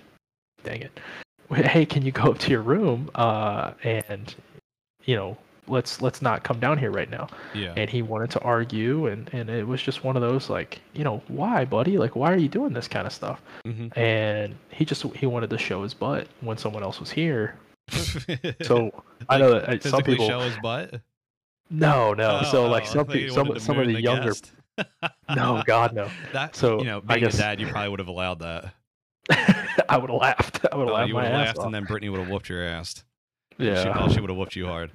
dang 0.63 0.81
it 0.81 1.01
hey 1.55 1.85
can 1.85 2.05
you 2.05 2.13
go 2.13 2.25
up 2.25 2.39
to 2.39 2.51
your 2.51 2.63
room? 2.63 3.11
Uh 3.15 3.73
and 3.83 4.35
you 5.05 5.15
know 5.15 5.37
let's 5.69 6.01
let's 6.01 6.23
not 6.23 6.43
come 6.45 6.61
down 6.61 6.79
here 6.79 6.91
right 6.91 7.11
now 7.11 7.27
Yeah. 7.55 7.75
and 7.77 7.91
he 7.91 8.03
wanted 8.03 8.31
to 8.33 8.41
argue 8.41 9.07
and 9.07 9.29
and 9.33 9.51
it 9.51 9.67
was 9.67 9.83
just 9.83 10.05
one 10.05 10.17
of 10.17 10.23
those 10.23 10.49
like 10.49 10.81
you 10.95 11.03
know 11.05 11.23
why 11.29 11.65
buddy 11.65 11.99
like 11.99 12.15
why 12.17 12.33
are 12.33 12.37
you 12.37 12.49
doing 12.49 12.73
this 12.73 12.87
kind 12.89 13.07
of 13.07 13.13
stuff 13.13 13.41
hmm 13.65 13.89
and 13.97 14.55
he 14.71 14.85
just 14.85 15.03
he 15.15 15.27
wanted 15.27 15.51
to 15.51 15.59
show 15.59 15.83
his 15.83 15.93
butt 15.95 16.29
when 16.41 16.57
someone 16.57 16.83
else 16.83 17.01
was 17.01 17.11
here 17.11 17.57
so 18.63 18.91
i 19.29 19.39
know 19.39 19.53
that 19.59 19.69
uh, 19.85 19.89
some 19.91 20.03
people 20.03 20.27
show 20.27 20.41
his 20.41 20.57
butt. 20.63 21.01
no 21.71 22.15
no 22.15 22.43
so 22.51 22.69
like 22.69 22.85
Oh, 22.85 22.87
some 22.87 23.07
people 23.07 23.35
some, 23.35 23.59
some 23.59 23.79
of 23.79 23.87
moon 23.87 23.95
the 23.95 24.01
younger 24.03 24.31
guest. 24.31 24.53
no, 25.35 25.63
God, 25.67 25.95
no. 25.95 26.11
That 26.35 26.55
So, 26.55 26.79
you 26.81 26.85
know, 26.85 26.99
I 27.09 27.15
being 27.15 27.25
guess- 27.25 27.37
a 27.37 27.39
dad, 27.39 27.61
you 27.63 27.67
probably 27.67 27.89
would 27.89 27.99
have 27.99 28.09
allowed 28.09 28.41
that. 28.41 28.75
I 29.89 29.97
would 29.97 30.11
have 30.11 30.21
laughed. 30.21 30.67
I 30.71 30.77
would 30.77 30.83
have 30.83 30.91
Oh, 30.91 30.95
laughed 30.97 31.09
you 31.09 31.15
would 31.15 31.25
have 31.25 31.33
laughed, 31.33 31.59
off. 31.61 31.65
and 31.65 31.75
then 31.75 31.85
Brittany 31.85 32.11
would 32.11 32.21
have 32.21 32.29
whooped 32.29 32.51
your 32.51 32.63
ass. 32.63 33.03
She, 33.59 33.65
yeah. 33.65 33.97
oh, 33.99 34.13
she 34.13 34.21
would 34.21 34.29
have 34.29 34.37
whooped 34.37 34.55
you 34.55 34.67
hard. 34.67 34.91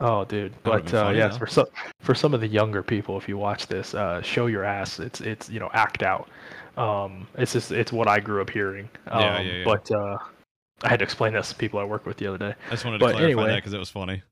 Oh, 0.00 0.24
dude. 0.24 0.54
But 0.62 0.92
uh, 0.94 1.04
funny, 1.04 1.18
yes, 1.18 1.32
though. 1.32 1.38
for 1.38 1.46
some 1.46 1.66
for 2.00 2.14
some 2.14 2.32
of 2.32 2.40
the 2.40 2.48
younger 2.48 2.82
people, 2.82 3.18
if 3.18 3.28
you 3.28 3.36
watch 3.36 3.66
this, 3.66 3.94
uh, 3.94 4.22
show 4.22 4.46
your 4.46 4.64
ass. 4.64 4.98
It's 4.98 5.20
it's 5.20 5.50
you 5.50 5.60
know 5.60 5.70
act 5.74 6.02
out. 6.02 6.28
Um, 6.76 7.26
it's 7.36 7.52
just 7.52 7.70
it's 7.70 7.92
what 7.92 8.08
I 8.08 8.20
grew 8.20 8.40
up 8.40 8.50
hearing. 8.50 8.88
Um, 9.08 9.20
Yeah, 9.20 9.40
yeah, 9.40 9.52
yeah. 9.52 9.64
But 9.64 9.90
uh, 9.90 10.18
I 10.82 10.88
had 10.88 11.00
to 11.00 11.04
explain 11.04 11.34
this 11.34 11.50
to 11.50 11.54
people 11.54 11.78
I 11.78 11.84
work 11.84 12.06
with 12.06 12.16
the 12.16 12.26
other 12.26 12.38
day. 12.38 12.54
I 12.68 12.70
just 12.70 12.84
wanted 12.84 12.98
to 12.98 13.04
But 13.04 13.16
clarify 13.16 13.46
that 13.48 13.56
because 13.56 13.74
it 13.74 13.78
was 13.78 13.90
funny. 13.90 14.22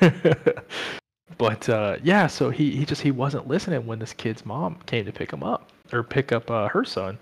but 1.38 1.68
uh, 1.68 1.96
yeah, 2.02 2.28
so 2.28 2.50
he, 2.50 2.76
he 2.76 2.84
just 2.84 3.02
he 3.02 3.10
wasn't 3.10 3.48
listening 3.48 3.84
when 3.86 3.98
this 3.98 4.12
kid's 4.12 4.46
mom 4.46 4.76
came 4.86 5.04
to 5.04 5.12
pick 5.12 5.32
him 5.32 5.42
up 5.42 5.70
or 5.92 6.04
pick 6.04 6.30
up 6.30 6.48
uh, 6.50 6.68
her 6.68 6.84
son, 6.84 7.18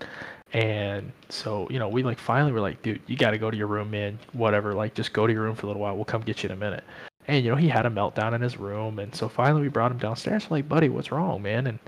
and 0.53 1.11
so 1.29 1.67
you 1.71 1.79
know 1.79 1.89
we 1.89 2.03
like 2.03 2.19
finally 2.19 2.51
were 2.51 2.61
like, 2.61 2.79
dude, 2.83 3.01
you 3.07 3.17
got 3.17 3.31
to 3.31 3.39
go 3.39 3.49
to 3.49 3.57
your 3.57 3.67
room, 3.67 3.89
man. 3.89 4.19
Whatever, 4.33 4.75
like 4.75 4.93
just 4.93 5.13
go 5.13 5.25
to 5.25 5.33
your 5.33 5.41
room 5.41 5.55
for 5.55 5.65
a 5.65 5.69
little 5.69 5.81
while. 5.81 5.95
We'll 5.95 6.05
come 6.05 6.21
get 6.21 6.43
you 6.43 6.49
in 6.49 6.53
a 6.53 6.59
minute. 6.59 6.83
And 7.29 7.45
you 7.45 7.51
know 7.51 7.55
he 7.57 7.69
had 7.69 7.85
a 7.85 7.89
meltdown 7.89 8.33
in 8.33 8.41
his 8.41 8.57
room, 8.57 8.99
and 8.99 9.13
so 9.13 9.29
finally 9.29 9.61
we 9.61 9.67
brought 9.69 9.91
him 9.91 9.99
downstairs. 9.99 10.49
We're 10.49 10.57
like, 10.57 10.69
buddy, 10.69 10.89
what's 10.89 11.11
wrong, 11.11 11.41
man? 11.41 11.67
And 11.67 11.79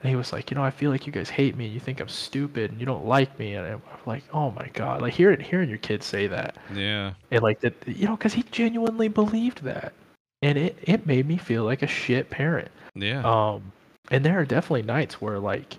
and 0.00 0.08
he 0.08 0.16
was 0.16 0.32
like, 0.32 0.50
you 0.50 0.54
know, 0.54 0.62
I 0.64 0.70
feel 0.70 0.90
like 0.90 1.06
you 1.06 1.12
guys 1.12 1.28
hate 1.30 1.56
me, 1.56 1.64
and 1.66 1.74
you 1.74 1.80
think 1.80 2.00
I'm 2.00 2.08
stupid, 2.08 2.70
and 2.70 2.80
you 2.80 2.86
don't 2.86 3.04
like 3.06 3.38
me. 3.38 3.54
And 3.54 3.66
I'm 3.66 3.82
like, 4.06 4.24
oh 4.32 4.50
my 4.52 4.68
god, 4.74 5.02
like 5.02 5.14
hearing 5.14 5.40
hearing 5.40 5.68
your 5.68 5.78
kids 5.78 6.06
say 6.06 6.26
that, 6.26 6.56
Yeah. 6.74 7.14
and 7.30 7.42
like 7.42 7.60
that, 7.60 7.74
you 7.86 8.06
know, 8.06 8.16
because 8.16 8.34
he 8.34 8.42
genuinely 8.50 9.08
believed 9.08 9.62
that, 9.64 9.92
and 10.42 10.58
it 10.58 10.78
it 10.82 11.06
made 11.06 11.26
me 11.26 11.36
feel 11.38 11.64
like 11.64 11.82
a 11.82 11.86
shit 11.86 12.28
parent. 12.30 12.70
Yeah. 12.94 13.22
Um, 13.24 13.72
and 14.10 14.24
there 14.24 14.38
are 14.38 14.44
definitely 14.44 14.82
nights 14.82 15.20
where 15.20 15.38
like, 15.38 15.76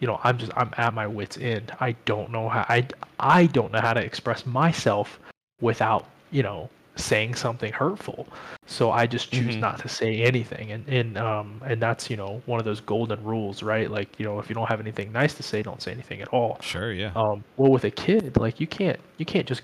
you 0.00 0.06
know, 0.06 0.20
I'm 0.24 0.36
just 0.38 0.52
I'm 0.56 0.72
at 0.76 0.92
my 0.94 1.06
wits 1.06 1.38
end. 1.38 1.72
I 1.80 1.92
don't 2.04 2.30
know 2.30 2.48
how 2.48 2.66
I 2.68 2.86
I 3.18 3.46
don't 3.46 3.72
know 3.72 3.80
how 3.80 3.94
to 3.94 4.04
express 4.04 4.44
myself 4.44 5.18
without 5.62 6.06
you 6.30 6.42
know 6.42 6.68
saying 6.96 7.34
something 7.34 7.72
hurtful. 7.72 8.26
So 8.66 8.90
I 8.90 9.06
just 9.06 9.32
choose 9.32 9.56
Mhm. 9.56 9.60
not 9.60 9.78
to 9.80 9.88
say 9.88 10.22
anything, 10.22 10.72
and 10.72 10.88
and 10.88 11.16
um 11.18 11.60
and 11.64 11.80
that's 11.80 12.10
you 12.10 12.16
know 12.16 12.42
one 12.46 12.58
of 12.58 12.64
those 12.64 12.80
golden 12.80 13.22
rules, 13.24 13.62
right? 13.62 13.90
Like 13.90 14.08
you 14.18 14.24
know 14.26 14.38
if 14.38 14.48
you 14.48 14.54
don't 14.54 14.68
have 14.68 14.80
anything 14.80 15.10
nice 15.12 15.34
to 15.34 15.42
say, 15.42 15.62
don't 15.62 15.80
say 15.82 15.92
anything 15.92 16.20
at 16.20 16.28
all. 16.28 16.58
sure. 16.60 16.92
Yeah. 16.92 17.12
Um, 17.16 17.44
well, 17.56 17.70
with 17.70 17.84
a 17.84 17.90
kid, 17.90 18.36
like 18.36 18.60
you 18.60 18.66
can't 18.66 18.98
you 19.18 19.24
can't 19.24 19.46
just 19.46 19.62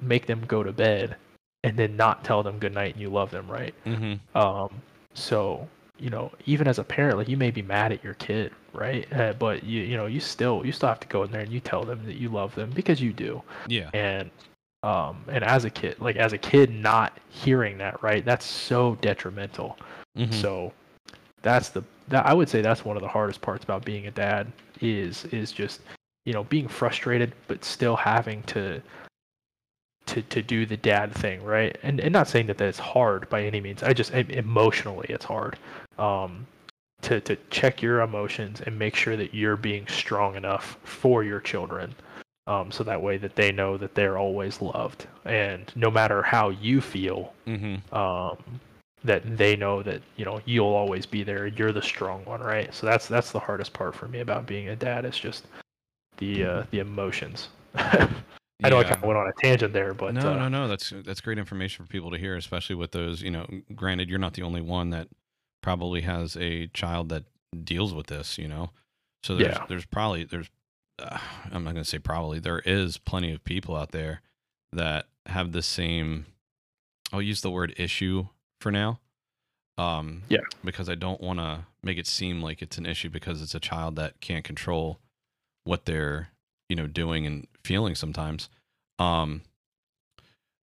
make 0.00 0.26
them 0.26 0.42
go 0.46 0.62
to 0.62 0.72
bed 0.72 1.16
and 1.64 1.76
then 1.76 1.96
not 1.96 2.22
tell 2.22 2.42
them 2.42 2.58
good 2.58 2.74
night 2.74 2.92
and 2.92 3.00
you 3.02 3.08
love 3.08 3.30
them, 3.30 3.50
right? 3.50 3.74
mm-hmm. 3.84 4.38
Um, 4.38 4.68
so 5.14 5.66
you 5.98 6.10
know, 6.10 6.30
even 6.44 6.68
as 6.68 6.78
a 6.78 6.84
parent, 6.84 7.16
like 7.16 7.28
you 7.28 7.38
may 7.38 7.50
be 7.50 7.62
mad 7.62 7.90
at 7.90 8.04
your 8.04 8.12
kid, 8.14 8.52
right? 8.74 9.10
Uh, 9.12 9.32
but 9.38 9.64
you 9.64 9.82
you 9.82 9.96
know 9.96 10.06
you 10.06 10.20
still 10.20 10.64
you 10.64 10.72
still 10.72 10.88
have 10.90 11.00
to 11.00 11.08
go 11.08 11.22
in 11.24 11.30
there 11.32 11.40
and 11.40 11.50
you 11.50 11.58
tell 11.60 11.82
them 11.84 12.04
that 12.04 12.16
you 12.16 12.28
love 12.28 12.54
them 12.54 12.70
because 12.74 13.00
you 13.00 13.12
do. 13.12 13.42
Yeah. 13.66 13.88
And 13.94 14.30
um, 14.82 15.24
and 15.28 15.42
as 15.42 15.64
a 15.64 15.70
kid, 15.70 15.96
like 16.00 16.16
as 16.16 16.32
a 16.32 16.38
kid, 16.38 16.70
not 16.70 17.18
hearing 17.28 17.78
that, 17.78 18.02
right? 18.02 18.24
That's 18.24 18.44
so 18.44 18.96
detrimental. 19.00 19.76
Mhm. 20.16 20.32
So 20.34 20.72
that's 21.42 21.68
the 21.70 21.82
that 22.08 22.26
I 22.26 22.34
would 22.34 22.48
say 22.48 22.60
that's 22.60 22.84
one 22.84 22.96
of 22.96 23.02
the 23.02 23.08
hardest 23.08 23.40
parts 23.40 23.64
about 23.64 23.84
being 23.84 24.06
a 24.06 24.10
dad 24.10 24.50
is 24.80 25.24
is 25.26 25.52
just 25.52 25.80
you 26.24 26.32
know 26.32 26.44
being 26.44 26.68
frustrated 26.68 27.32
but 27.48 27.64
still 27.64 27.96
having 27.96 28.42
to 28.44 28.80
to 30.06 30.22
to 30.22 30.42
do 30.42 30.66
the 30.66 30.76
dad 30.76 31.12
thing 31.12 31.42
right 31.42 31.76
and 31.82 32.00
and 32.00 32.12
not 32.12 32.28
saying 32.28 32.46
that 32.46 32.58
that's 32.58 32.78
hard 32.78 33.28
by 33.28 33.42
any 33.42 33.60
means 33.60 33.82
I 33.82 33.92
just 33.92 34.12
emotionally 34.12 35.06
it's 35.08 35.24
hard 35.24 35.58
um 35.98 36.46
to 37.02 37.20
to 37.22 37.36
check 37.50 37.82
your 37.82 38.00
emotions 38.00 38.60
and 38.60 38.78
make 38.78 38.94
sure 38.94 39.16
that 39.16 39.34
you're 39.34 39.56
being 39.56 39.86
strong 39.88 40.36
enough 40.36 40.78
for 40.84 41.24
your 41.24 41.40
children 41.40 41.94
um 42.46 42.70
so 42.70 42.84
that 42.84 43.00
way 43.00 43.16
that 43.16 43.34
they 43.36 43.50
know 43.52 43.76
that 43.76 43.94
they're 43.94 44.18
always 44.18 44.60
loved 44.62 45.06
and 45.24 45.72
no 45.74 45.90
matter 45.90 46.22
how 46.22 46.50
you 46.50 46.80
feel 46.80 47.32
Mm-hmm. 47.46 47.94
um, 47.96 48.36
that 49.04 49.36
they 49.36 49.54
know 49.54 49.82
that 49.82 50.02
you 50.16 50.24
know 50.24 50.40
you'll 50.46 50.66
always 50.74 51.06
be 51.06 51.22
there. 51.22 51.46
You're 51.46 51.70
the 51.72 51.82
strong 51.82 52.24
one, 52.24 52.40
right? 52.40 52.74
So 52.74 52.86
that's 52.86 53.06
that's 53.06 53.30
the 53.30 53.38
hardest 53.38 53.72
part 53.72 53.94
for 53.94 54.08
me 54.08 54.18
about 54.20 54.46
being 54.46 54.68
a 54.70 54.74
dad. 54.76 55.04
Is 55.04 55.16
just 55.16 55.46
the 56.16 56.44
uh, 56.44 56.62
the 56.72 56.80
emotions. 56.80 57.48
I 57.76 58.70
know 58.70 58.78
I 58.78 58.84
kind 58.84 58.96
of 58.96 59.02
went 59.02 59.18
on 59.18 59.28
a 59.28 59.32
tangent 59.40 59.72
there, 59.72 59.94
but 59.94 60.14
no, 60.14 60.30
uh, 60.32 60.36
no, 60.36 60.48
no. 60.48 60.66
That's 60.66 60.92
that's 61.04 61.20
great 61.20 61.38
information 61.38 61.84
for 61.84 61.88
people 61.90 62.10
to 62.10 62.18
hear, 62.18 62.36
especially 62.36 62.74
with 62.74 62.90
those. 62.92 63.22
You 63.22 63.30
know, 63.30 63.46
granted, 63.76 64.08
you're 64.08 64.18
not 64.18 64.34
the 64.34 64.42
only 64.42 64.62
one 64.62 64.90
that 64.90 65.08
probably 65.62 66.00
has 66.00 66.36
a 66.38 66.66
child 66.68 67.08
that 67.10 67.24
deals 67.62 67.94
with 67.94 68.06
this. 68.08 68.38
You 68.38 68.48
know, 68.48 68.70
so 69.22 69.36
there's 69.36 69.54
Yeah. 69.54 69.64
there's 69.68 69.86
probably 69.86 70.24
there's 70.24 70.50
uh, 70.98 71.18
I'm 71.52 71.64
not 71.64 71.72
gonna 71.74 71.84
say 71.84 71.98
probably 71.98 72.38
there 72.38 72.60
is 72.60 72.98
plenty 72.98 73.32
of 73.32 73.44
people 73.44 73.76
out 73.76 73.92
there 73.92 74.22
that 74.72 75.06
have 75.26 75.52
the 75.52 75.62
same. 75.62 76.26
I'll 77.12 77.22
use 77.22 77.40
the 77.40 77.50
word 77.50 77.74
issue 77.76 78.26
for 78.60 78.70
now. 78.72 79.00
Um, 79.78 80.22
Yeah. 80.28 80.40
Because 80.64 80.88
I 80.88 80.94
don't 80.94 81.20
want 81.20 81.38
to 81.38 81.66
make 81.82 81.98
it 81.98 82.06
seem 82.06 82.40
like 82.42 82.62
it's 82.62 82.78
an 82.78 82.86
issue 82.86 83.10
because 83.10 83.42
it's 83.42 83.54
a 83.54 83.60
child 83.60 83.96
that 83.96 84.20
can't 84.20 84.44
control 84.44 84.98
what 85.64 85.84
they're 85.84 86.30
you 86.68 86.76
know 86.76 86.86
doing 86.86 87.26
and 87.26 87.46
feeling 87.64 87.94
sometimes. 87.94 88.48
Um, 88.98 89.42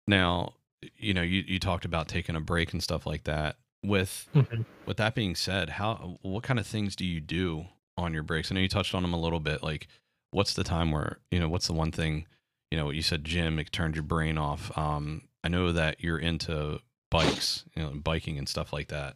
now, 0.07 0.53
you 0.97 1.13
know, 1.13 1.21
you, 1.21 1.43
you 1.47 1.59
talked 1.59 1.85
about 1.85 2.07
taking 2.07 2.35
a 2.35 2.41
break 2.41 2.73
and 2.73 2.81
stuff 2.83 3.05
like 3.05 3.23
that. 3.23 3.57
With 3.83 4.27
Mhm. 4.33 4.65
with 4.87 4.97
that 4.97 5.13
being 5.15 5.35
said, 5.35 5.69
how 5.71 6.17
what 6.21 6.43
kind 6.43 6.59
of 6.59 6.65
things 6.65 6.95
do 6.95 7.05
you 7.05 7.21
do 7.21 7.67
on 7.97 8.13
your 8.13 8.23
breaks? 8.23 8.51
I 8.51 8.55
know 8.55 8.61
you 8.61 8.67
touched 8.67 8.95
on 8.95 9.03
them 9.03 9.13
a 9.13 9.19
little 9.19 9.39
bit. 9.39 9.61
Like, 9.61 9.87
what's 10.35 10.53
the 10.53 10.63
time 10.63 10.91
where 10.91 11.19
you 11.31 11.39
know 11.39 11.47
what's 11.49 11.67
the 11.67 11.73
one 11.73 11.91
thing 11.91 12.25
you 12.71 12.77
know 12.77 12.89
you 12.89 13.01
said 13.01 13.23
gym 13.23 13.57
it 13.57 13.71
turned 13.71 13.95
your 13.95 14.03
brain 14.03 14.37
off. 14.37 14.75
Um, 14.77 15.23
I 15.43 15.47
know 15.47 15.71
that 15.71 16.03
you're 16.03 16.17
into 16.19 16.79
bikes, 17.11 17.63
you 17.75 17.83
know, 17.83 17.91
biking 17.91 18.37
and 18.37 18.49
stuff 18.49 18.73
like 18.73 18.87
that. 18.89 19.15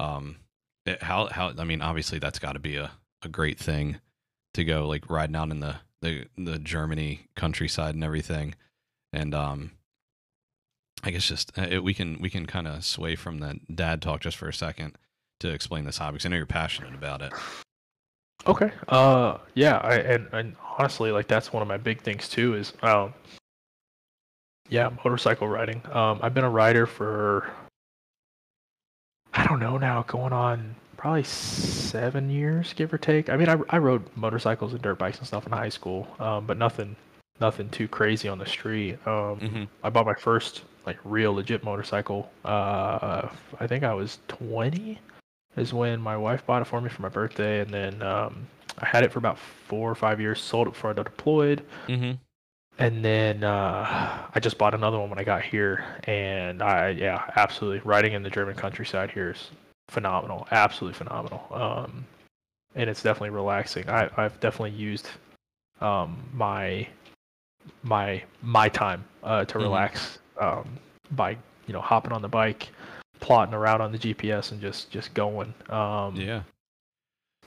Um, 0.00 0.36
it- 0.84 1.02
how 1.02 1.28
how 1.28 1.52
I 1.56 1.64
mean, 1.64 1.80
obviously 1.80 2.18
that's 2.18 2.38
got 2.38 2.52
to 2.52 2.58
be 2.58 2.76
a 2.76 2.90
a 3.22 3.28
great 3.28 3.58
thing 3.58 3.98
to 4.54 4.64
go 4.64 4.86
like 4.88 5.08
riding 5.08 5.36
out 5.36 5.50
in 5.50 5.60
the 5.60 5.76
the 6.02 6.26
the 6.36 6.58
Germany 6.58 7.28
countryside 7.36 7.94
and 7.94 8.02
everything, 8.04 8.54
and 9.12 9.34
um, 9.34 9.70
I 11.04 11.10
guess 11.12 11.26
just 11.26 11.56
uh, 11.58 11.66
it, 11.70 11.82
we 11.84 11.94
can 11.94 12.18
we 12.20 12.28
can 12.30 12.46
kind 12.46 12.66
of 12.68 12.84
sway 12.84 13.14
from 13.16 13.38
that 13.38 13.74
dad 13.74 14.02
talk 14.02 14.20
just 14.20 14.36
for 14.36 14.48
a 14.48 14.54
second 14.54 14.96
to 15.40 15.48
explain 15.50 15.84
this 15.84 15.98
hobby 15.98 16.14
because 16.14 16.26
I 16.26 16.28
know 16.30 16.36
you're 16.36 16.46
passionate 16.46 16.94
about 16.94 17.22
it. 17.22 17.32
Okay. 18.46 18.70
Uh, 18.88 19.38
yeah. 19.54 19.78
I 19.78 19.94
and 19.96 20.28
and 20.32 20.56
honestly, 20.78 21.12
like 21.12 21.28
that's 21.28 21.52
one 21.52 21.62
of 21.62 21.68
my 21.68 21.76
big 21.76 22.00
things 22.00 22.28
too. 22.28 22.54
Is 22.54 22.72
um, 22.82 23.14
yeah, 24.68 24.90
motorcycle 25.04 25.48
riding. 25.48 25.82
Um, 25.92 26.18
I've 26.22 26.34
been 26.34 26.44
a 26.44 26.50
rider 26.50 26.86
for 26.86 27.50
I 29.34 29.46
don't 29.46 29.60
know 29.60 29.78
now, 29.78 30.02
going 30.02 30.32
on 30.32 30.74
probably 30.96 31.24
seven 31.24 32.30
years, 32.30 32.72
give 32.74 32.92
or 32.92 32.98
take. 32.98 33.28
I 33.30 33.36
mean, 33.36 33.48
I 33.48 33.56
I 33.70 33.78
rode 33.78 34.04
motorcycles 34.16 34.72
and 34.72 34.82
dirt 34.82 34.98
bikes 34.98 35.18
and 35.18 35.26
stuff 35.26 35.46
in 35.46 35.52
high 35.52 35.68
school, 35.68 36.08
um, 36.18 36.46
but 36.46 36.58
nothing 36.58 36.96
nothing 37.40 37.68
too 37.70 37.88
crazy 37.88 38.28
on 38.28 38.38
the 38.38 38.46
street. 38.46 38.94
Um, 39.06 39.38
Mm-hmm. 39.40 39.64
I 39.82 39.90
bought 39.90 40.06
my 40.06 40.14
first 40.14 40.62
like 40.86 40.98
real 41.04 41.34
legit 41.34 41.64
motorcycle. 41.64 42.30
Uh, 42.44 43.28
I 43.60 43.66
think 43.66 43.84
I 43.84 43.94
was 43.94 44.18
20 44.28 44.98
is 45.56 45.72
when 45.74 46.00
my 46.00 46.16
wife 46.16 46.44
bought 46.46 46.62
it 46.62 46.66
for 46.66 46.80
me 46.80 46.88
for 46.88 47.02
my 47.02 47.08
birthday, 47.08 47.60
and 47.60 47.70
then 47.70 48.02
um, 48.02 48.46
I 48.78 48.86
had 48.86 49.04
it 49.04 49.12
for 49.12 49.18
about 49.18 49.38
four 49.38 49.90
or 49.90 49.94
five 49.94 50.20
years. 50.20 50.40
Sold 50.40 50.66
it 50.68 50.70
before 50.74 50.90
I 50.90 50.94
deployed, 50.94 51.64
Mm-hmm. 51.88 52.12
and 52.78 53.04
then 53.04 53.44
uh, 53.44 54.26
I 54.34 54.40
just 54.40 54.56
bought 54.58 54.74
another 54.74 54.98
one 54.98 55.10
when 55.10 55.18
I 55.18 55.24
got 55.24 55.42
here. 55.42 55.84
And 56.04 56.62
I 56.62 56.90
yeah, 56.90 57.22
absolutely 57.36 57.80
riding 57.84 58.12
in 58.14 58.22
the 58.22 58.30
German 58.30 58.54
countryside 58.56 59.10
here 59.10 59.30
is 59.30 59.50
phenomenal, 59.88 60.46
absolutely 60.50 60.96
phenomenal. 60.96 61.46
Um, 61.52 62.06
and 62.74 62.88
it's 62.88 63.02
definitely 63.02 63.30
relaxing. 63.30 63.88
I 63.90 64.08
I've 64.16 64.40
definitely 64.40 64.70
used 64.78 65.08
um, 65.80 66.16
my 66.32 66.88
my 67.82 68.22
my 68.42 68.68
time 68.68 69.04
uh, 69.22 69.44
to 69.44 69.58
Mhm. 69.58 69.62
relax 69.62 70.18
um, 70.40 70.78
by 71.10 71.32
you 71.66 71.72
know 71.74 71.80
hopping 71.80 72.12
on 72.12 72.22
the 72.22 72.28
bike, 72.28 72.68
plotting 73.22 73.54
around 73.54 73.80
on 73.80 73.92
the 73.92 73.98
GPS, 73.98 74.52
and 74.52 74.60
just 74.60 74.90
just 74.90 75.14
going. 75.14 75.54
Um, 75.70 76.16
Yeah. 76.16 76.42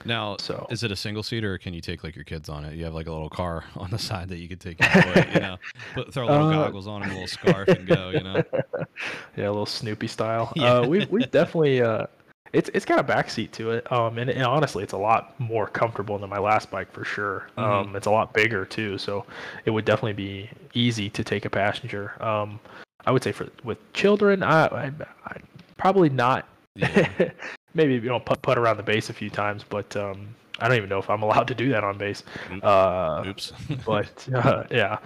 Now, 0.03 0.35
So 0.37 0.67
is 0.69 0.83
it 0.83 0.91
a 0.91 0.95
single 0.95 1.23
seater 1.23 1.53
or 1.53 1.57
can 1.57 1.73
you 1.73 1.79
take 1.81 2.03
like 2.03 2.15
your 2.15 2.25
kids 2.25 2.49
on 2.49 2.65
it? 2.65 2.75
You 2.75 2.83
have 2.83 2.93
like 2.93 3.07
a 3.07 3.11
little 3.11 3.29
car 3.29 3.63
on 3.75 3.89
the 3.91 3.97
side 3.97 4.27
that 4.29 4.37
you 4.39 4.49
could 4.49 4.59
take, 4.59 4.77
your 4.79 5.03
boy, 5.03 5.25
you 5.33 5.39
know, 5.39 5.57
put, 5.93 6.13
throw 6.13 6.25
little 6.27 6.47
Uh, 6.49 6.51
goggles 6.51 6.85
on 6.85 7.01
and 7.01 7.09
a 7.11 7.13
little 7.13 7.27
scarf 7.27 7.69
and 7.69 7.87
go, 7.87 8.09
you 8.09 8.19
know. 8.21 8.43
yeah, 9.37 9.45
a 9.45 9.51
little 9.51 9.65
Snoopy 9.65 10.07
style. 10.07 10.51
Yeah. 10.55 10.79
Uh, 10.79 10.87
we 10.87 11.05
we 11.05 11.25
definitely 11.25 11.81
uh, 11.81 12.07
it's 12.53 12.69
it's 12.73 12.85
got 12.85 12.99
a 12.99 13.03
backseat 13.03 13.51
to 13.53 13.71
it. 13.71 13.89
Um, 13.91 14.17
and, 14.17 14.29
and 14.29 14.43
honestly, 14.43 14.83
it's 14.83 14.93
a 14.93 14.97
lot 14.97 15.39
more 15.39 15.67
comfortable 15.67 16.17
than 16.19 16.29
my 16.29 16.39
last 16.39 16.69
bike 16.69 16.91
for 16.91 17.05
sure. 17.05 17.47
Mhm. 17.57 17.63
Um, 17.63 17.95
it's 17.95 18.05
a 18.07 18.11
lot 18.11 18.33
bigger 18.33 18.65
too, 18.65 18.97
so 18.97 19.25
it 19.63 19.71
would 19.71 19.85
definitely 19.85 20.13
be 20.13 20.49
easy 20.73 21.09
to 21.11 21.23
take 21.23 21.45
a 21.45 21.49
passenger. 21.49 22.21
Um, 22.21 22.59
I 23.05 23.11
would 23.11 23.23
say 23.23 23.31
for 23.31 23.47
with 23.63 23.77
children, 23.93 24.43
I, 24.43 24.65
I, 24.65 24.91
I 25.25 25.37
probably 25.77 26.09
not. 26.09 26.47
Yeah. 26.75 27.09
maybe 27.75 27.93
you 27.93 28.01
know 28.01 28.19
put 28.19 28.41
put 28.41 28.57
around 28.57 28.77
the 28.77 28.83
base 28.83 29.09
a 29.09 29.13
few 29.13 29.29
times, 29.29 29.63
but 29.67 29.95
um, 29.95 30.33
I 30.59 30.67
don't 30.67 30.77
even 30.77 30.89
know 30.89 30.99
if 30.99 31.09
I'm 31.09 31.21
allowed 31.21 31.47
to 31.49 31.55
do 31.55 31.69
that 31.69 31.83
on 31.83 31.97
base. 31.97 32.23
Mm. 32.49 32.63
Uh, 32.63 33.29
Oops. 33.29 33.53
but 33.85 34.27
uh, 34.33 34.63
yeah, 34.71 34.97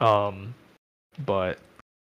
um, 0.00 0.54
but 1.24 1.58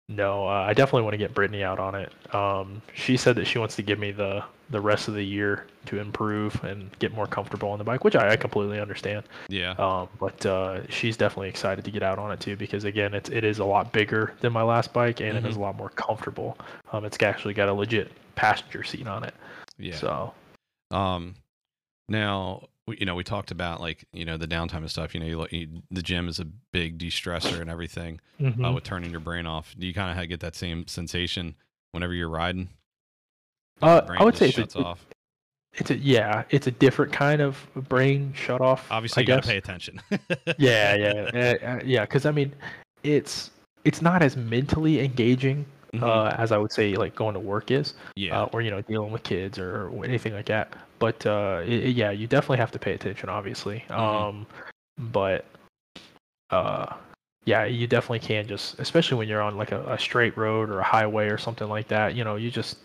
no, 0.09 0.47
uh, 0.47 0.65
I 0.67 0.73
definitely 0.73 1.03
want 1.03 1.13
to 1.13 1.17
get 1.17 1.34
Brittany 1.34 1.63
out 1.63 1.80
on 1.80 1.95
it. 1.95 2.11
Um, 2.34 2.82
she 2.93 3.15
said 3.15 3.36
that 3.38 3.45
she 3.45 3.59
wants 3.59 3.76
to 3.78 3.82
give 3.82 3.99
me 3.99 4.11
the 4.11 4.43
the 4.70 4.82
rest 4.82 5.07
of 5.07 5.13
the 5.13 5.24
year 5.24 5.68
to 5.86 5.99
improve 5.99 6.63
and 6.63 6.89
get 6.99 7.13
more 7.13 7.28
comfortable 7.28 7.70
on 7.70 7.78
the 7.78 7.84
bike, 7.84 8.03
which 8.03 8.16
I, 8.16 8.32
I 8.32 8.36
completely 8.36 8.80
understand. 8.80 9.24
yeah. 9.47 9.72
Um, 9.74 10.09
but 10.20 10.43
uh, 10.45 10.88
she's 10.88 11.18
definitely 11.18 11.49
excited 11.49 11.86
to 11.86 11.91
get 11.91 12.01
out 12.01 12.18
on 12.18 12.32
it 12.32 12.39
too 12.39 12.55
because 12.55 12.84
again, 12.84 13.13
it's 13.13 13.30
it 13.30 13.43
is 13.43 13.59
a 13.59 13.66
lot 13.66 13.91
bigger 13.91 14.34
than 14.41 14.51
my 14.53 14.63
last 14.63 14.91
bike 14.93 15.22
and 15.22 15.38
it 15.38 15.45
is 15.45 15.55
a 15.55 15.59
lot 15.59 15.76
more 15.76 15.89
comfortable. 15.89 16.57
Um, 16.91 17.05
it's 17.05 17.22
actually 17.22 17.53
got 17.53 17.70
a 17.70 17.74
legit 17.74 18.11
passenger 18.36 18.84
seat 18.84 19.07
on 19.07 19.24
it. 19.24 19.34
Yeah. 19.78 19.95
So 19.95 20.34
Um, 20.91 21.36
now 22.09 22.68
we, 22.88 22.97
you 22.99 23.05
know 23.05 23.16
we 23.16 23.24
talked 23.24 23.51
about 23.51 23.82
like 23.82 24.05
you 24.13 24.26
know 24.26 24.38
the 24.38 24.47
downtime 24.47 24.78
and 24.78 24.91
stuff. 24.91 25.13
You 25.13 25.20
know, 25.20 25.26
you, 25.26 25.47
you, 25.51 25.68
the 25.91 26.01
gym 26.01 26.28
is 26.28 26.39
a 26.39 26.45
big 26.45 26.97
de-stressor 26.97 27.59
and 27.61 27.70
everything 27.70 28.20
uh, 28.39 28.43
mhm. 28.43 28.76
with 28.76 28.84
turning 28.84 29.11
your 29.11 29.20
brain 29.20 29.45
off. 29.45 29.76
Do 29.78 29.86
you 29.86 29.93
kind 29.93 30.20
of 30.20 30.30
get 30.30 30.39
that 30.39 30.55
same 30.55 30.88
sensation 30.88 31.55
whenever 31.91 32.13
you're 32.13 32.30
riding? 32.30 32.70
Uh, 33.82 34.01
I 34.09 34.23
would 34.23 34.38
say 34.38 34.49
it's 34.49 34.76
a, 34.76 34.80
off. 34.80 35.05
it's 35.73 35.91
a 35.91 35.97
yeah, 35.97 36.43
it's 36.49 36.67
a 36.67 36.71
different 36.71 37.11
kind 37.11 37.41
of 37.41 37.57
brain 37.76 38.34
shut 38.36 38.61
off. 38.61 38.88
Obviously, 38.91 39.21
I 39.21 39.23
you 39.23 39.28
gotta 39.28 39.47
pay 39.47 39.57
attention. 39.57 40.01
yeah, 40.57 40.95
yeah, 40.95 41.30
yeah, 41.34 41.80
yeah. 41.84 42.01
Because 42.01 42.26
I 42.26 42.32
mean, 42.32 42.53
it's 43.03 43.51
it's 43.84 44.01
not 44.01 44.21
as 44.21 44.36
mentally 44.38 44.99
engaging 45.01 45.65
Mhm. 45.93 46.03
uh, 46.03 46.36
as 46.38 46.51
I 46.51 46.57
would 46.57 46.73
say 46.73 46.95
like 46.95 47.15
going 47.15 47.34
to 47.36 47.39
work 47.39 47.71
is, 47.71 47.93
yeah. 48.15 48.41
uh, 48.41 48.49
or 48.51 48.61
you 48.61 48.69
know 48.71 48.82
dealing 48.82 49.11
with 49.11 49.23
kids 49.23 49.57
or, 49.57 49.89
anything 50.03 50.34
like 50.34 50.47
that. 50.47 50.73
But 50.99 51.26
uh, 51.26 51.59
i 51.59 51.63
i- 51.63 51.65
yeah, 51.65 52.11
you 52.11 52.28
definitely 52.28 52.57
have 52.57 52.71
to 52.71 52.80
pay 52.80 52.93
attention, 52.93 53.30
obviously. 53.30 53.84
Mhm. 53.89 53.97
Um, 53.97 54.47
but 55.11 55.45
uh, 56.49 56.93
yeah, 57.45 57.65
you 57.65 57.88
definitely 57.88 58.19
can 58.19 58.47
just, 58.47 58.80
especially 58.80 59.17
when 59.17 59.28
you're 59.28 59.41
on 59.41 59.55
like 59.57 59.71
a, 59.71 59.84
a 59.93 59.99
straight 59.99 60.36
road 60.38 60.69
or 60.69 60.80
a 60.80 60.84
highway 60.84 61.28
or 61.30 61.38
something 61.38 61.67
like 61.69 61.88
that. 61.89 62.15
You 62.15 62.23
know, 62.23 62.36
you 62.36 62.51
just 62.51 62.78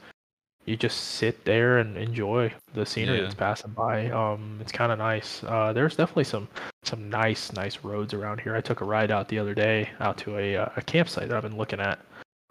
you 0.71 0.77
just 0.77 0.99
sit 1.17 1.45
there 1.45 1.79
and 1.79 1.97
enjoy 1.97 2.53
the 2.75 2.87
scenery 2.87 3.17
Yeah. 3.19 3.23
that's 3.25 3.35
passing 3.35 3.73
by. 3.73 4.09
Um, 4.11 4.59
it's 4.61 4.73
kind 4.73 4.93
of 4.93 4.99
nice. 4.99 5.43
Uh, 5.45 5.73
there's 5.73 5.97
definitely 5.97 6.25
some 6.25 6.49
some 6.85 7.11
nice 7.11 7.53
nice 7.53 7.79
roads 7.83 8.15
around 8.15 8.41
here. 8.41 8.55
I 8.57 8.61
took 8.61 8.81
a 8.81 8.85
ride 8.85 9.11
out 9.11 9.29
the 9.29 9.39
other 9.39 9.55
day 9.55 9.91
out 10.01 10.17
to 10.19 10.39
a 10.39 10.57
uh, 10.57 10.69
a 10.77 10.83
campsite 10.83 11.29
that 11.29 11.37
I've 11.37 11.43
been 11.43 11.57
looking 11.59 11.81
at. 11.81 11.99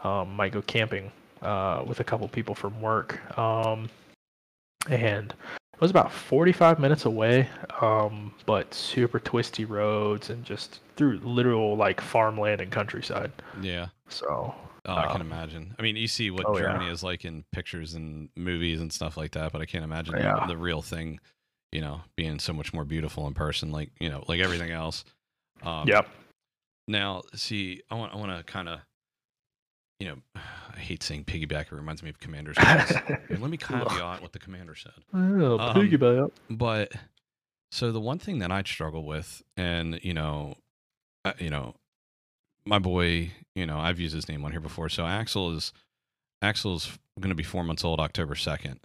Um, 0.03 0.35
might 0.35 0.51
go 0.51 0.61
camping 0.61 1.11
uh, 1.41 1.83
with 1.87 1.99
a 1.99 2.03
couple 2.03 2.27
people 2.27 2.55
from 2.55 2.79
work. 2.81 3.19
Um, 3.37 3.89
and 4.89 5.31
it 5.73 5.81
was 5.81 5.91
about 5.91 6.11
45 6.11 6.79
minutes 6.79 7.05
away, 7.05 7.47
um, 7.81 8.33
but 8.45 8.73
super 8.73 9.19
twisty 9.19 9.65
roads 9.65 10.29
and 10.29 10.43
just 10.45 10.79
through 10.95 11.19
literal 11.19 11.75
like 11.77 12.01
farmland 12.01 12.61
and 12.61 12.71
countryside. 12.71 13.31
yeah. 13.61 13.87
So 14.09 14.53
Oh, 14.85 14.93
I 14.95 15.07
can 15.07 15.21
Um, 15.21 15.27
imagine. 15.27 15.75
I 15.77 15.81
mean, 15.81 15.95
you 15.95 16.07
see 16.07 16.31
what 16.31 16.45
oh, 16.45 16.55
yeah. 16.57 16.63
Germany 16.63 16.89
is 16.91 17.03
like 17.03 17.25
in 17.25 17.43
pictures 17.51 17.93
and 17.93 18.29
movies 18.35 18.79
and 18.81 18.91
stuff 18.93 19.17
like 19.17 19.31
that, 19.31 19.51
but 19.51 19.61
I 19.61 19.65
can't 19.65 19.83
imagine 19.83 20.15
the- 20.15 20.21
Yeah. 20.21 20.45
the, 20.47 20.57
real 20.57 20.81
thing, 20.81 21.19
you 21.71 21.81
know, 21.81 22.01
being 22.15 22.39
so 22.39 22.53
much 22.53 22.73
more 22.73 22.85
beautiful 22.85 23.27
in 23.27 23.33
person, 23.33 23.71
like 23.71 23.91
you 23.99 24.09
know, 24.09 24.23
like 24.27 24.39
everything 24.39 24.71
else. 24.71 25.03
Um, 25.63 25.87
yep. 25.87 26.07
Now, 26.87 27.21
see, 27.35 27.81
I 27.91 27.95
want 27.95 28.13
I 28.13 28.17
want 28.17 28.35
to 28.37 28.43
kind 28.51 28.69
of, 28.69 28.79
you 29.99 30.07
know, 30.07 30.15
I 30.75 30.79
hate 30.79 31.03
saying 31.03 31.25
piggyback. 31.25 31.63
It 31.67 31.73
reminds 31.73 32.01
me 32.01 32.09
of 32.09 32.19
Commander's. 32.19 32.57
Let 33.29 33.41
me 33.41 33.57
caveat 33.57 34.21
what 34.21 34.31
the 34.31 34.39
commander 34.39 34.75
said. 34.75 34.93
Oh, 35.13 35.59
Um, 35.59 35.75
piggyback. 35.75 36.31
But 36.49 36.93
so 37.71 37.91
the 37.91 37.99
one 37.99 38.17
thing 38.17 38.39
that 38.39 38.49
I 38.51 38.63
struggle 38.63 39.03
with, 39.03 39.43
and 39.57 39.99
you 40.01 40.13
know, 40.13 40.55
uh, 41.25 41.33
you 41.37 41.49
know, 41.49 41.75
my 42.69 42.79
boy, 42.79 43.31
you 43.55 43.65
know, 43.65 43.79
I've 43.79 43.99
used 43.99 44.13
his 44.13 44.29
name 44.29 44.45
on 44.45 44.51
here 44.51 44.59
before. 44.61 44.89
So 44.89 45.05
Axel 45.05 45.55
is 45.57 45.73
Axel's 46.41 46.97
going 47.19 47.29
to 47.29 47.35
be 47.35 47.43
four 47.43 47.63
months 47.63 47.83
old 47.83 47.99
October 47.99 48.35
second, 48.35 48.79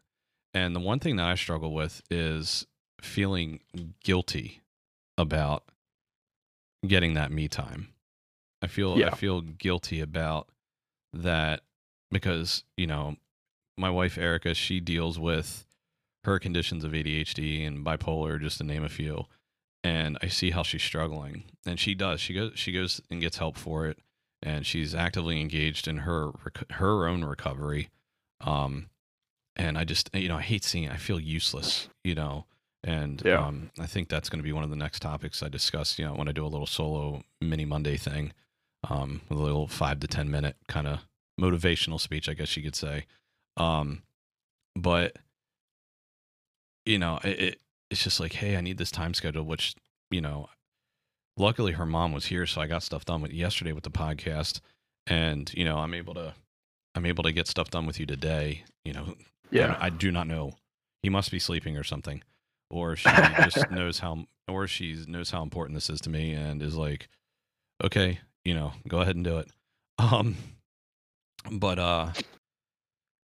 and 0.55 0.75
the 0.75 0.81
one 0.81 0.99
thing 0.99 1.17
that 1.17 1.27
I 1.27 1.35
struggle 1.35 1.73
with 1.73 2.03
is 2.11 2.67
feeling 3.01 3.61
guilty 4.03 4.63
about 5.19 5.65
getting 6.87 7.15
that 7.15 7.31
me 7.31 7.47
time. 7.47 7.89
I 8.63 8.67
feel 8.67 8.99
Yeah. 8.99 9.09
I 9.09 9.15
feel 9.17 9.43
guilty 9.43 10.01
about 10.01 10.49
that 11.13 11.61
because 12.11 12.65
you 12.77 12.87
know 12.87 13.17
my 13.77 13.91
wife 13.91 14.17
Erica 14.17 14.55
she 14.55 14.81
deals 14.81 15.19
with 15.19 15.67
her 16.25 16.39
conditions 16.39 16.85
of 16.85 16.93
ADHD 16.93 17.67
and 17.67 17.85
bipolar 17.85 18.41
just 18.41 18.59
to 18.59 18.65
name 18.65 18.83
a 18.83 18.89
few 18.89 19.27
and 19.85 20.19
I 20.23 20.29
see 20.29 20.51
how 20.51 20.63
she's 20.65 20.83
struggling 20.83 21.45
and 21.67 21.79
she 21.79 21.95
does 21.95 22.21
she 22.21 22.35
goes 22.35 22.53
she 22.57 22.73
goes 22.73 23.01
and 23.11 23.21
gets 23.21 23.37
help 23.37 23.57
for 23.57 23.87
it 23.87 23.99
and 24.43 24.67
she's 24.67 24.95
actively 24.95 25.41
engaged 25.41 25.87
in 25.87 25.99
her 25.99 26.31
her 26.71 27.07
own 27.07 27.23
recovery 27.25 27.91
um 28.41 28.89
and 29.57 29.79
I 29.79 29.85
just 29.85 30.11
you 30.15 30.29
know 30.29 30.39
I 30.39 30.43
hate 30.43 30.65
seeing 30.65 30.85
it. 30.85 30.91
I 30.93 30.97
feel 30.97 31.21
useless 31.21 31.89
you 32.03 32.15
know 32.15 32.47
and 32.83 33.23
Yeah. 33.25 33.47
um 33.47 33.71
I 33.79 33.87
think 33.87 34.09
that's 34.09 34.29
going 34.29 34.41
to 34.41 34.45
be 34.45 34.53
one 34.53 34.65
of 34.65 34.71
the 34.71 34.77
next 34.77 35.01
topics 35.01 35.43
I 35.43 35.49
discuss 35.49 35.99
you 35.99 36.05
know 36.07 36.15
when 36.15 36.29
I 36.29 36.33
do 36.33 36.45
a 36.45 36.49
little 36.49 36.67
solo 36.67 37.23
mini 37.41 37.65
Monday 37.67 37.97
thing 37.97 38.33
um 38.89 39.21
with 39.29 39.39
a 39.39 39.43
little 39.43 39.69
5 39.69 40.01
to 40.01 40.07
10 40.09 40.31
minute 40.31 40.57
kind 40.67 40.87
of 40.87 41.01
motivational 41.41 42.01
speech 42.01 42.29
I 42.29 42.35
guess 42.35 42.57
you 42.57 42.63
could 42.63 42.77
say 42.77 43.05
um 43.57 44.03
but 44.77 45.17
you 46.85 46.99
know 46.99 47.19
it, 47.25 47.41
it 47.41 47.61
it's 47.95 48.03
just 48.03 48.19
like 48.19 48.33
hey 48.33 48.57
I 48.57 48.61
need 48.61 48.77
this 48.79 48.91
time 48.91 49.15
schedule 49.15 49.45
which 49.45 49.77
you 50.11 50.21
know 50.21 50.49
luckily 51.37 51.73
her 51.73 51.87
mom 51.87 52.13
was 52.13 52.27
here 52.27 52.45
so 52.45 52.61
I 52.61 52.67
got 52.67 52.83
stuff 52.83 53.05
done 53.05 53.23
with 53.23 53.33
yesterday 53.33 53.73
with 53.73 53.85
the 53.85 53.91
podcast 53.91 54.61
and 55.07 55.53
you 55.55 55.65
know 55.65 55.79
I'm 55.79 55.95
able 55.95 56.15
to 56.15 56.35
I'm 56.97 57.07
able 57.07 57.23
to 57.23 57.33
get 57.33 57.47
stuff 57.47 57.71
done 57.71 57.87
with 57.87 58.01
you 58.01 58.07
today 58.07 58.65
you 58.85 58.93
know 58.93 59.15
Yeah. 59.51 59.77
I, 59.81 59.87
I 59.87 59.91
do 59.91 60.11
not 60.11 60.27
know 60.27 60.55
he 61.03 61.09
must 61.09 61.31
be 61.31 61.39
sleeping 61.39 61.77
or 61.77 61.85
something 61.85 62.23
or 62.69 62.97
she 62.97 63.09
just 63.45 63.71
knows 63.71 64.01
how 64.01 64.25
or 64.49 64.67
she 64.67 65.05
knows 65.07 65.31
how 65.31 65.43
important 65.43 65.77
this 65.77 65.89
is 65.89 66.01
to 66.03 66.11
me 66.11 66.33
and 66.33 66.61
is 66.63 66.75
like 66.77 67.09
okay 67.83 68.19
you 68.45 68.55
know 68.55 68.73
go 68.89 68.99
ahead 69.03 69.15
and 69.15 69.25
do 69.25 69.39
it 69.39 69.49
um 69.99 70.37
but 71.53 71.79
uh 71.79 72.11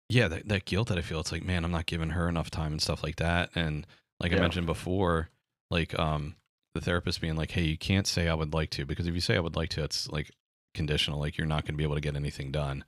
yeah 0.10 0.28
that, 0.28 0.48
that 0.48 0.66
guilt 0.66 0.88
that 0.88 0.98
i 0.98 1.02
feel 1.02 1.20
it's 1.20 1.32
like 1.32 1.44
man 1.44 1.64
i'm 1.64 1.72
not 1.72 1.86
giving 1.86 2.10
her 2.12 2.28
enough 2.28 2.50
time 2.50 2.72
and 2.72 2.82
stuff 2.82 3.04
like 3.04 3.18
that 3.18 3.50
and 3.56 3.86
like 4.20 4.32
i 4.32 4.36
mentioned 4.38 4.66
before 4.66 5.30
like 5.72 5.98
um 6.00 6.36
the 6.74 6.82
therapist 6.82 7.22
being 7.22 7.36
like 7.36 7.52
hey 7.52 7.64
you 7.64 7.78
can't 7.78 8.08
say 8.08 8.28
i 8.28 8.34
would 8.34 8.54
like 8.54 8.70
to 8.70 8.86
because 8.86 9.08
if 9.08 9.14
you 9.16 9.22
say 9.22 9.36
i 9.36 9.40
would 9.40 9.56
like 9.56 9.70
to 9.70 9.84
it's 9.84 10.08
like 10.10 10.32
conditional 10.74 11.20
like 11.20 11.38
you're 11.38 11.48
not 11.48 11.64
going 11.64 11.74
to 11.74 11.78
be 11.78 11.84
able 11.84 11.96
to 11.96 12.02
get 12.02 12.16
anything 12.16 12.52
done 12.52 12.84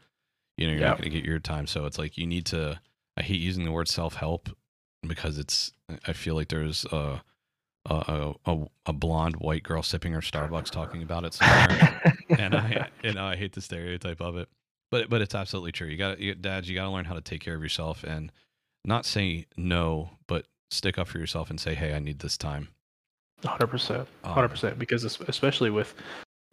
you 0.57 0.67
know 0.67 0.73
you're 0.73 0.81
Yeah. 0.81 0.89
not 0.89 0.97
going 0.97 1.09
to 1.11 1.17
get 1.17 1.25
your 1.25 1.39
time 1.39 1.67
so 1.67 1.85
it's 1.85 1.97
like 1.97 2.17
you 2.17 2.27
need 2.27 2.45
to 2.47 2.79
i 3.15 3.21
hate 3.21 3.39
using 3.39 3.63
the 3.65 3.71
word 3.71 3.87
self-help 3.87 4.49
because 5.07 5.37
it's 5.37 5.71
i 6.05 6.13
feel 6.13 6.35
like 6.35 6.49
there's 6.49 6.85
a 6.91 7.21
a, 7.89 8.33
a, 8.45 8.65
a 8.87 8.91
blonde 8.91 9.37
white 9.37 9.63
girl 9.63 9.81
sipping 9.81 10.11
her 10.11 10.19
starbucks 10.19 10.69
talking 10.69 11.01
about 11.01 11.23
it 11.23 11.33
somewhere 11.33 12.01
and 12.37 12.53
I 12.53 12.89
and 13.03 13.17
I 13.17 13.37
hate 13.37 13.53
the 13.53 13.61
stereotype 13.61 14.19
of 14.19 14.35
it, 14.35 14.49
but 14.91 15.09
but 15.09 15.21
it's 15.21 15.33
absolutely 15.33 15.71
true. 15.71 15.87
You 15.87 15.95
got 15.95 16.19
you, 16.19 16.35
dads, 16.35 16.67
you 16.67 16.75
got 16.75 16.83
to 16.83 16.89
learn 16.89 17.05
how 17.05 17.13
to 17.13 17.21
take 17.21 17.39
care 17.39 17.55
of 17.55 17.61
yourself 17.63 18.03
and 18.03 18.29
not 18.83 19.05
say 19.05 19.45
no, 19.55 20.09
but 20.27 20.45
stick 20.71 20.97
up 20.97 21.07
for 21.07 21.19
yourself 21.19 21.49
and 21.49 21.59
say, 21.59 21.75
hey, 21.75 21.93
I 21.93 21.99
need 21.99 22.19
this 22.19 22.37
time. 22.37 22.69
Hundred 23.45 23.67
percent, 23.67 24.07
Um, 24.23 24.33
hundred 24.33 24.49
percent. 24.49 24.79
Because 24.79 25.03
especially 25.03 25.69
with 25.69 25.93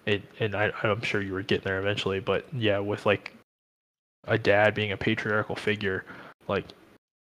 it, 0.07 0.23
and 0.41 0.55
I, 0.55 0.71
I'm 0.83 1.01
sure 1.03 1.23
you 1.23 1.33
were 1.33 1.43
getting 1.43 1.65
there 1.65 1.79
eventually. 1.79 2.21
But 2.21 2.47
yeah, 2.53 2.79
with 2.79 3.07
like 3.07 3.33
a 4.27 4.37
dad 4.37 4.75
being 4.75 4.93
a 4.93 4.97
patriarchal 4.97 5.57
figure, 5.57 6.05
like 6.47 6.67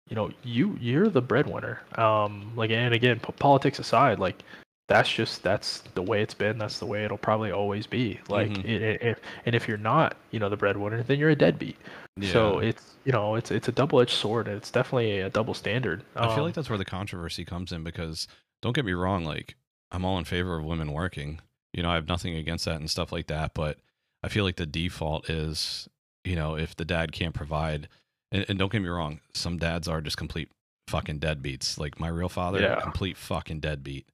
you 0.09 0.15
know, 0.15 0.31
you 0.43 0.77
you're 0.81 1.09
the 1.09 1.21
breadwinner. 1.21 1.81
Um, 1.95 2.51
like 2.55 2.71
and 2.71 2.93
again, 2.93 3.19
po- 3.19 3.33
politics 3.33 3.77
aside, 3.79 4.19
like 4.19 4.43
that's 4.91 5.09
just 5.11 5.41
that's 5.43 5.79
the 5.93 6.01
way 6.01 6.21
it's 6.21 6.33
been. 6.33 6.57
That's 6.57 6.79
the 6.79 6.85
way 6.85 7.05
it'll 7.05 7.17
probably 7.17 7.51
always 7.51 7.87
be. 7.87 8.19
Like 8.27 8.49
Mhm. 8.49 8.65
it, 8.65 8.81
it, 8.81 9.01
if 9.01 9.19
and 9.45 9.55
if 9.55 9.67
you're 9.67 9.77
not, 9.77 10.17
you 10.31 10.39
know, 10.39 10.49
the 10.49 10.57
breadwinner, 10.57 11.01
then 11.03 11.17
you're 11.19 11.29
a 11.29 11.35
deadbeat. 11.35 11.77
So 12.21 12.59
it's 12.59 12.95
you 13.05 13.11
know, 13.11 13.35
it's 13.35 13.51
it's 13.51 13.67
a 13.67 13.71
double 13.71 14.01
edged 14.01 14.11
sword. 14.11 14.47
and 14.47 14.57
It's 14.57 14.69
definitely 14.69 15.19
a 15.21 15.29
double 15.29 15.53
standard. 15.53 16.03
I 16.15 16.27
feel 16.27 16.39
Um, 16.39 16.43
like 16.43 16.53
that's 16.55 16.69
where 16.69 16.77
the 16.77 16.85
controversy 16.85 17.45
comes 17.45 17.71
in 17.71 17.83
because 17.83 18.27
don't 18.61 18.73
get 18.75 18.85
me 18.85 18.91
wrong, 18.93 19.23
like 19.23 19.55
I'm 19.91 20.05
all 20.05 20.17
in 20.19 20.25
favor 20.25 20.57
of 20.57 20.63
women 20.65 20.91
working. 20.91 21.39
You 21.73 21.83
know, 21.83 21.89
I 21.89 21.95
have 21.95 22.07
nothing 22.07 22.35
against 22.35 22.65
that 22.65 22.75
and 22.81 22.89
stuff 22.91 23.11
like 23.11 23.27
that, 23.27 23.53
but 23.53 23.77
I 24.23 24.27
feel 24.27 24.43
like 24.43 24.57
the 24.57 24.65
default 24.65 25.29
is, 25.29 25.87
you 26.25 26.35
know, 26.35 26.55
if 26.57 26.75
the 26.75 26.85
dad 26.85 27.11
can't 27.13 27.33
provide, 27.33 27.87
and, 28.31 28.45
and 28.49 28.59
don't 28.59 28.71
get 28.71 28.81
me 28.81 28.89
wrong, 28.89 29.21
some 29.33 29.57
dads 29.57 29.87
are 29.87 30.01
just 30.01 30.17
complete 30.17 30.49
fucking 30.89 31.19
deadbeats. 31.21 31.77
Like 31.79 31.99
my 31.99 32.09
real 32.09 32.29
father, 32.29 32.59
Yeah. 32.59 32.79
complete 32.81 33.15
fucking 33.17 33.61
deadbeat. 33.61 34.05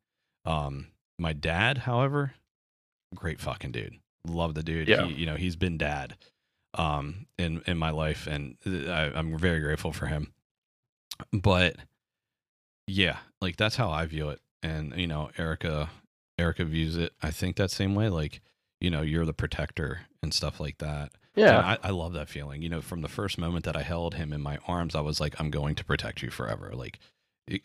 Um, 0.47 0.87
my 1.19 1.33
dad, 1.33 1.79
however, 1.79 2.33
great 3.15 3.39
fucking 3.39 3.71
dude. 3.71 3.97
Love 4.25 4.53
the 4.55 4.63
dude. 4.63 4.87
Yeah. 4.87 5.05
He, 5.05 5.13
you 5.13 5.25
know, 5.25 5.35
he's 5.35 5.55
been 5.55 5.77
dad, 5.77 6.15
um, 6.73 7.25
in 7.37 7.61
in 7.67 7.77
my 7.77 7.91
life, 7.91 8.27
and 8.27 8.57
uh, 8.65 8.91
I, 8.91 9.17
I'm 9.17 9.37
very 9.37 9.59
grateful 9.59 9.91
for 9.91 10.07
him. 10.07 10.33
but 11.33 11.75
yeah, 12.87 13.17
like 13.41 13.57
that's 13.57 13.75
how 13.75 13.89
I 13.89 14.05
view 14.05 14.29
it. 14.29 14.39
And 14.63 14.93
you 14.95 15.07
know, 15.07 15.29
Erica 15.37 15.89
Erica 16.37 16.65
views 16.65 16.97
it 16.97 17.13
I 17.21 17.31
think 17.31 17.55
that 17.57 17.71
same 17.71 17.95
way 17.95 18.09
like, 18.09 18.41
you 18.79 18.89
know, 18.89 19.01
you're 19.01 19.25
the 19.25 19.33
protector 19.33 20.01
and 20.21 20.33
stuff 20.33 20.59
like 20.59 20.77
that. 20.79 21.11
Yeah. 21.35 21.59
I, 21.59 21.77
I 21.83 21.89
love 21.91 22.13
that 22.13 22.29
feeling. 22.29 22.61
You 22.63 22.69
know, 22.69 22.81
from 22.81 23.01
the 23.01 23.07
first 23.07 23.37
moment 23.37 23.65
that 23.65 23.75
I 23.77 23.83
held 23.83 24.15
him 24.15 24.33
in 24.33 24.41
my 24.41 24.57
arms, 24.67 24.95
I 24.95 25.01
was 25.01 25.19
like, 25.19 25.39
I'm 25.39 25.51
going 25.51 25.75
to 25.75 25.85
protect 25.85 26.23
you 26.23 26.31
forever. 26.31 26.71
Like, 26.73 26.99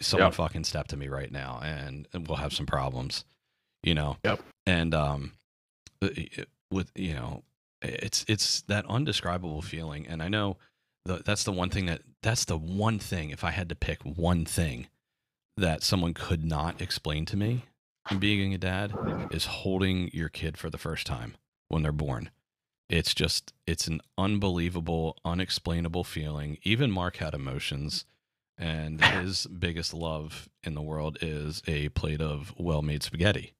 someone 0.00 0.28
Yep. 0.28 0.34
fucking 0.34 0.64
step 0.64 0.88
to 0.88 0.96
me 0.96 1.08
right 1.08 1.30
now, 1.30 1.60
and, 1.62 2.06
we'll 2.26 2.36
have 2.36 2.52
some 2.52 2.66
problems. 2.66 3.24
You 3.82 3.94
know. 3.94 4.16
Yep. 4.24 4.40
And 4.66 4.94
um, 4.94 5.32
uh, 6.00 6.08
with 6.70 6.90
you 6.94 7.14
know, 7.14 7.42
it's 7.80 8.24
it's 8.28 8.62
that 8.62 8.86
undescribable 8.86 9.62
feeling, 9.62 10.06
and 10.06 10.22
I 10.22 10.28
know 10.28 10.56
the, 11.04 11.22
that's 11.24 11.44
the 11.44 11.52
one 11.52 11.70
thing 11.70 11.86
that 11.86 12.02
that's 12.22 12.44
the 12.44 12.56
one 12.56 12.98
thing. 12.98 13.30
If 13.30 13.42
I 13.42 13.50
had 13.50 13.68
to 13.70 13.74
pick 13.74 14.02
one 14.02 14.44
thing 14.44 14.86
that 15.56 15.82
someone 15.82 16.14
could 16.14 16.44
not 16.44 16.80
explain 16.80 17.26
to 17.26 17.36
me 17.36 17.64
in 18.10 18.18
being 18.18 18.54
a 18.54 18.58
dad 18.58 18.92
is 19.30 19.46
holding 19.46 20.10
your 20.12 20.28
kid 20.28 20.56
for 20.56 20.70
the 20.70 20.78
first 20.78 21.06
time 21.06 21.34
when 21.68 21.82
they're 21.82 21.92
born. 21.92 22.30
It's 22.88 23.14
just 23.14 23.52
it's 23.66 23.86
an 23.86 24.00
unbelievable, 24.18 25.16
unexplainable 25.24 26.04
feeling. 26.04 26.58
Even 26.62 26.90
Mark 26.90 27.16
had 27.16 27.34
emotions 27.34 28.04
and 28.62 29.04
his 29.04 29.46
biggest 29.46 29.92
love 29.92 30.48
in 30.62 30.74
the 30.74 30.82
world 30.82 31.18
is 31.20 31.62
a 31.66 31.88
plate 31.90 32.20
of 32.20 32.54
well-made 32.56 33.02
spaghetti. 33.02 33.54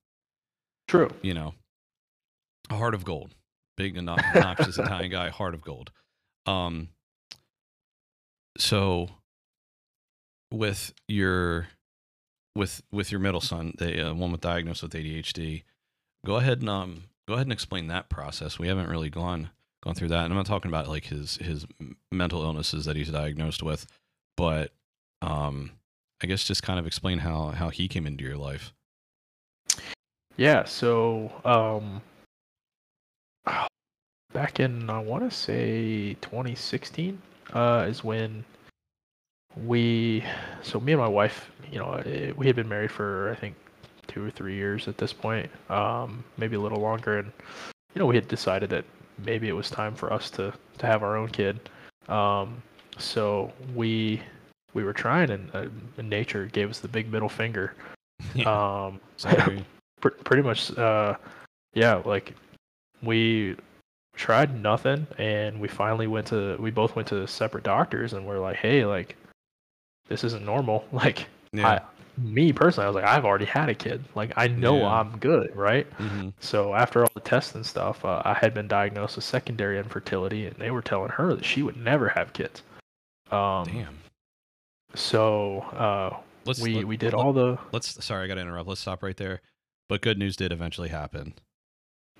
True. 0.86 1.10
You 1.22 1.34
know, 1.34 1.54
a 2.70 2.76
heart 2.76 2.94
of 2.94 3.04
gold. 3.04 3.34
Big 3.76 3.96
and 3.96 4.08
obnoxious 4.10 4.78
Italian 4.78 5.10
guy, 5.10 5.28
heart 5.30 5.54
of 5.54 5.62
gold. 5.62 5.90
Um 6.46 6.88
so 8.58 9.08
with 10.52 10.92
your 11.08 11.68
with 12.54 12.82
with 12.92 13.10
your 13.10 13.20
middle 13.20 13.40
son, 13.40 13.74
the 13.78 14.10
uh, 14.10 14.14
one 14.14 14.30
with 14.30 14.40
diagnosed 14.40 14.82
with 14.82 14.92
ADHD, 14.92 15.64
go 16.24 16.36
ahead 16.36 16.60
and 16.60 16.68
um 16.68 17.04
go 17.26 17.34
ahead 17.34 17.46
and 17.46 17.52
explain 17.52 17.88
that 17.88 18.08
process. 18.08 18.56
We 18.58 18.68
haven't 18.68 18.88
really 18.88 19.10
gone 19.10 19.50
gone 19.82 19.94
through 19.94 20.08
that, 20.08 20.24
and 20.24 20.32
I'm 20.32 20.36
not 20.36 20.46
talking 20.46 20.70
about 20.70 20.88
like 20.88 21.06
his 21.06 21.38
his 21.38 21.66
mental 22.12 22.42
illnesses 22.42 22.84
that 22.84 22.94
he's 22.94 23.10
diagnosed 23.10 23.64
with, 23.64 23.86
but 24.36 24.72
um 25.22 25.70
I 26.22 26.26
guess 26.26 26.44
just 26.44 26.62
kind 26.62 26.78
of 26.78 26.86
explain 26.86 27.18
how 27.18 27.48
how 27.48 27.70
he 27.70 27.88
came 27.88 28.06
into 28.06 28.24
your 28.24 28.36
life. 28.36 28.72
Yeah. 30.36 30.64
So, 30.64 31.30
um, 31.44 32.00
back 34.32 34.60
in 34.60 34.88
I 34.88 34.98
want 35.00 35.28
to 35.28 35.36
say 35.36 36.14
2016 36.20 37.20
uh, 37.52 37.86
is 37.88 38.04
when 38.04 38.44
we. 39.64 40.24
So 40.62 40.78
me 40.80 40.92
and 40.92 41.00
my 41.00 41.08
wife, 41.08 41.50
you 41.70 41.78
know, 41.78 41.94
eh, 42.06 42.32
we 42.36 42.46
had 42.46 42.56
been 42.56 42.68
married 42.68 42.92
for 42.92 43.30
I 43.30 43.34
think 43.34 43.56
two 44.06 44.24
or 44.24 44.30
three 44.30 44.54
years 44.54 44.88
at 44.88 44.98
this 44.98 45.12
point, 45.12 45.50
um, 45.70 46.24
maybe 46.36 46.56
a 46.56 46.60
little 46.60 46.80
longer, 46.80 47.18
and 47.18 47.32
you 47.94 47.98
know 47.98 48.06
we 48.06 48.14
had 48.14 48.28
decided 48.28 48.70
that 48.70 48.84
maybe 49.24 49.48
it 49.48 49.52
was 49.52 49.70
time 49.70 49.94
for 49.94 50.12
us 50.12 50.30
to 50.30 50.52
to 50.78 50.86
have 50.86 51.02
our 51.02 51.16
own 51.16 51.28
kid. 51.28 51.68
Um, 52.08 52.62
so 52.98 53.52
we 53.74 54.22
we 54.74 54.84
were 54.84 54.92
trying, 54.92 55.30
and, 55.30 55.50
uh, 55.54 55.66
and 55.98 56.08
nature 56.10 56.46
gave 56.46 56.70
us 56.70 56.80
the 56.80 56.88
big 56.88 57.10
middle 57.10 57.28
finger. 57.28 57.74
Um, 58.46 59.00
Sorry. 59.16 59.64
pr- 60.02 60.08
pretty 60.10 60.42
much 60.42 60.76
uh 60.76 61.16
yeah 61.74 62.02
like 62.04 62.34
we 63.02 63.56
tried 64.14 64.60
nothing 64.60 65.06
and 65.16 65.58
we 65.58 65.68
finally 65.68 66.06
went 66.06 66.26
to 66.26 66.56
we 66.60 66.70
both 66.70 66.94
went 66.94 67.08
to 67.08 67.26
separate 67.26 67.64
doctors 67.64 68.12
and 68.12 68.26
we're 68.26 68.38
like 68.38 68.56
hey 68.56 68.84
like 68.84 69.16
this 70.08 70.22
isn't 70.24 70.44
normal 70.44 70.84
like 70.92 71.26
yeah. 71.52 71.68
I, 71.68 71.80
me 72.18 72.52
personally 72.52 72.84
i 72.84 72.88
was 72.88 72.94
like 72.96 73.06
i've 73.06 73.24
already 73.24 73.46
had 73.46 73.70
a 73.70 73.74
kid 73.74 74.04
like 74.14 74.32
i 74.36 74.46
know 74.46 74.80
Yeah. 74.80 75.00
i'm 75.00 75.16
good 75.18 75.56
right 75.56 75.86
hmm 75.94 76.28
so 76.40 76.74
after 76.74 77.02
all 77.02 77.10
the 77.14 77.20
tests 77.20 77.54
and 77.54 77.64
stuff 77.64 78.04
uh, 78.04 78.20
i 78.26 78.34
had 78.34 78.52
been 78.52 78.68
diagnosed 78.68 79.16
with 79.16 79.24
secondary 79.24 79.78
infertility 79.78 80.46
and 80.46 80.54
they 80.56 80.70
were 80.70 80.82
telling 80.82 81.10
her 81.10 81.34
that 81.34 81.44
she 81.44 81.62
would 81.62 81.76
never 81.78 82.08
have 82.10 82.34
kids 82.34 82.62
um 83.30 83.64
Damn. 83.64 83.96
So 84.94 85.60
uh 85.76 86.16
Let's 86.44 86.60
we 86.60 86.74
let- 86.76 86.86
we 86.88 86.96
did 86.96 87.12
let- 87.12 87.24
all 87.24 87.32
the 87.32 87.58
Let's. 87.72 88.04
Sorry, 88.04 88.24
I 88.24 88.26
got 88.26 88.34
to 88.34 88.40
interrupt. 88.40 88.68
Let's 88.68 88.80
stop 88.80 89.02
right 89.02 89.16
there. 89.16 89.40
But 89.88 90.00
good 90.02 90.18
news 90.18 90.36
did 90.36 90.52
eventually 90.52 90.88
happen. 90.88 91.34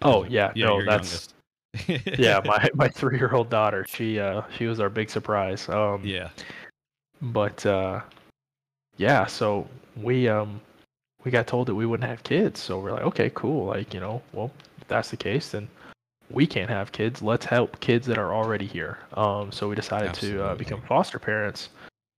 Oh, 0.03 0.25
yeah, 0.25 0.53
no, 0.57 0.85
that's- 0.85 1.29
yeah 2.19 2.41
my 2.45 2.69
my 2.75 2.89
three 2.89 3.17
year 3.17 3.33
old 3.33 3.49
daughter 3.49 3.87
she 3.89 4.19
uh 4.19 4.43
she 4.57 4.67
was 4.67 4.79
our 4.79 4.91
big 4.91 5.09
surprise 5.09 5.69
um 5.71 6.03
yeah. 6.05 6.29
but 7.23 7.65
uh 7.65 7.99
yeah 8.99 9.25
so 9.25 9.67
we 9.97 10.29
um 10.29 10.61
we 11.25 11.31
got 11.31 11.47
told 11.47 11.67
that 11.67 11.75
we 11.75 11.87
wouldn't 11.87 12.07
have 12.09 12.23
kids 12.25 12.61
so 12.61 12.79
we're 12.79 12.93
like 12.93 13.03
okay 13.05 13.31
cool 13.35 13.65
like 13.67 13.95
you 13.95 14.01
know 14.01 14.21
well 14.35 14.51
if 14.83 14.87
that's 14.89 15.11
the 15.11 15.17
case 15.17 15.49
then 15.51 15.67
we 16.29 16.47
can't 16.47 16.69
have 16.69 16.93
kids 16.93 17.23
let's 17.23 17.47
help 17.47 17.81
kids 17.81 18.07
that 18.07 18.19
are 18.19 18.35
already 18.35 18.67
here 18.67 18.99
um 19.15 19.51
so 19.51 19.67
we 19.67 19.75
decided 19.75 20.13
to 20.13 20.45
uh, 20.45 20.55
become 20.55 20.83
foster 20.83 21.19
parents 21.19 21.71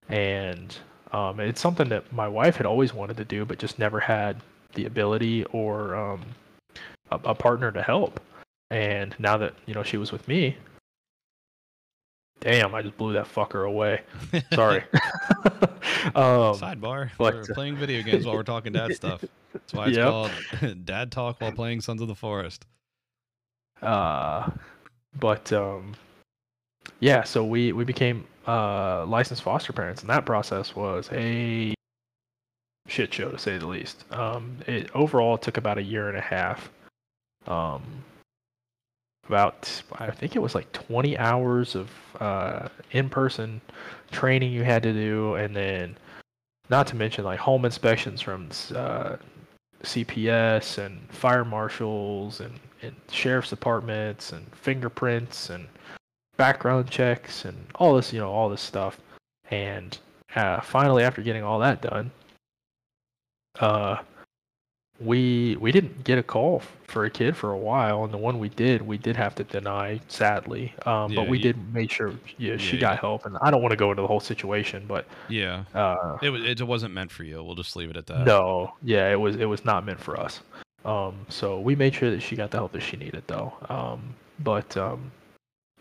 and 0.09 0.79
um 1.13 1.41
it's 1.41 1.61
something 1.61 1.89
that 1.89 2.11
my 2.13 2.29
wife 2.29 2.57
had 2.57 2.67
always 2.67 2.93
wanted 2.93 3.17
to 3.17 3.25
do 3.25 3.45
but 3.45 3.59
just 3.59 3.79
never 3.79 4.01
had 4.01 4.41
the 4.75 4.85
ability 4.87 5.45
or 5.47 5.95
um 5.95 6.23
a, 7.11 7.17
a 7.25 7.35
partner 7.35 7.71
to 7.73 7.83
help 7.83 8.21
and 8.71 9.15
now 9.19 9.37
that 9.37 9.55
you 9.67 9.75
know 9.75 9.83
she 9.83 9.97
was 9.97 10.13
with 10.13 10.27
me 10.29 10.57
damn 12.41 12.75
i 12.75 12.83
just 12.83 12.97
blew 12.97 13.13
that 13.13 13.27
fucker 13.27 13.67
away 13.67 14.03
sorry 14.53 14.83
um 16.15 16.55
Sidebar. 16.61 17.11
but, 17.17 17.35
we're 17.35 17.47
playing 17.47 17.77
video 17.77 18.03
games 18.03 18.27
while 18.27 18.37
we're 18.37 18.43
talking 18.43 18.73
dad 18.73 18.95
stuff. 18.97 19.23
That's 19.53 19.73
why 19.73 19.89
it's 19.89 19.97
Yep. 19.97 20.09
called 20.11 20.85
Dad 20.85 21.13
Talk 21.13 21.41
while 21.41 21.53
playing 21.53 21.81
Sons 21.81 22.03
of 22.03 22.09
the 22.09 22.15
Forest. 22.15 22.67
uh 23.81 24.51
but 25.19 25.53
um 25.53 25.95
yeah 27.01 27.23
so 27.23 27.45
we 27.45 27.73
we 27.73 27.85
became 27.85 28.27
uh 28.47 29.05
licensed 29.07 29.43
foster 29.43 29.73
parents 29.73 30.03
and 30.03 30.11
that 30.11 30.27
process 30.27 30.77
was 30.77 31.09
a 31.13 31.75
shit 32.87 33.13
show 33.13 33.31
to 33.31 33.39
say 33.39 33.59
the 33.59 33.67
least. 33.67 34.05
Um 34.13 34.59
it 34.67 34.91
overall 34.95 35.39
took 35.39 35.57
about 35.57 35.79
a 35.79 35.83
year 35.83 36.09
and 36.09 36.19
a 36.19 36.21
half. 36.21 36.71
Um 37.47 37.83
about 39.27 39.83
i 39.95 40.11
think 40.11 40.37
it 40.37 40.39
was 40.39 40.55
like 40.55 40.71
20 40.73 41.17
hours 41.17 41.75
of 41.75 41.91
uh 42.21 42.69
in-person 42.91 43.59
training 44.11 44.53
you 44.53 44.63
had 44.63 44.83
to 44.83 44.93
do 44.93 45.35
and 45.37 45.57
then 45.57 45.97
not 46.69 46.87
to 46.87 46.95
mention 46.95 47.25
like 47.25 47.39
home 47.39 47.65
inspections 47.65 48.21
from 48.21 48.51
uh 48.75 49.17
CPS 49.85 50.79
and 50.79 51.01
fire 51.11 51.45
marshals 51.45 52.41
and, 52.41 52.59
and 52.83 52.95
sheriff's 53.11 53.51
departments 53.51 54.33
and 54.33 54.47
fingerprints 54.57 55.51
and 55.51 55.67
background 56.37 56.91
checks 56.91 57.45
and 57.45 57.57
all 57.77 57.95
this, 57.95 58.13
you 58.13 58.21
know, 58.21 58.31
all 58.31 58.49
this 58.49 58.61
stuff. 58.61 58.99
And 59.51 59.97
uh, 60.35 60.61
finally, 60.61 61.03
after 61.05 61.23
getting 61.23 61.43
all 61.43 61.59
that 61.61 61.81
done, 61.83 62.11
uh, 63.61 63.99
we 65.01 65.57
we 65.61 65.73
didn't 65.73 66.05
get 66.05 66.19
a 66.19 66.23
call 66.23 66.63
for 66.87 67.05
a 67.05 67.11
kid 67.11 67.37
for 67.37 67.51
a 67.51 67.59
while, 67.59 68.05
and 68.05 68.13
the 68.15 68.19
one 68.19 68.39
we 68.39 68.49
did, 68.49 68.81
we 68.81 68.97
did 68.97 69.17
have 69.17 69.35
to 69.35 69.45
deny, 69.45 70.01
sadly. 70.07 70.73
Um, 70.87 71.11
Yeah, 71.11 71.17
but 71.23 71.29
we 71.29 71.39
you- 71.39 71.43
did 71.43 71.75
make 71.75 71.91
sure, 71.91 72.13
yeah, 72.39 72.57
she 72.57 72.77
Yeah, 72.77 72.81
got 72.83 72.99
help, 73.01 73.27
and 73.27 73.37
I 73.43 73.51
don't 73.51 73.61
want 73.61 73.73
to 73.73 73.77
go 73.77 73.91
into 73.91 74.03
the 74.03 74.07
whole 74.09 74.21
situation, 74.21 74.85
but 74.87 75.05
Yeah. 75.29 75.65
uh, 75.75 76.19
It, 76.23 76.31
was, 76.31 76.45
it 76.45 76.63
wasn't 76.67 76.95
meant 76.95 77.11
for 77.11 77.25
you. 77.25 77.43
We'll 77.43 77.57
just 77.57 77.75
leave 77.75 77.91
it 77.91 77.97
at 77.97 78.07
that. 78.07 78.25
no, 78.25 78.73
yeah, 78.83 79.11
it 79.11 79.19
was 79.21 79.35
it 79.37 79.47
was 79.47 79.65
not 79.65 79.85
meant 79.85 80.01
for 80.01 80.19
us. 80.19 80.41
Um, 80.85 81.27
so 81.29 81.59
we 81.59 81.75
made 81.75 81.95
sure 81.95 82.11
that 82.11 82.21
she 82.21 82.37
got 82.37 82.51
the 82.53 82.59
help 82.59 82.71
that 82.73 82.83
she 82.83 82.97
needed, 82.97 83.25
though. 83.27 83.53
Um, 83.69 84.15
but 84.41 84.77
um, 84.77 85.11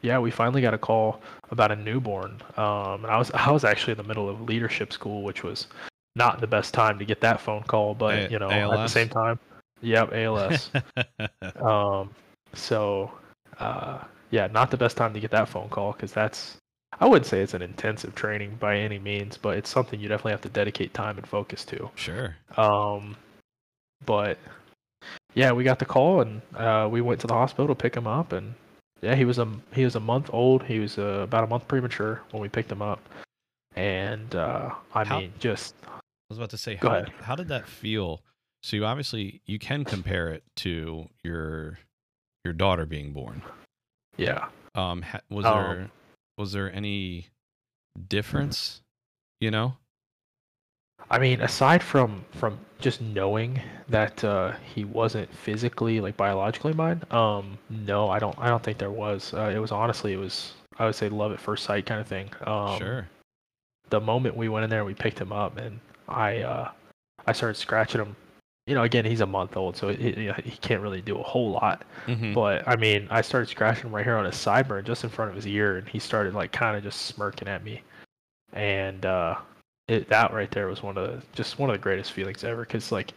yeah, 0.03 0.19
we 0.19 0.29
finally 0.29 0.61
got 0.61 0.73
a 0.73 0.77
call 0.77 1.21
about 1.49 1.71
a 1.71 1.75
newborn. 1.75 2.41
Um, 2.57 3.03
and 3.03 3.07
I 3.07 3.17
was 3.17 3.31
I 3.33 3.49
was 3.49 3.63
actually 3.63 3.91
in 3.91 3.97
the 3.97 4.03
middle 4.03 4.29
of 4.29 4.41
leadership 4.41 4.93
school, 4.93 5.23
which 5.23 5.43
was 5.43 5.67
not 6.15 6.41
the 6.41 6.47
best 6.47 6.73
time 6.73 6.99
to 6.99 7.05
get 7.05 7.21
that 7.21 7.41
phone 7.41 7.63
call. 7.63 7.95
But 7.95 8.13
A- 8.13 8.31
you 8.31 8.37
know, 8.37 8.49
at 8.49 8.83
the 8.83 8.87
same 8.87 9.09
time, 9.09 9.39
yep, 9.81 10.13
ALS. 10.13 10.69
um, 11.55 12.11
so 12.53 13.11
uh, 13.59 14.03
yeah, 14.29 14.47
not 14.47 14.69
the 14.69 14.77
best 14.77 14.97
time 14.97 15.13
to 15.13 15.19
get 15.19 15.31
that 15.31 15.47
phone 15.49 15.69
call 15.69 15.93
because 15.93 16.11
that's 16.11 16.57
I 16.99 17.07
wouldn't 17.07 17.25
say 17.25 17.41
it's 17.41 17.53
an 17.53 17.61
intensive 17.61 18.13
training 18.13 18.57
by 18.59 18.77
any 18.77 18.99
means, 18.99 19.37
but 19.37 19.57
it's 19.57 19.69
something 19.69 19.99
you 19.99 20.07
definitely 20.07 20.31
have 20.33 20.41
to 20.41 20.49
dedicate 20.49 20.93
time 20.93 21.17
and 21.17 21.27
focus 21.27 21.65
to. 21.65 21.89
sure. 21.95 22.35
Um, 22.57 23.15
but 24.05 24.37
yeah, 25.33 25.51
we 25.53 25.63
got 25.63 25.79
the 25.79 25.85
call 25.85 26.21
and 26.21 26.41
uh, 26.55 26.87
we 26.91 27.01
went 27.01 27.21
to 27.21 27.27
the 27.27 27.33
hospital 27.33 27.67
to 27.67 27.75
pick 27.75 27.95
him 27.95 28.05
up, 28.05 28.33
and 28.33 28.53
yeah, 29.03 29.15
he 29.15 29.25
was 29.25 29.37
a 29.37 29.47
he 29.73 29.83
was 29.83 29.95
a 29.95 29.99
month 29.99 30.29
old. 30.33 30.63
He 30.63 30.79
was 30.79 30.97
uh, 30.97 31.21
about 31.23 31.43
a 31.43 31.47
month 31.47 31.67
premature 31.67 32.21
when 32.31 32.41
we 32.41 32.49
picked 32.49 32.71
him 32.71 32.81
up, 32.81 32.99
and 33.75 34.33
uh, 34.35 34.71
I 34.93 35.03
How- 35.03 35.19
mean, 35.19 35.33
just 35.39 35.75
I 35.87 35.99
was 36.29 36.37
about 36.39 36.49
to 36.51 36.57
say, 36.57 36.75
how, 36.75 36.87
ahead. 36.89 37.11
how 37.21 37.35
did 37.35 37.49
that 37.49 37.67
feel? 37.67 38.23
So 38.63 38.75
you 38.77 38.85
obviously 38.85 39.41
you 39.45 39.59
can 39.59 39.83
compare 39.83 40.29
it 40.29 40.43
to 40.57 41.09
your 41.23 41.79
your 42.45 42.53
daughter 42.53 42.85
being 42.85 43.11
born. 43.13 43.41
yeah, 44.17 44.47
Um, 44.75 45.01
ha- 45.01 45.19
was 45.29 45.45
Um, 45.45 45.53
there 45.59 45.91
was 46.37 46.51
there 46.53 46.73
any 46.73 47.27
difference? 48.07 48.81
You 49.39 49.51
know? 49.51 49.77
I 51.09 51.19
mean, 51.19 51.41
aside 51.41 51.83
from 51.83 52.25
from 52.33 52.57
just 52.79 53.01
knowing 53.01 53.61
that 53.87 54.23
uh, 54.23 54.53
he 54.73 54.83
wasn't 54.83 55.33
physically 55.33 56.01
like 56.01 56.17
biologically 56.17 56.73
mine, 56.73 57.01
um, 57.11 57.57
no, 57.69 58.09
I 58.09 58.19
don't. 58.19 58.37
I 58.39 58.49
don't 58.49 58.63
think 58.63 58.77
there 58.77 58.91
was. 58.91 59.33
Uh, 59.33 59.51
it 59.53 59.59
was 59.59 59.71
honestly, 59.71 60.13
it 60.13 60.17
was. 60.17 60.53
I 60.79 60.85
would 60.85 60.95
say 60.95 61.09
love 61.09 61.31
at 61.31 61.39
first 61.39 61.65
sight 61.65 61.85
kind 61.85 62.01
of 62.01 62.07
thing. 62.07 62.29
Um, 62.45 62.77
sure. 62.79 63.09
The 63.89 64.01
moment 64.01 64.35
we 64.35 64.49
went 64.49 64.63
in 64.63 64.69
there, 64.69 64.85
we 64.85 64.95
picked 64.95 65.19
him 65.19 65.31
up, 65.31 65.57
and 65.57 65.79
I 66.07 66.39
uh, 66.39 66.71
I 67.27 67.33
started 67.33 67.55
scratching 67.55 68.01
him. 68.01 68.15
You 68.65 68.75
know, 68.75 68.83
again, 68.83 69.03
he's 69.03 69.19
a 69.19 69.25
month 69.25 69.57
old, 69.57 69.75
so 69.75 69.89
he, 69.89 70.31
he 70.43 70.51
can't 70.61 70.81
really 70.81 71.01
do 71.01 71.17
a 71.17 71.23
whole 71.23 71.51
lot. 71.51 71.83
Mhm. 72.07 72.33
But 72.33 72.65
I 72.65 72.77
mean, 72.77 73.07
I 73.11 73.21
started 73.21 73.49
scratching 73.49 73.87
him 73.87 73.95
right 73.95 74.05
here 74.05 74.15
on 74.15 74.23
his 74.23 74.35
sideburn, 74.35 74.85
just 74.85 75.03
in 75.03 75.09
front 75.09 75.29
of 75.29 75.35
his 75.35 75.45
ear, 75.45 75.77
and 75.77 75.87
he 75.87 75.99
started 75.99 76.33
like 76.33 76.53
kind 76.53 76.77
of 76.77 76.83
just 76.83 77.01
smirking 77.01 77.49
at 77.49 77.63
me. 77.63 77.81
And 78.53 79.05
uh, 79.05 79.35
it, 79.88 80.07
that 80.09 80.34
right 80.34 80.49
there 80.51 80.67
was 80.67 80.81
one 80.84 80.97
of 80.97 81.07
the 81.07 81.21
just 81.34 81.59
one 81.59 81.69
of 81.69 81.75
the 81.75 81.81
greatest 81.81 82.11
feelings 82.11 82.43
ever, 82.43 82.61
because 82.61 82.91
like 82.91 83.13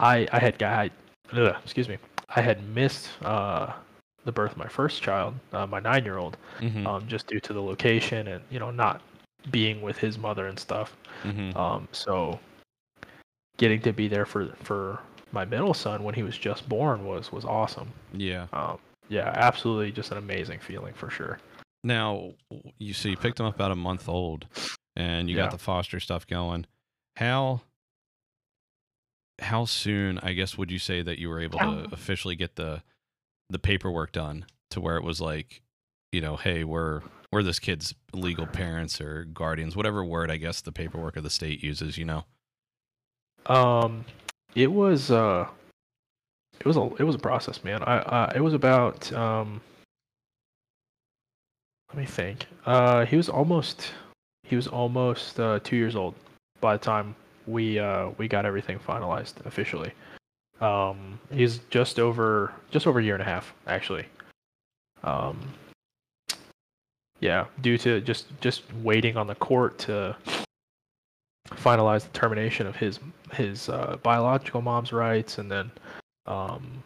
I 0.00 0.26
I 0.32 0.38
had 0.38 0.58
guy, 0.58 0.90
ugh, 1.32 1.56
excuse 1.62 1.88
me, 1.88 1.98
I 2.34 2.40
had 2.40 2.66
missed 2.68 3.08
uh, 3.22 3.72
the 4.24 4.32
birth 4.32 4.52
of 4.52 4.58
my 4.58 4.68
first 4.68 5.02
child, 5.02 5.34
uh, 5.52 5.66
my 5.66 5.80
nine 5.80 6.04
year 6.04 6.18
old, 6.18 6.36
Mhm. 6.60 6.86
um, 6.86 7.06
just 7.08 7.26
due 7.26 7.40
to 7.40 7.52
the 7.52 7.62
location 7.62 8.28
and 8.28 8.42
you 8.50 8.58
know 8.58 8.70
not 8.70 9.00
being 9.50 9.80
with 9.82 9.98
his 9.98 10.18
mother 10.18 10.46
and 10.46 10.58
stuff. 10.58 10.96
Mhm. 11.24 11.54
Um, 11.56 11.88
so 11.92 12.38
getting 13.56 13.80
to 13.82 13.92
be 13.92 14.08
there 14.08 14.26
for 14.26 14.46
for 14.62 15.00
my 15.32 15.44
middle 15.44 15.74
son 15.74 16.02
when 16.04 16.14
he 16.14 16.22
was 16.22 16.38
just 16.38 16.68
born 16.68 17.04
was 17.04 17.30
was 17.32 17.44
awesome. 17.44 17.92
Yeah. 18.12 18.46
Um, 18.52 18.78
yeah, 19.08 19.32
absolutely, 19.34 19.92
just 19.92 20.10
an 20.12 20.18
amazing 20.18 20.58
feeling 20.60 20.94
for 20.94 21.10
sure. 21.10 21.38
Now, 21.84 22.32
you 22.78 22.92
so 22.92 23.08
you 23.08 23.16
picked 23.16 23.40
him 23.40 23.46
up 23.46 23.54
about 23.54 23.70
a 23.70 23.76
month 23.76 24.08
old, 24.08 24.46
and 24.98 25.30
you 25.30 25.36
Yeah. 25.36 25.44
got 25.44 25.52
the 25.52 25.58
foster 25.58 26.00
stuff 26.00 26.26
going. 26.26 26.66
How 27.16 27.62
how 29.40 29.64
soon, 29.64 30.18
I 30.18 30.32
guess, 30.32 30.58
would 30.58 30.70
you 30.70 30.80
say 30.80 31.00
that 31.00 31.18
you 31.20 31.28
were 31.28 31.38
able 31.40 31.60
to 31.60 31.66
Um, 31.68 31.86
officially 31.92 32.34
get 32.36 32.56
the 32.56 32.82
the 33.48 33.58
paperwork 33.58 34.12
done 34.12 34.44
to 34.70 34.80
where 34.80 34.96
it 34.98 35.04
was 35.04 35.20
like, 35.20 35.62
you 36.12 36.20
know, 36.20 36.36
hey, 36.36 36.64
we're 36.64 37.02
we're 37.30 37.42
this 37.44 37.58
kid's 37.60 37.94
legal 38.12 38.46
parents 38.46 39.00
or 39.00 39.24
guardians, 39.24 39.76
whatever 39.76 40.04
word 40.04 40.30
I 40.30 40.36
guess 40.38 40.60
the 40.60 40.72
paperwork 40.72 41.16
of 41.16 41.22
the 41.22 41.30
state 41.30 41.62
uses, 41.62 41.96
you 41.96 42.04
know. 42.04 42.24
Um, 43.46 44.04
it 44.54 44.72
was 44.72 45.10
uh, 45.10 45.48
it 46.58 46.66
was 46.66 46.76
a 46.76 46.82
it 46.98 47.04
was 47.04 47.14
a 47.14 47.18
process, 47.18 47.62
man. 47.62 47.82
I 47.84 47.98
uh, 47.98 48.32
it 48.34 48.40
was 48.40 48.54
about 48.54 49.10
um, 49.12 49.60
let 51.90 51.98
me 51.98 52.06
think. 52.06 52.46
Uh, 52.66 53.06
he 53.06 53.16
was 53.16 53.28
almost 53.28 53.92
he 54.48 54.56
was 54.56 54.66
almost 54.66 55.38
uh, 55.38 55.60
two 55.62 55.76
years 55.76 55.94
old 55.94 56.14
by 56.60 56.76
the 56.76 56.82
time 56.82 57.14
we 57.46 57.78
uh 57.78 58.10
we 58.18 58.28
got 58.28 58.44
everything 58.44 58.78
finalized 58.78 59.44
officially. 59.46 59.92
Um, 60.60 61.20
he's 61.32 61.58
just 61.70 61.98
over 62.00 62.52
just 62.70 62.86
over 62.86 62.98
a 62.98 63.04
year 63.04 63.14
and 63.14 63.22
a 63.22 63.26
half 63.26 63.54
actually. 63.66 64.06
Um, 65.04 65.38
yeah, 67.20 67.46
due 67.60 67.78
to 67.78 68.00
just 68.00 68.26
just 68.40 68.62
waiting 68.82 69.16
on 69.16 69.26
the 69.26 69.34
court 69.34 69.78
to 69.80 70.16
finalize 71.50 72.02
the 72.02 72.18
termination 72.18 72.66
of 72.66 72.76
his 72.76 73.00
his 73.32 73.68
uh, 73.68 73.96
biological 74.02 74.62
mom's 74.62 74.92
rights, 74.92 75.38
and 75.38 75.50
then 75.50 75.70
um, 76.26 76.82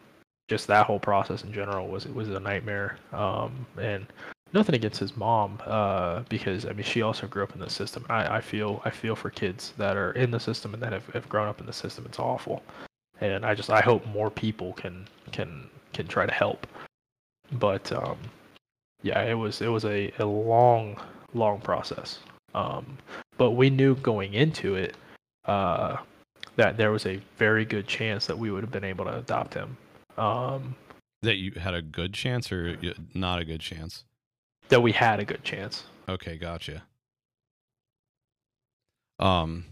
just 0.47 0.67
that 0.67 0.85
whole 0.85 0.99
process 0.99 1.43
in 1.43 1.53
general 1.53 1.87
was 1.87 2.05
it 2.05 2.13
was 2.13 2.29
a 2.29 2.39
nightmare. 2.39 2.97
Um, 3.11 3.65
and 3.79 4.05
nothing 4.53 4.75
against 4.75 4.99
his 4.99 5.17
mom, 5.17 5.59
uh, 5.65 6.21
because 6.29 6.65
I 6.65 6.73
mean 6.73 6.83
she 6.83 7.01
also 7.01 7.27
grew 7.27 7.43
up 7.43 7.53
in 7.53 7.59
the 7.59 7.69
system. 7.69 8.05
I, 8.09 8.37
I 8.37 8.41
feel 8.41 8.81
I 8.85 8.89
feel 8.89 9.15
for 9.15 9.29
kids 9.29 9.73
that 9.77 9.97
are 9.97 10.11
in 10.13 10.31
the 10.31 10.39
system 10.39 10.73
and 10.73 10.81
that 10.83 10.93
have, 10.93 11.07
have 11.07 11.27
grown 11.29 11.47
up 11.47 11.59
in 11.59 11.65
the 11.65 11.73
system. 11.73 12.05
It's 12.05 12.19
awful, 12.19 12.63
and 13.21 13.45
I 13.45 13.55
just 13.55 13.69
I 13.69 13.81
hope 13.81 14.05
more 14.07 14.29
people 14.29 14.73
can 14.73 15.07
can 15.31 15.67
can 15.93 16.07
try 16.07 16.25
to 16.25 16.33
help. 16.33 16.67
But 17.53 17.91
um, 17.91 18.17
yeah, 19.01 19.21
it 19.23 19.35
was 19.35 19.61
it 19.61 19.67
was 19.67 19.85
a, 19.85 20.11
a 20.19 20.25
long 20.25 20.99
long 21.33 21.59
process. 21.59 22.19
Um, 22.55 22.97
but 23.37 23.51
we 23.51 23.69
knew 23.69 23.95
going 23.95 24.33
into 24.33 24.75
it 24.75 24.95
uh, 25.45 25.97
that 26.55 26.77
there 26.77 26.91
was 26.91 27.05
a 27.07 27.19
very 27.37 27.65
good 27.65 27.87
chance 27.87 28.27
that 28.27 28.37
we 28.37 28.51
would 28.51 28.61
have 28.61 28.71
been 28.71 28.83
able 28.83 29.05
to 29.05 29.17
adopt 29.17 29.55
him. 29.55 29.75
Um, 30.17 30.75
That 31.23 31.37
you 31.37 31.51
had 31.53 31.73
a 31.73 31.81
good 31.81 32.13
chance 32.13 32.51
or 32.51 32.77
not 33.15 33.39
a 33.39 33.45
good 33.45 33.59
chance. 33.59 34.03
That 34.69 34.81
we 34.81 34.91
had 34.91 35.19
a 35.19 35.25
good 35.25 35.43
chance. 35.43 35.83
Okay, 36.09 36.37
gotcha. 36.37 36.83
Um 39.19 39.65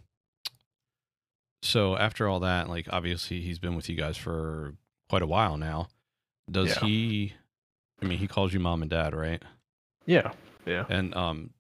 so 1.63 1.95
after 1.95 2.27
all 2.27 2.39
that, 2.41 2.69
like 2.69 2.87
obviously 2.91 3.41
he's 3.41 3.59
been 3.59 3.75
with 3.75 3.89
you 3.89 3.95
guys 3.95 4.17
for 4.17 4.75
quite 5.09 5.21
a 5.21 5.27
while 5.27 5.57
now. 5.57 5.89
Does 6.49 6.69
Yeah. 6.69 6.79
he 6.79 7.33
I 8.01 8.05
mean 8.05 8.17
he 8.19 8.27
calls 8.27 8.53
you 8.53 8.59
mom 8.59 8.81
and 8.81 8.89
dad, 8.91 9.13
right? 9.15 9.43
Yeah, 10.05 10.31
yeah. 10.65 10.85
And 10.89 11.13
um 11.15 11.51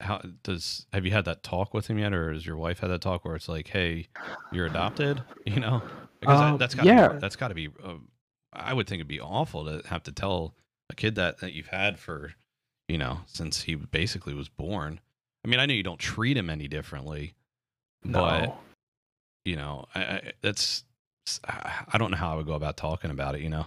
how 0.00 0.22
does 0.42 0.86
have 0.94 1.04
you 1.04 1.10
had 1.12 1.26
that 1.26 1.42
talk 1.42 1.74
with 1.74 1.86
him 1.88 1.98
yet 1.98 2.14
or 2.14 2.32
has 2.32 2.46
your 2.46 2.56
wife 2.56 2.80
had 2.80 2.88
that 2.90 3.02
talk 3.02 3.24
where 3.24 3.36
it's 3.36 3.48
like, 3.50 3.68
"Hey, 3.68 4.08
you're 4.52 4.66
adopted?" 4.66 5.22
You 5.46 5.60
know? 5.60 5.82
Because 6.20 6.38
that, 6.40 6.52
Um, 6.52 6.58
that's 6.58 6.74
got 6.74 6.84
yeah. 6.86 7.08
that's 7.20 7.36
got 7.36 7.48
to 7.48 7.54
be 7.54 7.68
uh, 7.82 7.94
I 8.52 8.72
would 8.74 8.86
think 8.86 9.00
it'd 9.00 9.08
be 9.08 9.20
awful 9.20 9.64
to 9.66 9.86
have 9.88 10.02
to 10.04 10.12
tell 10.12 10.54
a 10.88 10.94
kid 10.94 11.14
that 11.16 11.38
that 11.40 11.52
you've 11.52 11.68
had 11.68 11.98
for, 11.98 12.34
you 12.90 12.98
know, 12.98 13.20
since 13.26 13.62
he 13.62 13.76
basically 13.76 14.34
was 14.34 14.48
born. 14.48 14.98
I 15.44 15.48
mean, 15.48 15.60
I 15.60 15.66
know 15.66 15.74
you 15.74 15.82
don't 15.82 16.00
treat 16.00 16.36
him 16.36 16.50
any 16.50 16.66
differently, 16.66 17.34
but 18.04 18.56
you 19.44 19.56
know, 19.56 19.86
I, 19.94 20.00
I 20.00 20.32
that's 20.42 20.84
I 21.46 21.98
don't 21.98 22.10
know 22.10 22.16
how 22.16 22.32
I 22.32 22.36
would 22.36 22.46
go 22.46 22.54
about 22.54 22.76
talking 22.76 23.10
about 23.10 23.36
it. 23.36 23.42
You 23.42 23.50
know, 23.50 23.66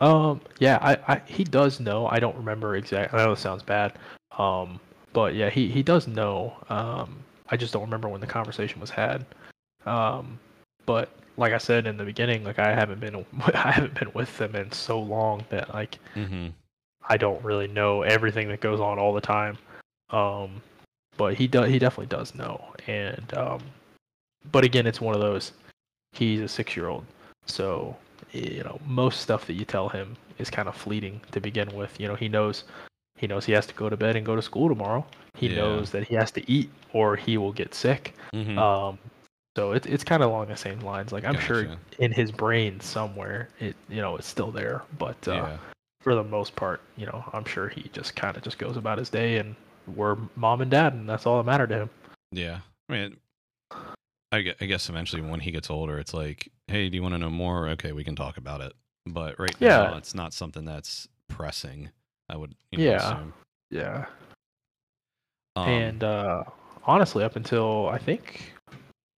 Um, 0.00 0.40
yeah, 0.58 0.78
I, 0.80 1.14
I 1.14 1.22
he 1.26 1.44
does 1.44 1.80
know. 1.80 2.06
I 2.06 2.20
don't 2.20 2.36
remember 2.36 2.76
exactly. 2.76 3.18
I 3.18 3.24
know 3.24 3.32
it 3.32 3.38
sounds 3.38 3.62
bad. 3.62 3.98
Um, 4.38 4.80
but 5.12 5.34
yeah, 5.34 5.50
he 5.50 5.68
he 5.68 5.82
does 5.82 6.06
know. 6.06 6.56
Um, 6.68 7.18
I 7.48 7.56
just 7.56 7.72
don't 7.72 7.82
remember 7.82 8.08
when 8.08 8.20
the 8.20 8.26
conversation 8.26 8.80
was 8.80 8.90
had. 8.90 9.26
Um, 9.86 10.38
but 10.86 11.10
like 11.36 11.52
I 11.52 11.58
said 11.58 11.86
in 11.86 11.96
the 11.96 12.04
beginning, 12.04 12.44
like 12.44 12.60
I 12.60 12.74
haven't 12.74 13.00
been 13.00 13.26
I 13.54 13.72
haven't 13.72 13.98
been 13.98 14.12
with 14.14 14.38
them 14.38 14.54
in 14.54 14.70
so 14.70 15.00
long 15.00 15.44
that 15.50 15.74
like 15.74 15.98
mm-hmm. 16.14 16.48
I 17.08 17.16
don't 17.16 17.42
really 17.44 17.68
know 17.68 18.02
everything 18.02 18.48
that 18.48 18.60
goes 18.60 18.80
on 18.80 18.98
all 18.98 19.12
the 19.12 19.20
time. 19.20 19.58
Um, 20.10 20.62
but 21.16 21.34
he 21.34 21.46
does. 21.46 21.68
He 21.68 21.78
definitely 21.78 22.06
does 22.06 22.34
know. 22.34 22.64
And 22.86 23.32
um, 23.36 23.60
but 24.52 24.64
again, 24.64 24.86
it's 24.86 25.00
one 25.00 25.14
of 25.14 25.20
those. 25.20 25.52
He's 26.12 26.40
a 26.40 26.48
six-year-old, 26.48 27.04
so 27.46 27.96
you 28.32 28.62
know 28.62 28.80
most 28.86 29.20
stuff 29.20 29.46
that 29.46 29.54
you 29.54 29.64
tell 29.64 29.88
him 29.88 30.16
is 30.38 30.50
kind 30.50 30.68
of 30.68 30.76
fleeting 30.76 31.20
to 31.32 31.40
begin 31.40 31.74
with. 31.74 31.98
You 32.00 32.08
know, 32.08 32.14
he 32.14 32.28
knows. 32.28 32.64
He 33.16 33.26
knows 33.28 33.44
he 33.44 33.52
has 33.52 33.66
to 33.66 33.74
go 33.74 33.88
to 33.88 33.96
bed 33.96 34.16
and 34.16 34.26
go 34.26 34.34
to 34.34 34.42
school 34.42 34.68
tomorrow. 34.68 35.06
He 35.34 35.48
Yeah. 35.48 35.56
knows 35.56 35.90
that 35.90 36.06
he 36.08 36.14
has 36.16 36.30
to 36.32 36.50
eat 36.50 36.68
or 36.92 37.14
he 37.14 37.38
will 37.38 37.52
get 37.52 37.72
sick. 37.74 38.14
Mm-hmm. 38.34 38.58
Um, 38.58 38.98
so 39.56 39.70
it's 39.72 39.86
it's 39.86 40.02
kind 40.02 40.22
of 40.22 40.30
along 40.30 40.48
the 40.48 40.56
same 40.56 40.80
lines. 40.80 41.12
Like 41.12 41.24
I'm 41.24 41.38
sure 41.38 41.66
in 42.00 42.10
his 42.10 42.32
brain 42.32 42.80
somewhere, 42.80 43.48
it 43.60 43.76
you 43.88 44.00
know 44.00 44.16
it's 44.16 44.26
still 44.26 44.50
there, 44.50 44.82
but 44.98 45.16
uh, 45.28 45.32
yeah, 45.32 45.56
for 46.04 46.14
the 46.14 46.22
most 46.22 46.54
part, 46.54 46.80
you 46.96 47.06
know, 47.06 47.24
I'm 47.32 47.44
sure 47.46 47.68
he 47.68 47.88
just 47.92 48.14
kind 48.14 48.36
of 48.36 48.42
just 48.42 48.58
goes 48.58 48.76
about 48.76 48.98
his 48.98 49.08
day 49.10 49.38
and 49.38 49.56
we're 49.96 50.16
mom 50.36 50.60
and 50.60 50.70
dad 50.70 50.92
and 50.92 51.08
that's 51.08 51.26
all 51.26 51.38
that 51.38 51.44
mattered 51.50 51.70
to 51.70 51.78
him. 51.80 51.90
yeah. 52.30 52.60
I 52.88 52.92
mean, 52.92 53.16
I 54.30 54.42
gue- 54.42 54.54
I 54.60 54.66
guess 54.66 54.90
eventually 54.90 55.22
when 55.22 55.40
he 55.40 55.50
gets 55.50 55.70
older, 55.70 55.98
it's 55.98 56.12
like, 56.12 56.50
hey, 56.68 56.90
do 56.90 56.96
you 56.96 57.02
want 57.02 57.14
to 57.14 57.18
know 57.18 57.30
more? 57.30 57.68
Okay, 57.70 57.92
we 57.92 58.04
can 58.04 58.14
talk 58.14 58.36
about 58.36 58.60
it. 58.60 58.74
But 59.06 59.38
right 59.40 59.54
Yeah. 59.58 59.78
now, 59.78 59.96
it's 59.96 60.14
not 60.14 60.34
something 60.34 60.64
that's 60.66 61.08
pressing. 61.28 61.90
I 62.28 62.36
would, 62.36 62.54
you 62.70 62.78
know, 62.78 62.84
Yeah. 62.84 62.96
assume. 62.96 63.32
Yeah. 63.70 64.06
Um, 65.56 65.68
and 65.68 66.04
uh 66.04 66.44
honestly 66.84 67.24
up 67.24 67.36
until 67.36 67.88
I 67.88 67.96
think 67.98 68.52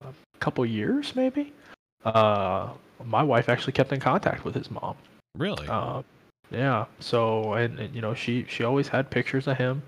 a 0.03 0.13
couple 0.39 0.65
years 0.67 1.17
maybe, 1.17 1.53
uh 2.05 2.69
my 3.05 3.23
wife 3.23 3.49
actually 3.49 3.73
kept 3.73 3.93
in 3.93 3.99
contact 4.01 4.45
with 4.45 4.55
his 4.55 4.71
mom. 4.71 4.97
really, 5.37 5.67
Uh, 5.69 6.03
yeah. 6.51 6.87
So 7.01 7.55
and, 7.55 7.79
and 7.79 7.95
you 7.95 8.01
know 8.01 8.15
she 8.15 8.45
she 8.49 8.65
always 8.65 8.89
had 8.89 9.11
pictures 9.11 9.47
of 9.47 9.57
him. 9.57 9.83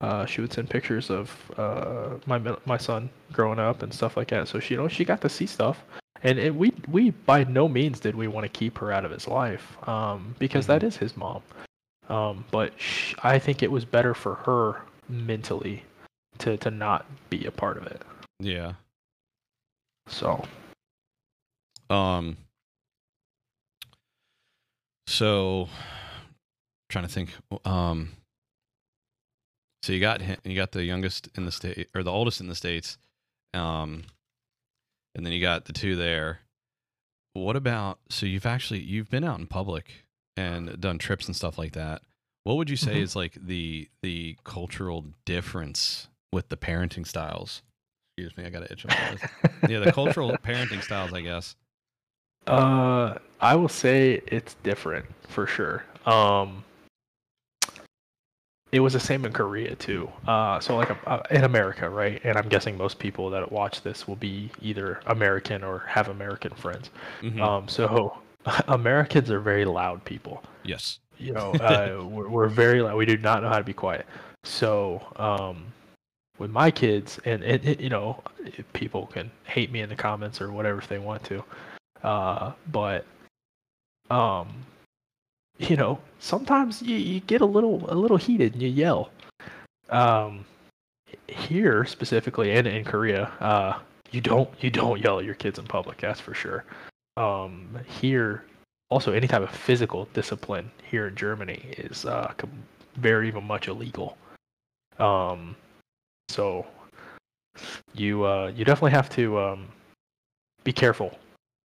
Uh, 0.00 0.26
she 0.26 0.40
would 0.40 0.52
send 0.52 0.68
pictures 0.68 1.10
of 1.10 1.30
uh, 1.56 2.18
my 2.26 2.38
my 2.66 2.76
son 2.76 3.08
growing 3.32 3.58
up 3.58 3.82
and 3.82 3.92
stuff 3.94 4.16
like 4.16 4.28
that. 4.28 4.48
So 4.48 4.60
she 4.60 4.74
you 4.74 4.80
know 4.80 4.88
she 4.88 5.04
got 5.04 5.20
to 5.22 5.28
see 5.28 5.46
stuff, 5.46 5.82
and 6.22 6.38
it, 6.38 6.54
we 6.54 6.72
we 6.88 7.10
by 7.10 7.44
no 7.44 7.68
means 7.68 8.00
did 8.00 8.14
we 8.14 8.26
want 8.28 8.44
to 8.44 8.48
keep 8.48 8.78
her 8.78 8.92
out 8.92 9.04
of 9.04 9.10
his 9.10 9.28
life 9.28 9.76
um, 9.88 10.34
because 10.38 10.66
that 10.66 10.82
is 10.82 10.96
his 10.96 11.16
mom. 11.16 11.42
Um, 12.08 12.44
but 12.50 12.72
sh 12.78 13.14
I 13.22 13.38
think 13.38 13.62
it 13.62 13.70
was 13.70 13.84
better 13.84 14.12
for 14.14 14.34
her 14.36 14.82
mentally 15.08 15.84
to 16.38 16.56
to 16.58 16.70
not 16.70 17.06
be 17.30 17.46
a 17.46 17.50
part 17.50 17.76
of 17.76 17.86
it. 17.86 18.02
yeah. 18.40 18.72
So 20.08 20.44
Um. 21.88 22.36
So, 25.06 25.68
trying 26.92 27.06
to 27.06 27.12
think. 27.12 27.30
Um. 27.66 28.10
So 29.82 29.92
you 29.92 30.00
got 30.00 30.22
hi- 30.22 30.36
you 30.44 30.54
got 30.54 30.72
the 30.72 30.84
youngest 30.84 31.28
in 31.34 31.44
the 31.44 31.50
state 31.52 31.88
or 31.94 32.02
the 32.04 32.12
oldest 32.12 32.40
in 32.40 32.46
the 32.48 32.54
states, 32.54 32.98
um, 33.54 34.04
and 35.14 35.26
then 35.26 35.32
you 35.32 35.40
got 35.40 35.64
the 35.64 35.72
two 35.72 35.96
there. 35.96 36.40
What 37.34 37.56
about 37.56 37.98
so 38.08 38.26
you've 38.26 38.46
actually 38.46 38.80
you've 38.80 39.10
been 39.10 39.24
out 39.24 39.40
in 39.40 39.46
public 39.48 40.04
and 40.36 40.80
done 40.80 40.98
trips 40.98 41.26
and 41.26 41.34
stuff 41.34 41.58
like 41.58 41.72
that. 41.72 42.02
What 42.44 42.56
would 42.56 42.70
you 42.70 42.76
say 42.76 42.96
Mhm. 42.96 43.02
is 43.02 43.16
like 43.16 43.34
the 43.34 43.88
the 44.02 44.36
cultural 44.44 45.06
difference 45.24 46.08
with 46.32 46.48
the 46.48 46.56
parenting 46.56 47.06
styles? 47.06 47.62
Excuse 48.16 48.36
me, 48.36 48.44
I 48.44 48.50
got 48.50 48.60
to 48.66 48.72
itch 48.72 48.84
on 48.84 48.90
my 48.96 49.10
nose. 49.10 49.20
Yeah, 49.70 49.78
the 49.80 49.90
cultural 49.92 50.30
parenting 50.44 50.82
styles, 50.82 51.12
I 51.12 51.22
guess. 51.22 51.56
Uh, 52.46 53.18
I 53.40 53.54
will 53.56 53.68
say 53.68 54.20
it's 54.26 54.54
different 54.62 55.06
for 55.28 55.46
sure. 55.46 55.84
Um, 56.06 56.62
it 58.72 58.80
was 58.80 58.94
the 58.94 59.00
same 59.00 59.24
in 59.26 59.32
Korea 59.32 59.74
too. 59.76 60.10
Uh, 60.26 60.58
so 60.58 60.76
like 60.76 60.90
uh, 61.06 61.20
in 61.30 61.44
America, 61.44 61.88
right? 61.88 62.20
And 62.24 62.36
I'm 62.38 62.48
guessing 62.48 62.76
most 62.76 62.98
people 62.98 63.28
that 63.30 63.52
watch 63.52 63.82
this 63.82 64.08
will 64.08 64.16
be 64.16 64.50
either 64.62 65.00
American 65.06 65.62
or 65.62 65.80
have 65.80 66.08
American 66.08 66.52
friends. 66.54 66.90
Mhm. 67.20 67.40
Um, 67.40 67.68
so 67.68 68.16
Americans 68.68 69.30
are 69.30 69.40
very 69.40 69.64
loud 69.66 70.04
people. 70.04 70.42
yes. 70.64 70.98
You 71.18 71.32
know, 71.34 71.52
uh, 71.52 72.04
we're, 72.08 72.28
we're 72.28 72.48
very 72.48 72.82
loud. 72.82 72.96
We 72.96 73.06
do 73.06 73.16
not 73.16 73.42
know 73.42 73.48
how 73.48 73.58
to 73.58 73.62
be 73.64 73.74
quiet. 73.74 74.06
So 74.42 75.00
um, 75.16 75.66
with 76.38 76.50
my 76.50 76.70
kids, 76.70 77.20
and 77.24 77.44
it, 77.44 77.64
it, 77.64 77.80
you 77.80 77.90
know, 77.90 78.20
people 78.72 79.06
can 79.06 79.30
hate 79.44 79.70
me 79.70 79.82
in 79.82 79.88
the 79.88 79.94
comments 79.94 80.40
or 80.40 80.50
whatever 80.50 80.78
if 80.78 80.88
they 80.88 80.98
want 80.98 81.22
to, 81.24 81.44
uh, 82.02 82.52
but 82.72 83.04
um, 84.10 84.48
you 85.62 85.76
know, 85.76 85.98
sometimes 86.18 86.82
you, 86.82 86.96
you 86.96 87.20
get 87.20 87.40
a 87.40 87.46
little 87.46 87.84
a 87.90 87.94
little 87.94 88.16
heated 88.16 88.54
and 88.54 88.62
you 88.62 88.68
yell. 88.68 89.10
Um, 89.90 90.44
here 91.28 91.84
specifically, 91.84 92.52
and 92.52 92.66
in 92.66 92.84
Korea, 92.84 93.24
uh, 93.40 93.78
you 94.10 94.20
don't 94.20 94.50
you 94.60 94.70
don't 94.70 95.00
yell 95.00 95.18
at 95.18 95.24
your 95.24 95.34
kids 95.34 95.58
in 95.58 95.66
public. 95.66 95.98
That's 95.98 96.20
for 96.20 96.34
sure. 96.34 96.64
Um, 97.16 97.78
here, 97.86 98.44
also 98.90 99.12
any 99.12 99.28
type 99.28 99.42
of 99.42 99.50
physical 99.50 100.08
discipline 100.14 100.70
here 100.90 101.08
in 101.08 101.14
Germany 101.14 101.74
is 101.78 102.04
uh, 102.04 102.32
very 102.96 103.30
much 103.32 103.68
illegal. 103.68 104.16
Um, 104.98 105.54
so 106.28 106.66
you 107.94 108.24
uh, 108.24 108.52
you 108.54 108.64
definitely 108.64 108.92
have 108.92 109.10
to 109.10 109.38
um, 109.38 109.68
be 110.64 110.72
careful 110.72 111.18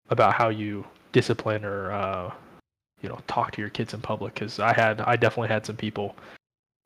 about 0.10 0.34
how 0.34 0.50
you 0.50 0.86
discipline 1.12 1.66
or 1.66 1.92
uh, 1.92 2.32
you 3.02 3.10
know 3.10 3.20
talk 3.28 3.52
to 3.52 3.62
your 3.62 3.70
kids 3.70 3.94
in 3.94 4.02
public 4.02 4.34
because 4.34 4.60
I 4.60 4.74
had 4.74 5.02
I 5.02 5.16
definitely 5.16 5.50
had 5.50 5.66
some 5.66 5.76
people 5.76 6.16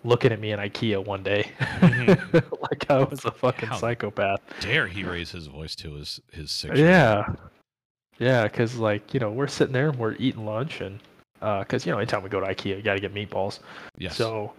looking 0.03 0.31
at 0.31 0.39
me 0.39 0.51
in 0.51 0.59
IKEA 0.59 1.05
one 1.05 1.21
day 1.23 1.51
Mhm. 1.59 2.61
like 2.71 2.89
I 2.89 3.03
was 3.03 3.23
a 3.25 3.31
fucking 3.31 3.69
How 3.69 3.77
psychopath. 3.77 4.41
Dare 4.59 4.87
he 4.87 5.03
raise 5.03 5.31
his 5.31 5.47
voice 5.47 5.75
to 5.75 5.93
his 5.93 6.19
his 6.31 6.51
six? 6.51 6.77
Yeah, 6.77 7.33
yeah, 8.19 8.43
because 8.43 8.77
like 8.77 9.13
you 9.13 9.19
know 9.19 9.31
we're 9.31 9.47
sitting 9.47 9.73
there 9.73 9.89
and 9.89 9.97
we're 9.99 10.15
eating 10.19 10.45
lunch 10.45 10.81
and 10.81 10.99
because 11.39 11.85
you 11.85 11.91
know 11.91 11.97
anytime 11.99 12.23
we 12.23 12.29
go 12.29 12.39
to 12.39 12.45
IKEA 12.47 12.77
you 12.77 12.81
got 12.81 12.95
to 12.95 12.99
get 12.99 13.13
meatballs. 13.13 13.59
Yes. 13.97 14.15
So 14.15 14.53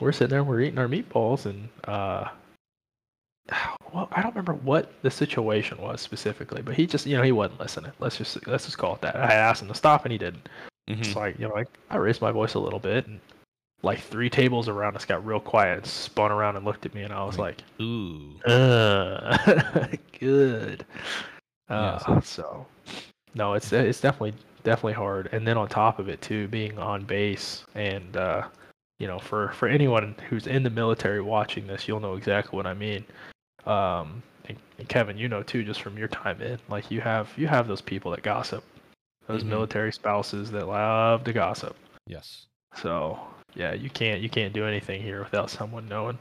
we're 0.00 0.12
sitting 0.12 0.30
there, 0.30 0.42
we're 0.44 0.60
eating 0.60 0.78
our 0.78 0.88
meatballs, 0.88 1.46
and 1.46 1.68
uh, 1.84 2.28
well, 3.94 4.08
I 4.12 4.22
don't 4.22 4.34
remember 4.34 4.54
what 4.54 4.92
the 5.02 5.10
situation 5.10 5.78
was 5.80 6.00
specifically, 6.00 6.62
but 6.62 6.74
he 6.74 6.86
just, 6.86 7.06
you 7.06 7.16
know, 7.16 7.22
he 7.22 7.32
wasn't 7.32 7.60
listening. 7.60 7.92
Let's 8.00 8.16
just 8.18 8.46
let's 8.46 8.64
just 8.64 8.76
call 8.78 8.94
it 8.96 9.00
that. 9.02 9.16
I 9.16 9.34
asked 9.34 9.62
him 9.62 9.68
to 9.68 9.74
stop, 9.74 10.04
and 10.04 10.12
he 10.12 10.18
didn't. 10.18 10.48
Mhm. 10.88 10.98
It's 11.00 11.16
like 11.16 11.38
you 11.38 11.48
know, 11.48 11.54
like 11.54 11.68
I 11.90 11.96
raised 11.96 12.20
my 12.20 12.32
voice 12.32 12.54
a 12.54 12.58
little 12.58 12.80
bit, 12.80 13.06
and 13.06 13.20
like 13.82 14.00
three 14.00 14.28
tables 14.28 14.68
around 14.68 14.96
us 14.96 15.04
got 15.04 15.24
real 15.24 15.40
quiet, 15.40 15.78
and 15.78 15.86
spun 15.86 16.32
around 16.32 16.56
and 16.56 16.64
looked 16.64 16.86
at 16.86 16.94
me, 16.94 17.02
and 17.02 17.12
I 17.12 17.24
was 17.24 17.38
like, 17.38 17.62
Ooh. 17.80 18.38
uh, 18.46 19.36
good. 20.18 20.84
Uh, 21.68 21.98
Yes. 22.08 22.26
So, 22.28 22.66
no, 23.34 23.54
it's 23.54 23.72
it's 23.72 24.00
definitely 24.00 24.34
definitely 24.64 24.94
hard. 24.94 25.28
And 25.32 25.46
then 25.46 25.56
on 25.56 25.68
top 25.68 25.98
of 25.98 26.08
it 26.08 26.20
too, 26.20 26.48
being 26.48 26.78
on 26.78 27.04
base 27.04 27.64
and 27.74 28.16
uh, 28.16 28.48
you 28.98 29.06
know, 29.06 29.18
for 29.18 29.50
for 29.52 29.68
anyone 29.68 30.16
who's 30.28 30.46
in 30.46 30.62
the 30.62 30.70
military 30.70 31.20
watching 31.22 31.66
this, 31.66 31.86
you'll 31.86 32.00
know 32.00 32.16
exactly 32.16 32.56
what 32.56 32.66
I 32.66 32.74
mean. 32.74 33.04
Um, 33.66 34.22
and, 34.46 34.58
and 34.78 34.88
Kevin, 34.88 35.16
you 35.16 35.28
know 35.28 35.42
too, 35.42 35.64
just 35.64 35.80
from 35.82 35.96
your 35.96 36.08
time 36.08 36.40
in, 36.42 36.58
like 36.68 36.90
you 36.90 37.00
have 37.00 37.32
you 37.36 37.46
have 37.46 37.66
those 37.66 37.80
people 37.80 38.10
that 38.10 38.22
gossip, 38.22 38.64
those 39.26 39.42
Mhm. 39.42 39.48
military 39.48 39.92
spouses 39.92 40.50
that 40.50 40.66
love 40.68 41.24
to 41.24 41.32
gossip. 41.32 41.76
Yes. 42.06 42.46
So 42.76 43.18
yeah, 43.54 43.72
you 43.72 43.88
can't 43.90 44.20
you 44.20 44.28
can't 44.28 44.52
do 44.52 44.66
anything 44.66 45.00
here 45.00 45.22
without 45.22 45.50
someone 45.50 45.88
knowing. 45.88 46.18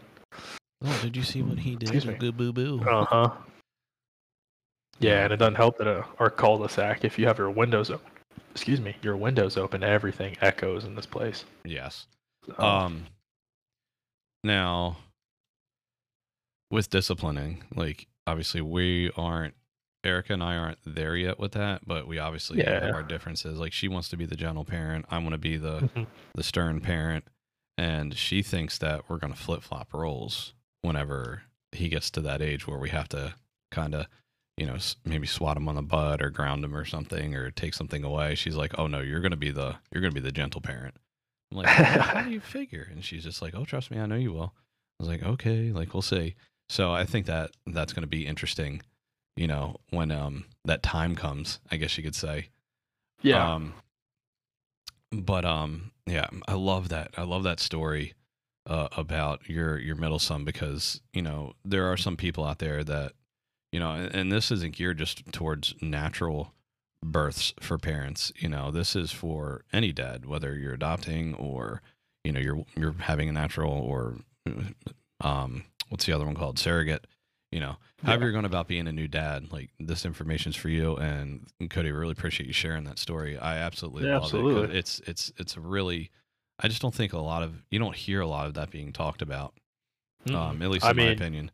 Oh, 0.85 0.99
did 1.01 1.15
you 1.15 1.23
see 1.23 1.41
what 1.41 1.59
he 1.59 1.71
did? 1.71 1.83
Excuse 1.83 2.05
me. 2.05 2.13
Good 2.15 2.37
boo 2.37 2.53
boo. 2.53 2.81
Uh 2.85 3.05
huh. 3.05 3.29
Yeah, 4.99 5.23
and 5.23 5.33
it 5.33 5.37
doesn't 5.37 5.55
help 5.55 5.77
that 5.79 5.87
uh, 5.87 6.03
our 6.19 6.29
cul-de-sac, 6.29 7.03
if 7.03 7.17
you 7.19 7.25
have 7.25 7.37
your 7.37 7.49
windows 7.49 7.89
open, 7.89 8.09
excuse 8.51 8.79
me, 8.79 8.95
your 9.01 9.17
windows 9.17 9.57
open, 9.57 9.83
everything 9.83 10.37
echoes 10.39 10.85
in 10.85 10.95
this 10.95 11.05
place. 11.05 11.43
Yes. 11.65 12.05
So, 12.45 12.63
Um. 12.63 13.05
Now, 14.45 14.97
with 16.73 16.89
disciplining, 16.89 17.63
like 17.75 18.07
obviously 18.27 18.61
we 18.61 19.11
aren't. 19.15 19.53
Erica 20.05 20.33
and 20.33 20.43
I 20.43 20.57
aren't 20.57 20.79
there 20.85 21.15
yet 21.15 21.39
with 21.39 21.53
that, 21.53 21.87
but 21.87 22.05
we 22.07 22.19
obviously 22.19 22.57
Yeah. 22.59 22.83
have 22.87 22.93
our 22.93 23.03
differences. 23.03 23.57
Like 23.57 23.71
she 23.71 23.87
wants 23.87 24.09
to 24.09 24.17
be 24.17 24.25
the 24.25 24.35
gentle 24.35 24.65
parent. 24.65 25.05
I 25.09 25.17
want 25.19 25.31
to 25.31 25.37
be 25.37 25.55
the 25.55 25.79
Mhm. 25.95 26.07
the 26.35 26.43
stern 26.43 26.81
parent, 26.81 27.25
and 27.77 28.13
she 28.17 28.41
thinks 28.43 28.77
that 28.79 29.07
we're 29.09 29.17
gonna 29.19 29.33
flip 29.35 29.61
flop 29.63 29.93
roles 29.93 30.53
whenever 30.81 31.43
he 31.71 31.87
gets 31.87 32.11
to 32.11 32.21
that 32.21 32.41
age 32.41 32.67
where 32.67 32.77
we 32.77 32.89
have 32.89 33.07
to 33.09 33.35
kind 33.71 33.95
of, 33.95 34.07
you 34.57 34.65
know, 34.65 34.77
maybe 35.05 35.25
swat 35.25 35.55
him 35.55 35.69
on 35.69 35.75
the 35.75 35.81
butt 35.81 36.21
or 36.21 36.29
ground 36.29 36.65
him 36.65 36.75
or 36.75 36.83
something 36.83 37.33
or 37.33 37.49
take 37.49 37.73
something 37.73 38.03
away. 38.03 38.35
She's 38.35 38.57
like, 38.57 38.77
"Oh 38.77 38.87
no, 38.87 38.99
you're 38.99 39.21
gonna 39.21 39.37
be 39.37 39.51
the 39.51 39.77
you're 39.93 40.01
gonna 40.01 40.11
be 40.13 40.19
the 40.19 40.33
gentle 40.33 40.59
parent." 40.59 40.95
I'm 41.49 41.59
like, 41.59 41.67
"How 41.67 42.23
do 42.23 42.29
you 42.29 42.41
figure?" 42.57 42.89
And 42.91 43.05
she's 43.05 43.23
just 43.23 43.41
like, 43.41 43.55
"Oh, 43.55 43.63
trust 43.63 43.89
me, 43.89 43.99
I 44.01 44.05
know 44.05 44.15
you 44.17 44.33
will." 44.33 44.53
I 44.99 45.03
was 45.03 45.07
like, 45.07 45.23
"Okay, 45.23 45.71
like 45.71 45.93
we'll 45.93 46.01
see." 46.01 46.35
So 46.73 46.91
I 46.91 47.05
think 47.05 47.27
that 47.27 47.51
that's 47.67 47.93
gonna 47.93 48.07
be 48.07 48.25
interesting, 48.25 48.81
you 49.35 49.45
know, 49.45 49.75
when 49.91 50.09
um 50.09 50.45
that 50.65 50.81
time 50.81 51.15
comes. 51.15 51.59
I 51.69 51.77
guess 51.77 51.95
you 51.99 52.03
could 52.03 52.15
say. 52.15 52.49
yeah. 53.21 53.53
Um, 53.53 53.75
but 55.11 55.45
um, 55.45 55.91
yeah, 56.07 56.25
I 56.47 56.55
love 56.55 56.89
that. 56.89 57.11
I 57.15 57.21
love 57.21 57.43
that 57.43 57.59
story 57.59 58.15
uh, 58.65 58.87
about 58.97 59.47
your 59.47 59.77
your 59.77 59.95
middle 59.95 60.17
son 60.17 60.45
because 60.45 60.99
you 61.13 61.21
know 61.21 61.53
there 61.63 61.85
are 61.91 61.95
some 61.95 62.17
people 62.17 62.43
out 62.43 62.57
there 62.57 62.83
that 62.83 63.11
you 63.71 63.79
know, 63.79 63.91
and, 63.91 64.15
and 64.15 64.31
this 64.31 64.49
isn't 64.49 64.75
geared 64.75 64.97
just 64.97 65.31
towards 65.31 65.75
natural 65.79 66.53
births 67.03 67.53
for 67.59 67.77
parents. 67.77 68.31
You 68.37 68.49
know, 68.49 68.71
this 68.71 68.95
is 68.95 69.11
for 69.11 69.63
any 69.71 69.91
dad, 69.91 70.25
whether 70.25 70.55
you're 70.55 70.73
adopting 70.73 71.35
or 71.35 71.83
you 72.23 72.31
know 72.31 72.39
you're 72.39 72.65
you're 72.75 72.95
having 72.97 73.29
a 73.29 73.33
natural 73.33 73.73
or 73.73 74.15
um, 75.21 75.65
what's 75.89 76.05
the 76.05 76.13
other 76.13 76.25
one 76.25 76.35
called 76.35 76.59
surrogate. 76.59 77.07
You 77.51 77.59
know, 77.59 77.75
however 78.03 78.21
Yeah. 78.21 78.25
you're 78.25 78.31
going 78.31 78.45
about 78.45 78.67
being 78.67 78.87
a 78.87 78.91
new 78.91 79.07
dad, 79.07 79.51
like 79.51 79.69
this 79.79 80.05
information's 80.05 80.55
for 80.55 80.69
you. 80.69 80.95
And 80.97 81.45
Cody, 81.69 81.91
really 81.91 82.11
appreciate 82.13 82.47
you 82.47 82.53
sharing 82.53 82.83
that 82.85 82.97
story. 82.97 83.37
I 83.37 83.57
absolutely 83.59 84.05
Yeah, 84.07 84.13
love 84.17 84.21
it. 84.23 84.25
absolutely. 84.37 84.77
It's 84.79 84.99
it's 85.05 85.31
it's 85.37 85.55
a 85.55 85.61
really, 85.61 86.09
I 86.59 86.67
just 86.67 86.81
don't 86.81 86.95
think 86.95 87.13
a 87.13 87.19
lot 87.19 87.43
of 87.43 87.63
you 87.69 87.77
don't 87.77 87.95
hear 87.95 88.21
a 88.21 88.27
lot 88.27 88.47
of 88.47 88.55
that 88.55 88.71
being 88.71 88.91
talked 88.91 89.21
about. 89.21 89.53
Mm. 90.25 90.35
Um, 90.35 90.61
at 90.63 90.69
least 90.71 90.83
I 90.85 90.91
in 90.91 90.97
my 90.97 91.03
mean, 91.03 91.11
opinion. 91.13 91.51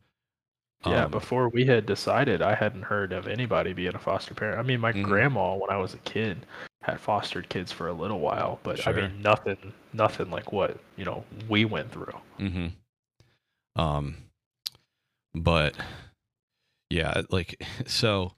yeah, 0.86 1.04
Um, 1.06 1.12
before 1.12 1.50
we 1.50 1.66
had 1.66 1.86
decided, 1.86 2.42
I 2.42 2.56
hadn't 2.56 2.84
heard 2.84 3.12
of 3.12 3.28
anybody 3.28 3.74
being 3.74 3.94
a 3.96 4.00
foster 4.00 4.34
parent. 4.34 4.58
I 4.58 4.64
mean, 4.64 4.80
my 4.80 4.94
Mhm. 4.94 5.04
grandma, 5.04 5.56
when 5.56 5.70
I 5.70 5.76
was 5.78 5.94
a 5.96 5.98
kid, 6.00 6.46
had 6.84 6.98
fostered 7.02 7.50
kids 7.50 7.74
for 7.74 7.90
a 7.90 7.94
little 7.94 8.22
while, 8.22 8.60
but 8.64 8.88
I 8.88 8.94
mean, 8.94 9.22
nothing, 9.22 9.74
nothing 9.92 10.30
like 10.32 10.54
what 10.54 10.80
you 10.96 11.04
know 11.04 11.26
we 11.50 11.66
went 11.66 11.92
through. 11.92 12.14
Mm-hmm. 12.40 12.68
Um, 13.80 14.18
but 15.34 15.76
yeah, 16.90 17.22
like 17.30 17.64
so. 17.86 18.34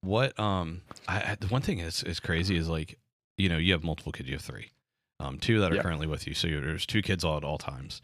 What 0.00 0.38
um, 0.38 0.82
I, 1.08 1.36
the 1.40 1.48
one 1.48 1.60
thing 1.60 1.80
is 1.80 2.04
is 2.04 2.20
crazy 2.20 2.56
is 2.56 2.68
like 2.68 3.00
you 3.36 3.48
know 3.48 3.56
you 3.58 3.72
have 3.72 3.82
multiple 3.82 4.12
kids. 4.12 4.28
You 4.28 4.36
have 4.36 4.42
three, 4.42 4.70
um, 5.18 5.38
two 5.40 5.58
that 5.58 5.72
are 5.72 5.74
Yeah. 5.74 5.82
currently 5.82 6.06
with 6.06 6.24
you. 6.28 6.34
So 6.34 6.46
you're, 6.46 6.60
there's 6.60 6.86
two 6.86 7.02
kids 7.02 7.24
all 7.24 7.36
at 7.36 7.42
all 7.42 7.58
times. 7.58 8.00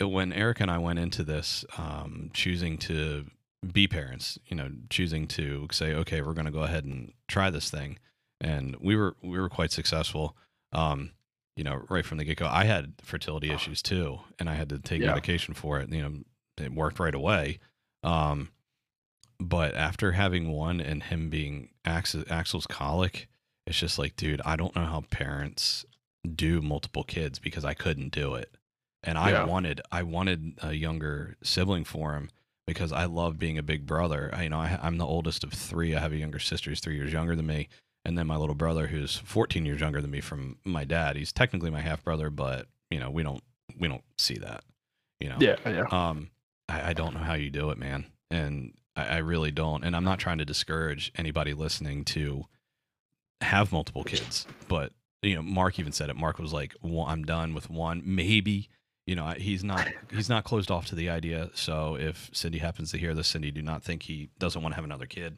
When 0.00 0.32
Erica 0.32 0.62
and 0.62 0.70
I 0.70 0.78
went 0.78 0.98
into 0.98 1.22
this, 1.22 1.66
um, 1.76 2.30
choosing 2.32 2.78
to 2.78 3.26
be 3.70 3.86
parents, 3.86 4.38
you 4.46 4.56
know, 4.56 4.70
choosing 4.88 5.26
to 5.28 5.68
say, 5.70 5.92
okay, 5.92 6.22
we're 6.22 6.32
going 6.32 6.46
to 6.46 6.50
go 6.50 6.62
ahead 6.62 6.84
and 6.86 7.12
try 7.28 7.50
this 7.50 7.70
thing, 7.70 7.98
and 8.40 8.74
we 8.80 8.96
were 8.96 9.14
we 9.22 9.38
were 9.38 9.50
quite 9.50 9.70
successful. 9.70 10.34
Um, 10.72 11.10
you 11.58 11.64
know, 11.64 11.82
right 11.90 12.06
from 12.06 12.18
the 12.18 12.24
get 12.24 12.38
go. 12.38 12.46
I 12.46 12.64
had 12.64 12.94
fertility 13.02 13.50
issues 13.50 13.82
too, 13.82 14.20
and 14.38 14.48
I 14.48 14.54
had 14.54 14.68
to 14.70 14.78
take 14.78 15.00
Yeah. 15.02 15.08
medication 15.08 15.52
for 15.54 15.80
it. 15.80 15.90
You 15.92 16.02
know, 16.02 16.14
it 16.64 16.72
worked 16.72 16.98
right 17.00 17.14
away. 17.14 17.58
Um, 18.02 18.50
but 19.40 19.74
after 19.74 20.12
having 20.12 20.50
one 20.50 20.80
and 20.80 21.02
him 21.02 21.30
being 21.30 21.70
Axel, 21.84 22.24
Axel's 22.30 22.66
colic, 22.66 23.28
it's 23.66 23.78
just 23.78 23.98
like, 23.98 24.16
dude, 24.16 24.40
I 24.44 24.56
don't 24.56 24.74
know 24.74 24.84
how 24.86 25.02
parents 25.10 25.84
do 26.34 26.60
multiple 26.62 27.04
kids 27.04 27.38
because 27.38 27.64
I 27.64 27.74
couldn't 27.74 28.10
do 28.12 28.34
it. 28.34 28.54
and 29.04 29.16
I 29.16 29.30
Yeah. 29.30 29.46
wanted 29.46 29.80
I 29.92 30.02
wanted 30.02 30.58
a 30.60 30.72
younger 30.72 31.36
sibling 31.40 31.84
for 31.84 32.14
him 32.14 32.30
because 32.66 32.90
I 32.90 33.04
love 33.04 33.38
being 33.38 33.56
a 33.56 33.62
big 33.62 33.86
brother. 33.86 34.28
I, 34.34 34.42
you 34.42 34.48
know, 34.48 34.58
I, 34.58 34.76
I'm 34.82 34.98
the 34.98 35.06
oldest 35.06 35.44
of 35.44 35.52
three. 35.52 35.94
I 35.94 36.00
have 36.00 36.12
a 36.12 36.16
younger 36.16 36.40
sister 36.40 36.70
who's 36.70 36.80
three 36.80 36.96
years 36.96 37.12
younger 37.12 37.36
than 37.36 37.46
me, 37.46 37.68
and 38.08 38.16
then 38.16 38.26
my 38.26 38.36
little 38.36 38.54
brother 38.54 38.86
who's 38.86 39.16
14 39.16 39.66
years 39.66 39.82
younger 39.82 40.00
than 40.00 40.10
me 40.10 40.22
from 40.22 40.56
my 40.64 40.82
dad. 40.84 41.14
He's 41.14 41.30
technically 41.30 41.68
my 41.68 41.82
half 41.82 42.02
brother, 42.02 42.30
but 42.30 42.66
you 42.90 42.98
know 42.98 43.10
we 43.10 43.22
don't 43.22 43.42
we 43.78 43.86
don't 43.86 44.02
see 44.16 44.38
that. 44.38 44.64
You 45.20 45.28
know, 45.28 45.36
Yeah, 45.38 45.56
yeah. 45.66 45.84
um, 45.90 46.30
I, 46.70 46.90
I 46.90 46.92
don't 46.94 47.12
know 47.12 47.20
how 47.20 47.34
you 47.34 47.50
do 47.50 47.68
it, 47.68 47.76
man, 47.76 48.06
and 48.30 48.72
I, 48.96 49.06
I 49.06 49.16
really 49.18 49.50
don't. 49.50 49.84
And 49.84 49.94
I'm 49.94 50.04
not 50.04 50.18
trying 50.18 50.38
to 50.38 50.46
discourage 50.46 51.12
anybody 51.16 51.52
listening 51.52 52.06
to 52.06 52.44
have 53.42 53.72
multiple 53.72 54.04
kids, 54.04 54.46
but 54.68 54.92
you 55.20 55.34
know, 55.34 55.42
Mark 55.42 55.78
even 55.78 55.92
said 55.92 56.08
it. 56.08 56.16
Mark 56.16 56.38
was 56.38 56.52
like, 56.54 56.74
well, 56.80 57.04
"I'm 57.06 57.24
done 57.24 57.52
with 57.52 57.68
one, 57.68 58.02
maybe." 58.06 58.70
You 59.06 59.16
know, 59.16 59.34
he's 59.36 59.62
not 59.62 59.86
he's 60.10 60.30
not 60.30 60.44
closed 60.44 60.70
off 60.70 60.86
to 60.86 60.94
the 60.94 61.10
idea. 61.10 61.50
So 61.52 61.96
if 61.96 62.30
Cindy 62.32 62.58
happens 62.58 62.90
to 62.92 62.98
hear 62.98 63.12
this, 63.12 63.28
Cindy, 63.28 63.50
do 63.50 63.60
not 63.60 63.82
think 63.82 64.04
he 64.04 64.30
doesn't 64.38 64.62
want 64.62 64.72
to 64.72 64.76
have 64.76 64.84
another 64.84 65.06
kid. 65.06 65.36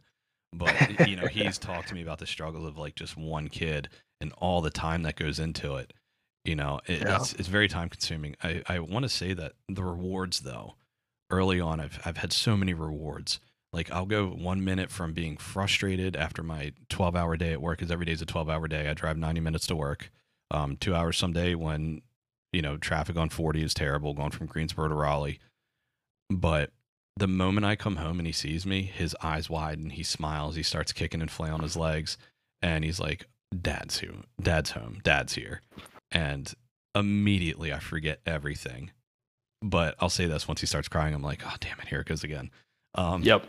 But 0.53 1.09
you 1.09 1.17
know, 1.17 1.27
he's 1.27 1.59
talked 1.59 1.89
to 1.89 1.95
me 1.95 2.03
about 2.03 2.19
the 2.19 2.27
struggle 2.27 2.67
of 2.67 2.77
like 2.77 2.95
just 2.97 3.17
one 3.17 3.49
kid 3.49 3.89
and 4.21 4.33
all 4.39 4.61
the 4.61 4.71
time 4.71 5.03
that 5.05 5.17
goes 5.17 5.39
into 5.39 5.77
it. 5.77 5.93
You 6.45 6.57
know, 6.57 6.81
it, 6.87 7.03
Yeah. 7.03 7.17
it's 7.17 7.33
it's 7.35 7.49
very 7.49 7.69
time 7.69 7.89
consuming. 7.89 8.35
I 8.43 8.63
I 8.67 8.79
want 8.81 9.05
to 9.05 9.09
say 9.09 9.33
that 9.35 9.53
the 9.69 9.85
rewards 9.85 10.41
though, 10.41 10.75
early 11.31 11.61
on, 11.61 11.81
I've 11.81 12.01
I've 12.05 12.17
had 12.19 12.33
so 12.33 12.57
many 12.57 12.75
rewards. 12.75 13.39
Like 13.73 13.91
I'll 13.93 14.07
go 14.07 14.27
one 14.29 14.65
minute 14.65 14.91
from 14.91 15.13
being 15.13 15.37
frustrated 15.37 16.17
after 16.17 16.43
my 16.43 16.73
12 16.89 17.15
hour 17.15 17.37
day 17.37 17.53
at 17.53 17.63
work, 17.63 17.79
because 17.79 17.93
every 17.93 18.07
day 18.07 18.13
is 18.13 18.23
a 18.23 18.27
12 18.27 18.49
hour 18.49 18.67
day. 18.67 18.89
I 18.89 18.95
drive 18.95 19.17
90 19.17 19.41
minutes 19.41 19.67
to 19.69 19.77
work, 19.77 20.11
um, 20.51 20.77
two 20.77 20.95
hours 20.95 21.17
someday 21.17 21.55
when 21.55 22.03
you 22.53 22.63
know 22.63 22.77
traffic 22.77 23.17
on 23.17 23.29
40 23.29 23.63
is 23.63 23.73
terrible, 23.75 24.13
going 24.15 24.33
from 24.33 24.49
Greensboro 24.49 24.89
to 24.89 24.95
Raleigh. 24.95 25.39
But 26.29 26.71
the 27.21 27.29
moment 27.29 27.67
I 27.67 27.77
come 27.77 27.97
home 27.97 28.19
and 28.19 28.27
he 28.27 28.33
sees 28.33 28.65
me, 28.67 28.83
his 28.83 29.15
eyes 29.23 29.49
widen, 29.49 29.91
he 29.91 30.03
smiles, 30.03 30.57
he 30.57 30.63
starts 30.63 30.93
kicking 30.93 31.21
and 31.21 31.31
flailing 31.31 31.63
his 31.63 31.77
legs, 31.77 32.17
and 32.63 32.83
he's 32.83 32.99
like, 32.99 33.27
"Dad's 33.63 34.01
here, 34.01 34.15
Dad's 34.41 34.71
home, 34.71 35.01
Dad's 35.05 35.35
here," 35.35 35.61
and 36.11 36.53
immediately 36.95 37.73
I 37.73 37.79
forget 37.79 38.21
everything. 38.27 38.91
But 39.63 39.95
I'll 40.01 40.09
say 40.09 40.27
this: 40.27 40.49
once 40.49 40.61
he 40.61 40.67
starts 40.67 40.89
crying, 40.89 41.15
I'm 41.15 41.23
like, 41.23 41.43
"Oh 41.47 41.55
damn 41.61 41.79
it, 41.79 41.89
here 41.89 42.01
it 42.01 42.07
goes 42.07 42.25
again." 42.25 42.51
Um, 42.95 43.23
Yep. 43.23 43.47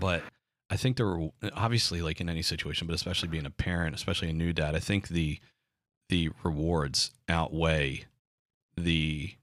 but 0.00 0.24
I 0.68 0.76
think 0.76 0.96
there 0.96 1.06
were 1.06 1.30
obviously 1.54 2.02
like 2.02 2.20
in 2.20 2.28
any 2.28 2.42
situation, 2.42 2.88
but 2.88 2.94
especially 2.94 3.28
being 3.28 3.46
a 3.46 3.50
parent, 3.50 3.94
especially 3.94 4.28
a 4.30 4.34
new 4.34 4.52
dad, 4.52 4.74
I 4.74 4.80
think 4.80 5.08
the 5.08 5.38
the 6.08 6.30
rewards 6.42 7.12
outweigh 7.28 8.04
the 8.76 9.34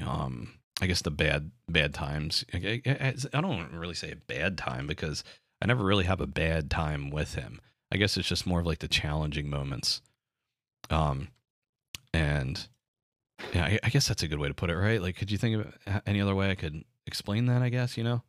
um 0.00 0.58
I 0.82 0.86
guess 0.86 1.00
the 1.00 1.12
bad 1.12 1.52
bad 1.68 1.94
times. 1.94 2.44
I, 2.52 2.82
I, 2.84 3.14
I 3.32 3.40
don't 3.40 3.72
really 3.72 3.94
say 3.94 4.10
a 4.10 4.16
bad 4.16 4.58
time 4.58 4.88
because 4.88 5.22
I 5.62 5.66
never 5.66 5.84
really 5.84 6.06
have 6.06 6.20
a 6.20 6.26
bad 6.26 6.72
time 6.72 7.08
with 7.08 7.36
him. 7.36 7.60
I 7.92 7.98
guess 7.98 8.16
it's 8.16 8.28
just 8.28 8.48
more 8.48 8.58
of 8.58 8.66
like 8.66 8.80
the 8.80 8.88
challenging 8.88 9.48
moments. 9.48 10.02
Um 10.90 11.28
and 12.12 12.66
yeah, 13.54 13.64
I, 13.64 13.78
I 13.84 13.88
guess 13.90 14.08
that's 14.08 14.24
a 14.24 14.28
good 14.28 14.40
way 14.40 14.48
to 14.48 14.54
put 14.54 14.70
it, 14.70 14.76
right? 14.76 15.00
Like, 15.00 15.16
could 15.16 15.30
you 15.30 15.38
think 15.38 15.64
of 15.64 16.02
any 16.04 16.20
other 16.20 16.34
way 16.34 16.50
I 16.50 16.56
could 16.56 16.82
explain 17.06 17.46
that? 17.46 17.62
I 17.62 17.68
guess 17.68 17.96
you 17.96 18.02
know. 18.02 18.22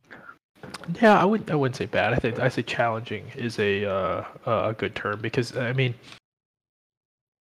Yeah, 1.02 1.20
I 1.20 1.26
would 1.26 1.50
I 1.50 1.56
wouldn't 1.56 1.76
say 1.76 1.88
bad. 1.88 2.14
I 2.14 2.18
think 2.18 2.38
I 2.38 2.50
say 2.50 2.62
challenging 2.62 3.26
is 3.36 3.58
a 3.58 3.86
uh, 3.86 4.26
a 4.46 4.74
good 4.74 4.94
term 4.94 5.22
because 5.22 5.58
I 5.58 5.74
mean, 5.74 5.96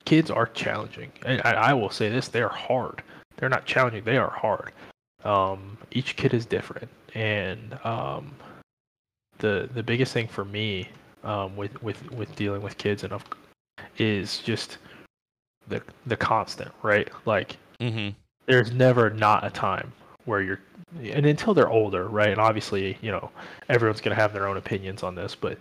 kids 0.06 0.30
are 0.30 0.46
challenging. 0.46 1.12
And 1.26 1.42
I, 1.44 1.52
I 1.52 1.74
will 1.74 1.90
say 1.90 2.08
this: 2.08 2.28
they 2.28 2.40
are 2.40 2.48
hard. 2.48 3.02
They're 3.36 3.50
not 3.50 3.66
challenging. 3.66 4.04
They 4.04 4.16
are 4.16 4.30
hard. 4.30 4.72
Um, 5.24 5.78
each 5.92 6.16
kid 6.16 6.34
is 6.34 6.46
different, 6.46 6.88
and 7.14 7.78
um, 7.84 8.34
the 9.38 9.68
the 9.74 9.82
biggest 9.82 10.12
thing 10.12 10.28
for 10.28 10.44
me 10.44 10.88
um, 11.24 11.56
with 11.56 11.80
with 11.82 12.10
with 12.12 12.34
dealing 12.36 12.62
with 12.62 12.76
kids 12.78 13.04
and 13.04 13.12
of 13.12 13.24
is 13.98 14.38
just 14.38 14.78
the 15.68 15.82
the 16.06 16.16
constant 16.16 16.70
right 16.82 17.08
like 17.26 17.56
Mm-hmm. 17.80 18.10
there's 18.46 18.70
never 18.70 19.10
not 19.10 19.44
a 19.44 19.50
time 19.50 19.92
where 20.24 20.40
you're 20.40 20.60
and 21.02 21.26
until 21.26 21.52
they're 21.52 21.68
older 21.70 22.06
right 22.06 22.28
and 22.30 22.40
obviously 22.40 22.96
you 23.00 23.10
know 23.10 23.30
everyone's 23.68 24.00
going 24.00 24.14
to 24.14 24.20
have 24.20 24.32
their 24.32 24.46
own 24.46 24.56
opinions 24.56 25.02
on 25.02 25.14
this 25.16 25.34
but 25.34 25.58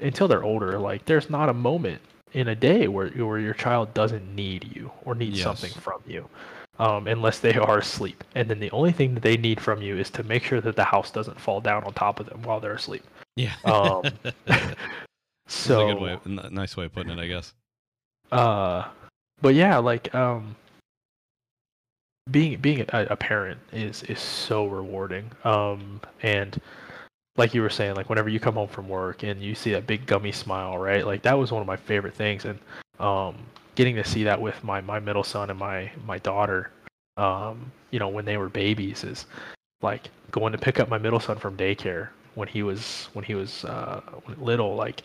until 0.00 0.26
they're 0.26 0.42
older 0.44 0.78
like 0.78 1.04
there's 1.04 1.28
not 1.28 1.50
a 1.50 1.54
moment 1.54 2.00
in 2.32 2.48
a 2.48 2.54
day 2.54 2.88
where 2.88 3.08
where 3.10 3.38
your 3.38 3.52
child 3.52 3.92
doesn't 3.92 4.34
need 4.34 4.72
you 4.74 4.90
or 5.04 5.14
needs 5.14 5.36
Yes. 5.38 5.44
something 5.44 5.70
from 5.72 6.00
you 6.06 6.26
um, 6.80 7.06
unless 7.06 7.38
they 7.38 7.54
are 7.54 7.78
asleep. 7.78 8.24
And 8.34 8.48
then 8.48 8.58
the 8.58 8.70
only 8.72 8.90
thing 8.90 9.14
that 9.14 9.22
they 9.22 9.36
need 9.36 9.60
from 9.60 9.82
you 9.82 9.98
is 9.98 10.10
to 10.10 10.22
make 10.22 10.42
sure 10.42 10.60
that 10.62 10.76
the 10.76 10.84
house 10.84 11.10
doesn't 11.10 11.38
fall 11.38 11.60
down 11.60 11.84
on 11.84 11.92
top 11.92 12.18
of 12.18 12.26
them 12.26 12.42
while 12.42 12.58
they're 12.58 12.74
asleep. 12.74 13.04
Yeah. 13.36 13.54
Um, 13.64 14.04
That's 14.46 14.74
so 15.46 15.88
a 15.88 15.94
good 15.94 16.00
way, 16.00 16.48
nice 16.50 16.76
way 16.76 16.86
of 16.86 16.92
putting 16.92 17.12
it, 17.12 17.18
I 17.18 17.26
guess. 17.26 17.52
uh 18.32 18.88
but 19.42 19.54
yeah 19.54 19.78
like 19.78 20.14
um 20.14 20.54
being 22.30 22.60
being 22.60 22.82
a, 22.92 23.06
a 23.10 23.16
parent 23.16 23.58
is 23.72 24.02
is 24.04 24.20
so 24.20 24.66
rewarding. 24.66 25.30
Um 25.44 26.00
and 26.22 26.60
like 27.36 27.52
you 27.54 27.62
were 27.62 27.70
saying 27.70 27.96
like 27.96 28.08
whenever 28.08 28.28
you 28.28 28.38
come 28.38 28.54
home 28.54 28.68
from 28.68 28.88
work 28.88 29.24
and 29.24 29.42
you 29.42 29.54
see 29.54 29.72
that 29.72 29.86
big 29.86 30.06
gummy 30.06 30.32
smile 30.32 30.78
right? 30.78 31.04
Like 31.04 31.22
that 31.22 31.36
was 31.36 31.50
one 31.50 31.60
of 31.60 31.66
my 31.66 31.76
favorite 31.76 32.14
things. 32.14 32.44
And 32.44 32.58
um 33.00 33.36
getting 33.80 33.96
to 33.96 34.04
see 34.04 34.24
that 34.24 34.38
with 34.38 34.62
my 34.62 34.78
my 34.82 35.00
middle 35.00 35.24
son 35.24 35.48
and 35.48 35.58
my 35.58 35.90
my 36.06 36.18
daughter 36.18 36.70
um 37.16 37.72
you 37.90 37.98
know 37.98 38.08
when 38.08 38.26
they 38.26 38.36
were 38.36 38.50
babies 38.50 39.04
is 39.04 39.24
like 39.80 40.10
going 40.30 40.52
to 40.52 40.58
pick 40.58 40.78
up 40.78 40.90
my 40.90 40.98
middle 40.98 41.18
son 41.18 41.38
from 41.38 41.56
daycare 41.56 42.08
when 42.34 42.46
he 42.46 42.62
was 42.62 43.08
when 43.14 43.24
he 43.24 43.34
was 43.34 43.64
uh 43.64 44.02
little 44.36 44.74
like 44.74 45.00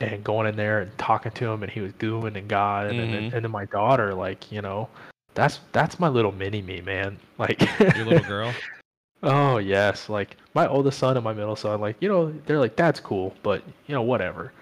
and 0.00 0.24
going 0.24 0.46
in 0.46 0.56
there 0.56 0.80
and 0.80 0.96
talking 0.96 1.30
to 1.32 1.44
him 1.46 1.62
and 1.62 1.70
he 1.70 1.80
was 1.82 1.92
gooing 1.94 2.36
and 2.38 2.48
god 2.48 2.86
and, 2.86 2.98
Mhm. 2.98 3.12
then 3.12 3.32
and 3.34 3.44
then 3.44 3.50
my 3.50 3.66
daughter 3.66 4.14
like 4.14 4.50
you 4.50 4.62
know 4.62 4.88
that's 5.34 5.60
that's 5.72 6.00
my 6.00 6.08
little 6.08 6.32
mini 6.32 6.62
me 6.62 6.80
man 6.80 7.18
like 7.38 7.60
Your 7.96 8.06
little 8.06 8.24
girl. 8.26 8.54
oh 9.22 9.58
yes 9.58 10.08
like 10.08 10.38
my 10.54 10.66
oldest 10.66 10.98
son 10.98 11.18
and 11.18 11.24
my 11.24 11.34
middle 11.34 11.54
son 11.56 11.82
like 11.82 11.96
you 12.00 12.08
know 12.08 12.32
they're 12.46 12.58
like 12.58 12.76
that's 12.76 12.98
cool 12.98 13.34
but 13.42 13.62
you 13.86 13.94
know 13.94 14.00
whatever 14.02 14.52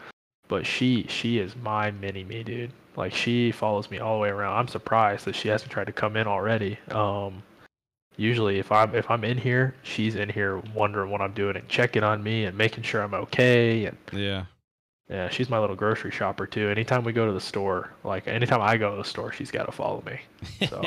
but 0.49 0.67
she 0.67 1.07
she 1.09 1.39
is 1.39 1.55
my 1.57 1.91
mini 1.91 2.25
me 2.25 2.43
dude 2.43 2.71
like 2.97 3.15
she 3.15 3.51
follows 3.53 3.91
me 3.91 3.99
all 3.99 4.17
the 4.17 4.21
way 4.23 4.29
around 4.29 4.57
i'm 4.57 4.69
surprised 4.69 5.25
that 5.25 5.35
she 5.35 5.49
hasn't 5.49 5.71
tried 5.71 5.87
to 5.87 5.93
come 5.93 6.17
in 6.17 6.27
already 6.27 6.79
um 6.91 7.43
usually 8.17 8.59
if 8.59 8.71
i'm 8.71 8.95
if 8.95 9.11
i'm 9.11 9.25
in 9.25 9.39
here 9.39 9.75
she's 9.83 10.15
in 10.17 10.29
here 10.29 10.59
wondering 10.75 11.11
what 11.11 11.21
i'm 11.23 11.33
doing 11.33 11.57
and 11.57 11.67
checking 11.69 12.03
on 12.03 12.23
me 12.23 12.45
and 12.45 12.57
making 12.57 12.83
sure 12.83 13.03
i'm 13.03 13.15
okay 13.15 13.87
and 13.87 13.97
Yeah. 14.13 14.45
yeah, 15.09 15.29
she's 15.31 15.49
my 15.49 15.59
little 15.59 15.77
grocery 15.77 16.11
shopper 16.11 16.47
too. 16.47 16.69
Anytime 16.69 17.05
we 17.05 17.13
go 17.13 17.27
to 17.27 17.33
the 17.33 17.41
store, 17.41 17.91
like 18.05 18.27
anytime 18.29 18.61
I 18.63 18.77
go 18.79 18.91
to 18.93 18.97
the 18.97 19.09
store, 19.09 19.31
she's 19.33 19.51
got 19.51 19.65
to 19.67 19.73
follow 19.73 20.03
me. 20.07 20.21
So 20.69 20.83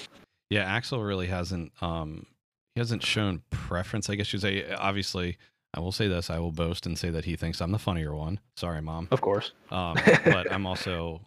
yeah, 0.50 0.64
Axel 0.64 1.02
really 1.02 1.26
hasn't 1.26 1.72
um 1.80 2.26
he 2.74 2.80
hasn't 2.80 3.02
shown 3.02 3.42
preference, 3.50 4.08
I 4.10 4.14
guess 4.16 4.32
you'd 4.32 4.42
say. 4.42 4.70
Obviously, 4.72 5.36
I 5.74 5.80
will 5.80 5.92
say 5.92 6.06
this, 6.08 6.28
I 6.28 6.38
will 6.38 6.52
boast 6.52 6.84
and 6.86 6.98
say 6.98 7.08
that 7.10 7.24
he 7.24 7.34
thinks 7.36 7.60
I'm 7.60 7.72
the 7.72 7.78
funnier 7.78 8.14
one. 8.14 8.40
Sorry, 8.56 8.82
mom. 8.82 9.08
of 9.10 9.20
course, 9.20 9.52
Um, 9.70 9.96
but 10.24 10.52
I'm 10.52 10.66
also, 10.66 11.20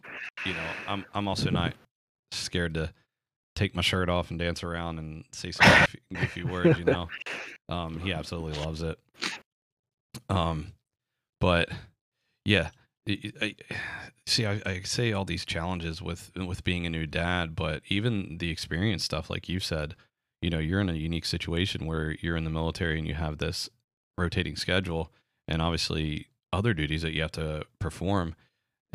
you 0.45 0.53
know, 0.53 0.67
I'm 0.87 1.05
I'm 1.13 1.27
also 1.27 1.49
not 1.49 1.73
scared 2.31 2.75
to 2.75 2.93
take 3.55 3.73
my 3.75 3.81
shirt 3.81 4.09
off 4.09 4.29
and 4.29 4.37
dance 4.39 4.63
around 4.63 4.99
and 4.99 5.23
say 5.31 5.51
some 5.51 5.67
goofy, 5.67 5.99
goofy 6.13 6.43
words. 6.43 6.77
You 6.77 6.85
know, 6.85 7.09
um, 7.69 7.99
he 7.99 8.13
absolutely 8.13 8.59
loves 8.63 8.81
it. 8.81 8.99
Um, 10.29 10.73
but 11.41 11.69
yeah, 12.45 12.69
I, 13.07 13.33
I, 13.41 13.55
see, 14.27 14.45
I, 14.45 14.61
I 14.65 14.81
say 14.83 15.11
all 15.11 15.25
these 15.25 15.45
challenges 15.45 16.01
with 16.01 16.31
with 16.35 16.63
being 16.63 16.85
a 16.85 16.89
new 16.89 17.07
dad, 17.07 17.55
but 17.55 17.81
even 17.87 18.37
the 18.37 18.51
experience 18.51 19.03
stuff, 19.03 19.29
like 19.29 19.49
you 19.49 19.59
said, 19.59 19.95
you 20.41 20.49
know, 20.49 20.59
you're 20.59 20.81
in 20.81 20.89
a 20.89 20.93
unique 20.93 21.25
situation 21.25 21.85
where 21.87 22.15
you're 22.21 22.37
in 22.37 22.43
the 22.43 22.49
military 22.51 22.99
and 22.99 23.07
you 23.07 23.15
have 23.15 23.39
this 23.39 23.69
rotating 24.17 24.55
schedule, 24.55 25.11
and 25.47 25.61
obviously 25.61 26.27
other 26.53 26.73
duties 26.73 27.01
that 27.01 27.13
you 27.13 27.21
have 27.21 27.31
to 27.33 27.65
perform 27.79 28.35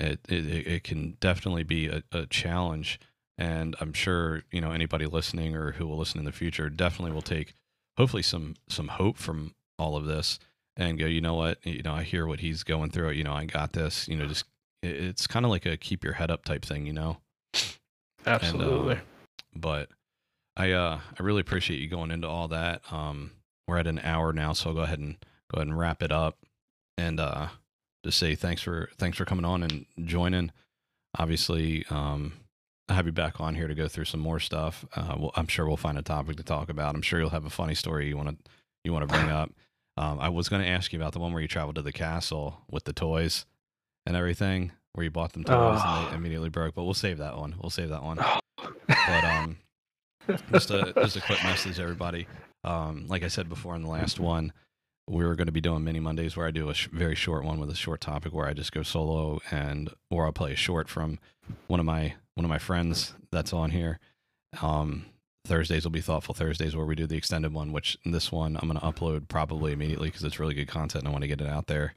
it 0.01 0.21
it, 0.29 0.67
it 0.67 0.85
can 0.85 1.17
definitely 1.21 1.63
be 1.63 1.87
a, 1.87 2.03
a 2.13 2.27
challenge. 2.27 2.99
And 3.39 3.75
i'm 3.81 3.95
sure 3.95 4.43
you 4.51 4.61
know 4.61 4.73
anybody 4.73 5.07
listening 5.07 5.57
or 5.57 5.73
who 5.73 5.87
will 5.87 5.97
listen 5.97 6.19
in 6.19 6.27
the 6.27 6.33
future 6.33 6.69
definitely 6.69 7.13
will 7.13 7.23
take 7.23 7.55
hopefully 7.97 8.23
some 8.23 8.57
some 8.69 8.89
hope 8.89 9.17
from 9.17 9.55
all 9.79 9.97
of 9.97 10.05
this 10.05 10.39
and 10.77 10.99
go 10.99 11.07
you 11.07 11.23
know 11.23 11.35
what? 11.35 11.59
You 11.65 11.83
know 11.83 11.95
i 11.95 12.03
hear 12.03 12.27
what 12.27 12.41
he's 12.41 12.63
going 12.65 12.91
through. 12.91 13.11
You 13.13 13.25
know 13.25 13.33
i 13.33 13.45
got 13.47 13.73
this. 13.73 14.09
You 14.09 14.17
know 14.17 14.27
just 14.27 14.45
it's 14.83 15.27
kind 15.27 15.45
of 15.47 15.51
like 15.51 15.67
a 15.67 15.77
keep 15.77 16.05
your 16.05 16.15
head 16.15 16.31
up 16.31 16.45
type 16.45 16.65
thing 16.65 16.87
you 16.87 16.93
know? 16.93 17.19
Absolutely. 18.27 18.97
um, 18.97 19.01
but 19.55 19.89
I 20.57 20.73
uh 20.73 21.01
I 21.19 21.23
really 21.23 21.41
appreciate 21.41 21.81
you 21.81 21.89
going 21.89 22.11
into 22.11 22.29
all 22.29 22.49
that. 22.49 22.83
Um 22.93 23.31
we're 23.71 23.79
at 23.79 23.87
an 23.87 24.01
hour 24.01 24.33
now, 24.33 24.53
so 24.53 24.71
I'll 24.71 24.75
go 24.77 24.83
ahead 24.83 24.99
and 24.99 25.17
go 25.51 25.57
ahead 25.57 25.69
and 25.69 25.79
wrap 25.79 26.03
it 26.03 26.13
up 26.13 26.39
and 26.99 27.19
uh 27.19 27.49
just 28.05 28.19
say 28.19 28.35
thanks 28.35 28.63
for 28.63 28.91
thanks 28.99 29.17
for 29.17 29.25
coming 29.25 29.45
on 29.45 29.63
and 29.63 29.87
joining. 30.05 30.51
Obviously, 31.19 31.85
um 31.91 32.33
have 32.89 33.07
you 33.07 33.13
back 33.13 33.41
on 33.41 33.55
here 33.55 33.69
to 33.69 33.75
go 33.75 33.89
through 33.89 34.05
some 34.05 34.21
more 34.21 34.41
stuff. 34.41 34.85
Uh, 34.95 35.15
we'll, 35.17 35.31
I'm 35.37 35.47
sure 35.47 35.67
we'll 35.67 35.77
find 35.77 35.97
a 35.97 36.03
topic 36.03 36.37
to 36.37 36.43
talk 36.43 36.69
about. 36.69 36.95
I'm 36.95 37.03
sure 37.03 37.21
you'll 37.21 37.31
have 37.31 37.45
a 37.45 37.51
funny 37.51 37.75
story 37.75 38.09
you 38.09 38.17
want 38.17 38.31
to 38.31 38.51
you 38.85 38.93
want 38.93 39.09
to 39.09 39.15
bring 39.15 39.31
up. 39.31 39.53
Um, 39.97 40.19
I 40.19 40.29
was 40.29 40.49
going 40.49 40.63
to 40.63 40.69
ask 40.69 40.93
you 40.93 40.99
about 40.99 41.13
the 41.13 41.19
one 41.19 41.33
where 41.33 41.43
you 41.43 41.49
traveled 41.49 41.77
to 41.77 41.83
the 41.83 41.93
castle 41.93 42.63
with 42.71 42.85
the 42.85 42.93
toys 42.93 43.45
and 44.07 44.17
everything, 44.17 44.73
where 44.95 45.05
you 45.05 45.11
bought 45.11 45.35
them 45.35 45.45
toys 45.45 45.81
and 45.85 46.09
they 46.11 46.17
immediately 46.17 46.49
broke. 46.49 46.75
But 46.75 46.85
we'll 46.85 46.95
save 46.95 47.19
that 47.19 47.37
one. 47.37 47.55
We'll 47.61 47.71
save 47.71 47.91
that 47.91 48.03
one. 48.03 48.17
But 48.17 49.25
um, 49.25 49.59
just 50.53 50.71
a 50.71 50.93
just 50.97 51.17
a 51.17 51.21
quick 51.21 51.43
message, 51.45 51.79
everybody. 51.79 52.27
Um, 52.65 53.07
like 53.09 53.23
I 53.23 53.29
said 53.29 53.49
before 53.49 53.75
in 53.75 53.83
the 53.83 53.89
last 53.89 54.21
one, 54.21 54.53
we 55.09 55.25
were 55.25 55.35
going 55.35 55.47
to 55.47 55.53
be 55.53 55.61
doing 55.61 55.83
mini 55.83 56.01
Mondays 56.01 56.37
where 56.37 56.47
I 56.47 56.51
do 56.51 56.69
a 56.69 56.75
sh- 56.75 56.89
very 56.93 57.15
short 57.15 57.45
one 57.45 57.59
with 57.59 57.71
a 57.71 57.75
short 57.75 58.01
topic 58.01 58.33
where 58.33 58.47
I 58.47 58.53
just 58.53 58.73
go 58.73 58.83
solo 58.83 59.41
and 59.51 59.91
or 60.11 60.27
I'll 60.27 60.33
play 60.33 60.53
a 60.53 60.57
short 60.57 60.89
from 60.89 61.19
one 61.67 61.81
of 61.81 61.87
my 61.87 62.15
one 62.35 62.45
of 62.45 62.51
my 62.51 62.59
friends 62.59 63.15
that's 63.33 63.53
on 63.53 63.71
here. 63.71 63.99
Um, 64.63 65.07
Thursdays 65.47 65.85
will 65.85 65.91
be 65.91 66.01
thoughtful 66.01 66.35
Thursdays 66.35 66.77
where 66.77 66.87
we 66.87 66.95
do 66.95 67.07
the 67.07 67.17
extended 67.17 67.53
one, 67.53 67.73
which 67.73 67.99
this 68.05 68.31
one 68.31 68.57
I'm 68.57 68.69
going 68.69 68.79
to 68.79 68.87
upload 68.87 69.29
probably 69.29 69.73
immediately 69.73 70.09
because 70.09 70.23
it's 70.23 70.39
really 70.39 70.55
good 70.55 70.69
content 70.69 71.03
and 71.03 71.09
I 71.09 71.13
want 71.13 71.23
to 71.23 71.29
get 71.29 71.41
it 71.41 71.49
out 71.49 71.67
there. 71.67 71.95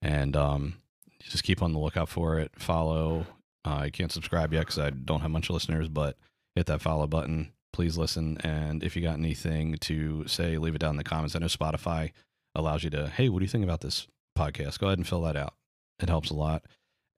And 0.00 0.34
um, 0.34 0.74
just 1.20 1.44
keep 1.44 1.62
on 1.62 1.72
the 1.72 1.78
lookout 1.78 2.08
for 2.08 2.38
it. 2.38 2.52
Follow. 2.56 3.26
Uh, 3.64 3.76
I 3.76 3.90
can't 3.90 4.12
subscribe 4.12 4.52
yet 4.52 4.60
because 4.60 4.78
I 4.78 4.90
don't 4.90 5.20
have 5.20 5.30
much 5.30 5.50
listeners, 5.50 5.88
but 5.88 6.16
hit 6.54 6.66
that 6.66 6.80
follow 6.80 7.06
button. 7.06 7.52
Please 7.78 7.96
listen. 7.96 8.38
And 8.38 8.82
if 8.82 8.96
you 8.96 9.02
got 9.02 9.18
anything 9.18 9.76
to 9.82 10.26
say, 10.26 10.58
leave 10.58 10.74
it 10.74 10.80
down 10.80 10.90
in 10.90 10.96
the 10.96 11.04
comments. 11.04 11.36
I 11.36 11.38
know 11.38 11.46
Spotify 11.46 12.10
allows 12.56 12.82
you 12.82 12.90
to, 12.90 13.06
hey, 13.06 13.28
what 13.28 13.38
do 13.38 13.44
you 13.44 13.48
think 13.48 13.62
about 13.62 13.82
this 13.82 14.08
podcast? 14.36 14.80
Go 14.80 14.88
ahead 14.88 14.98
and 14.98 15.06
fill 15.06 15.22
that 15.22 15.36
out. 15.36 15.54
It 16.00 16.08
helps 16.08 16.28
a 16.28 16.34
lot. 16.34 16.64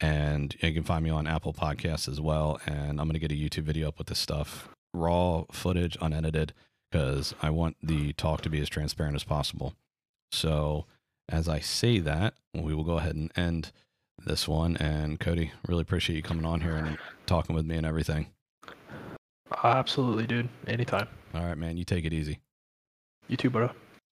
And 0.02 0.54
you 0.60 0.74
can 0.74 0.82
find 0.82 1.02
me 1.02 1.08
on 1.08 1.26
Apple 1.26 1.54
Podcasts 1.54 2.10
as 2.10 2.20
well. 2.20 2.60
And 2.66 3.00
I'm 3.00 3.08
going 3.08 3.14
to 3.14 3.18
get 3.18 3.32
a 3.32 3.34
YouTube 3.34 3.62
video 3.62 3.88
up 3.88 3.96
with 3.96 4.08
this 4.08 4.18
stuff, 4.18 4.68
raw 4.92 5.44
footage, 5.50 5.96
unedited, 5.98 6.52
because 6.92 7.34
I 7.40 7.48
want 7.48 7.78
the 7.82 8.12
talk 8.12 8.42
to 8.42 8.50
be 8.50 8.60
as 8.60 8.68
transparent 8.68 9.16
as 9.16 9.24
possible. 9.24 9.72
So, 10.30 10.84
as 11.26 11.48
I 11.48 11.60
say 11.60 12.00
that, 12.00 12.34
we 12.52 12.74
will 12.74 12.84
go 12.84 12.98
ahead 12.98 13.16
and 13.16 13.32
end 13.34 13.72
this 14.26 14.46
one. 14.46 14.76
And 14.76 15.18
Cody, 15.18 15.52
really 15.66 15.80
appreciate 15.80 16.16
you 16.16 16.22
coming 16.22 16.44
on 16.44 16.60
here 16.60 16.76
and 16.76 16.98
talking 17.24 17.56
with 17.56 17.64
me 17.64 17.76
and 17.76 17.86
everything. 17.86 18.26
Absolutely, 19.64 20.26
dude. 20.26 20.48
Anytime. 20.66 21.08
All 21.34 21.44
right, 21.44 21.58
man, 21.58 21.76
you 21.76 21.84
take 21.84 22.04
it 22.04 22.12
easy. 22.12 22.38
You 23.28 23.36
too, 23.36 23.50
bro. 23.50 23.70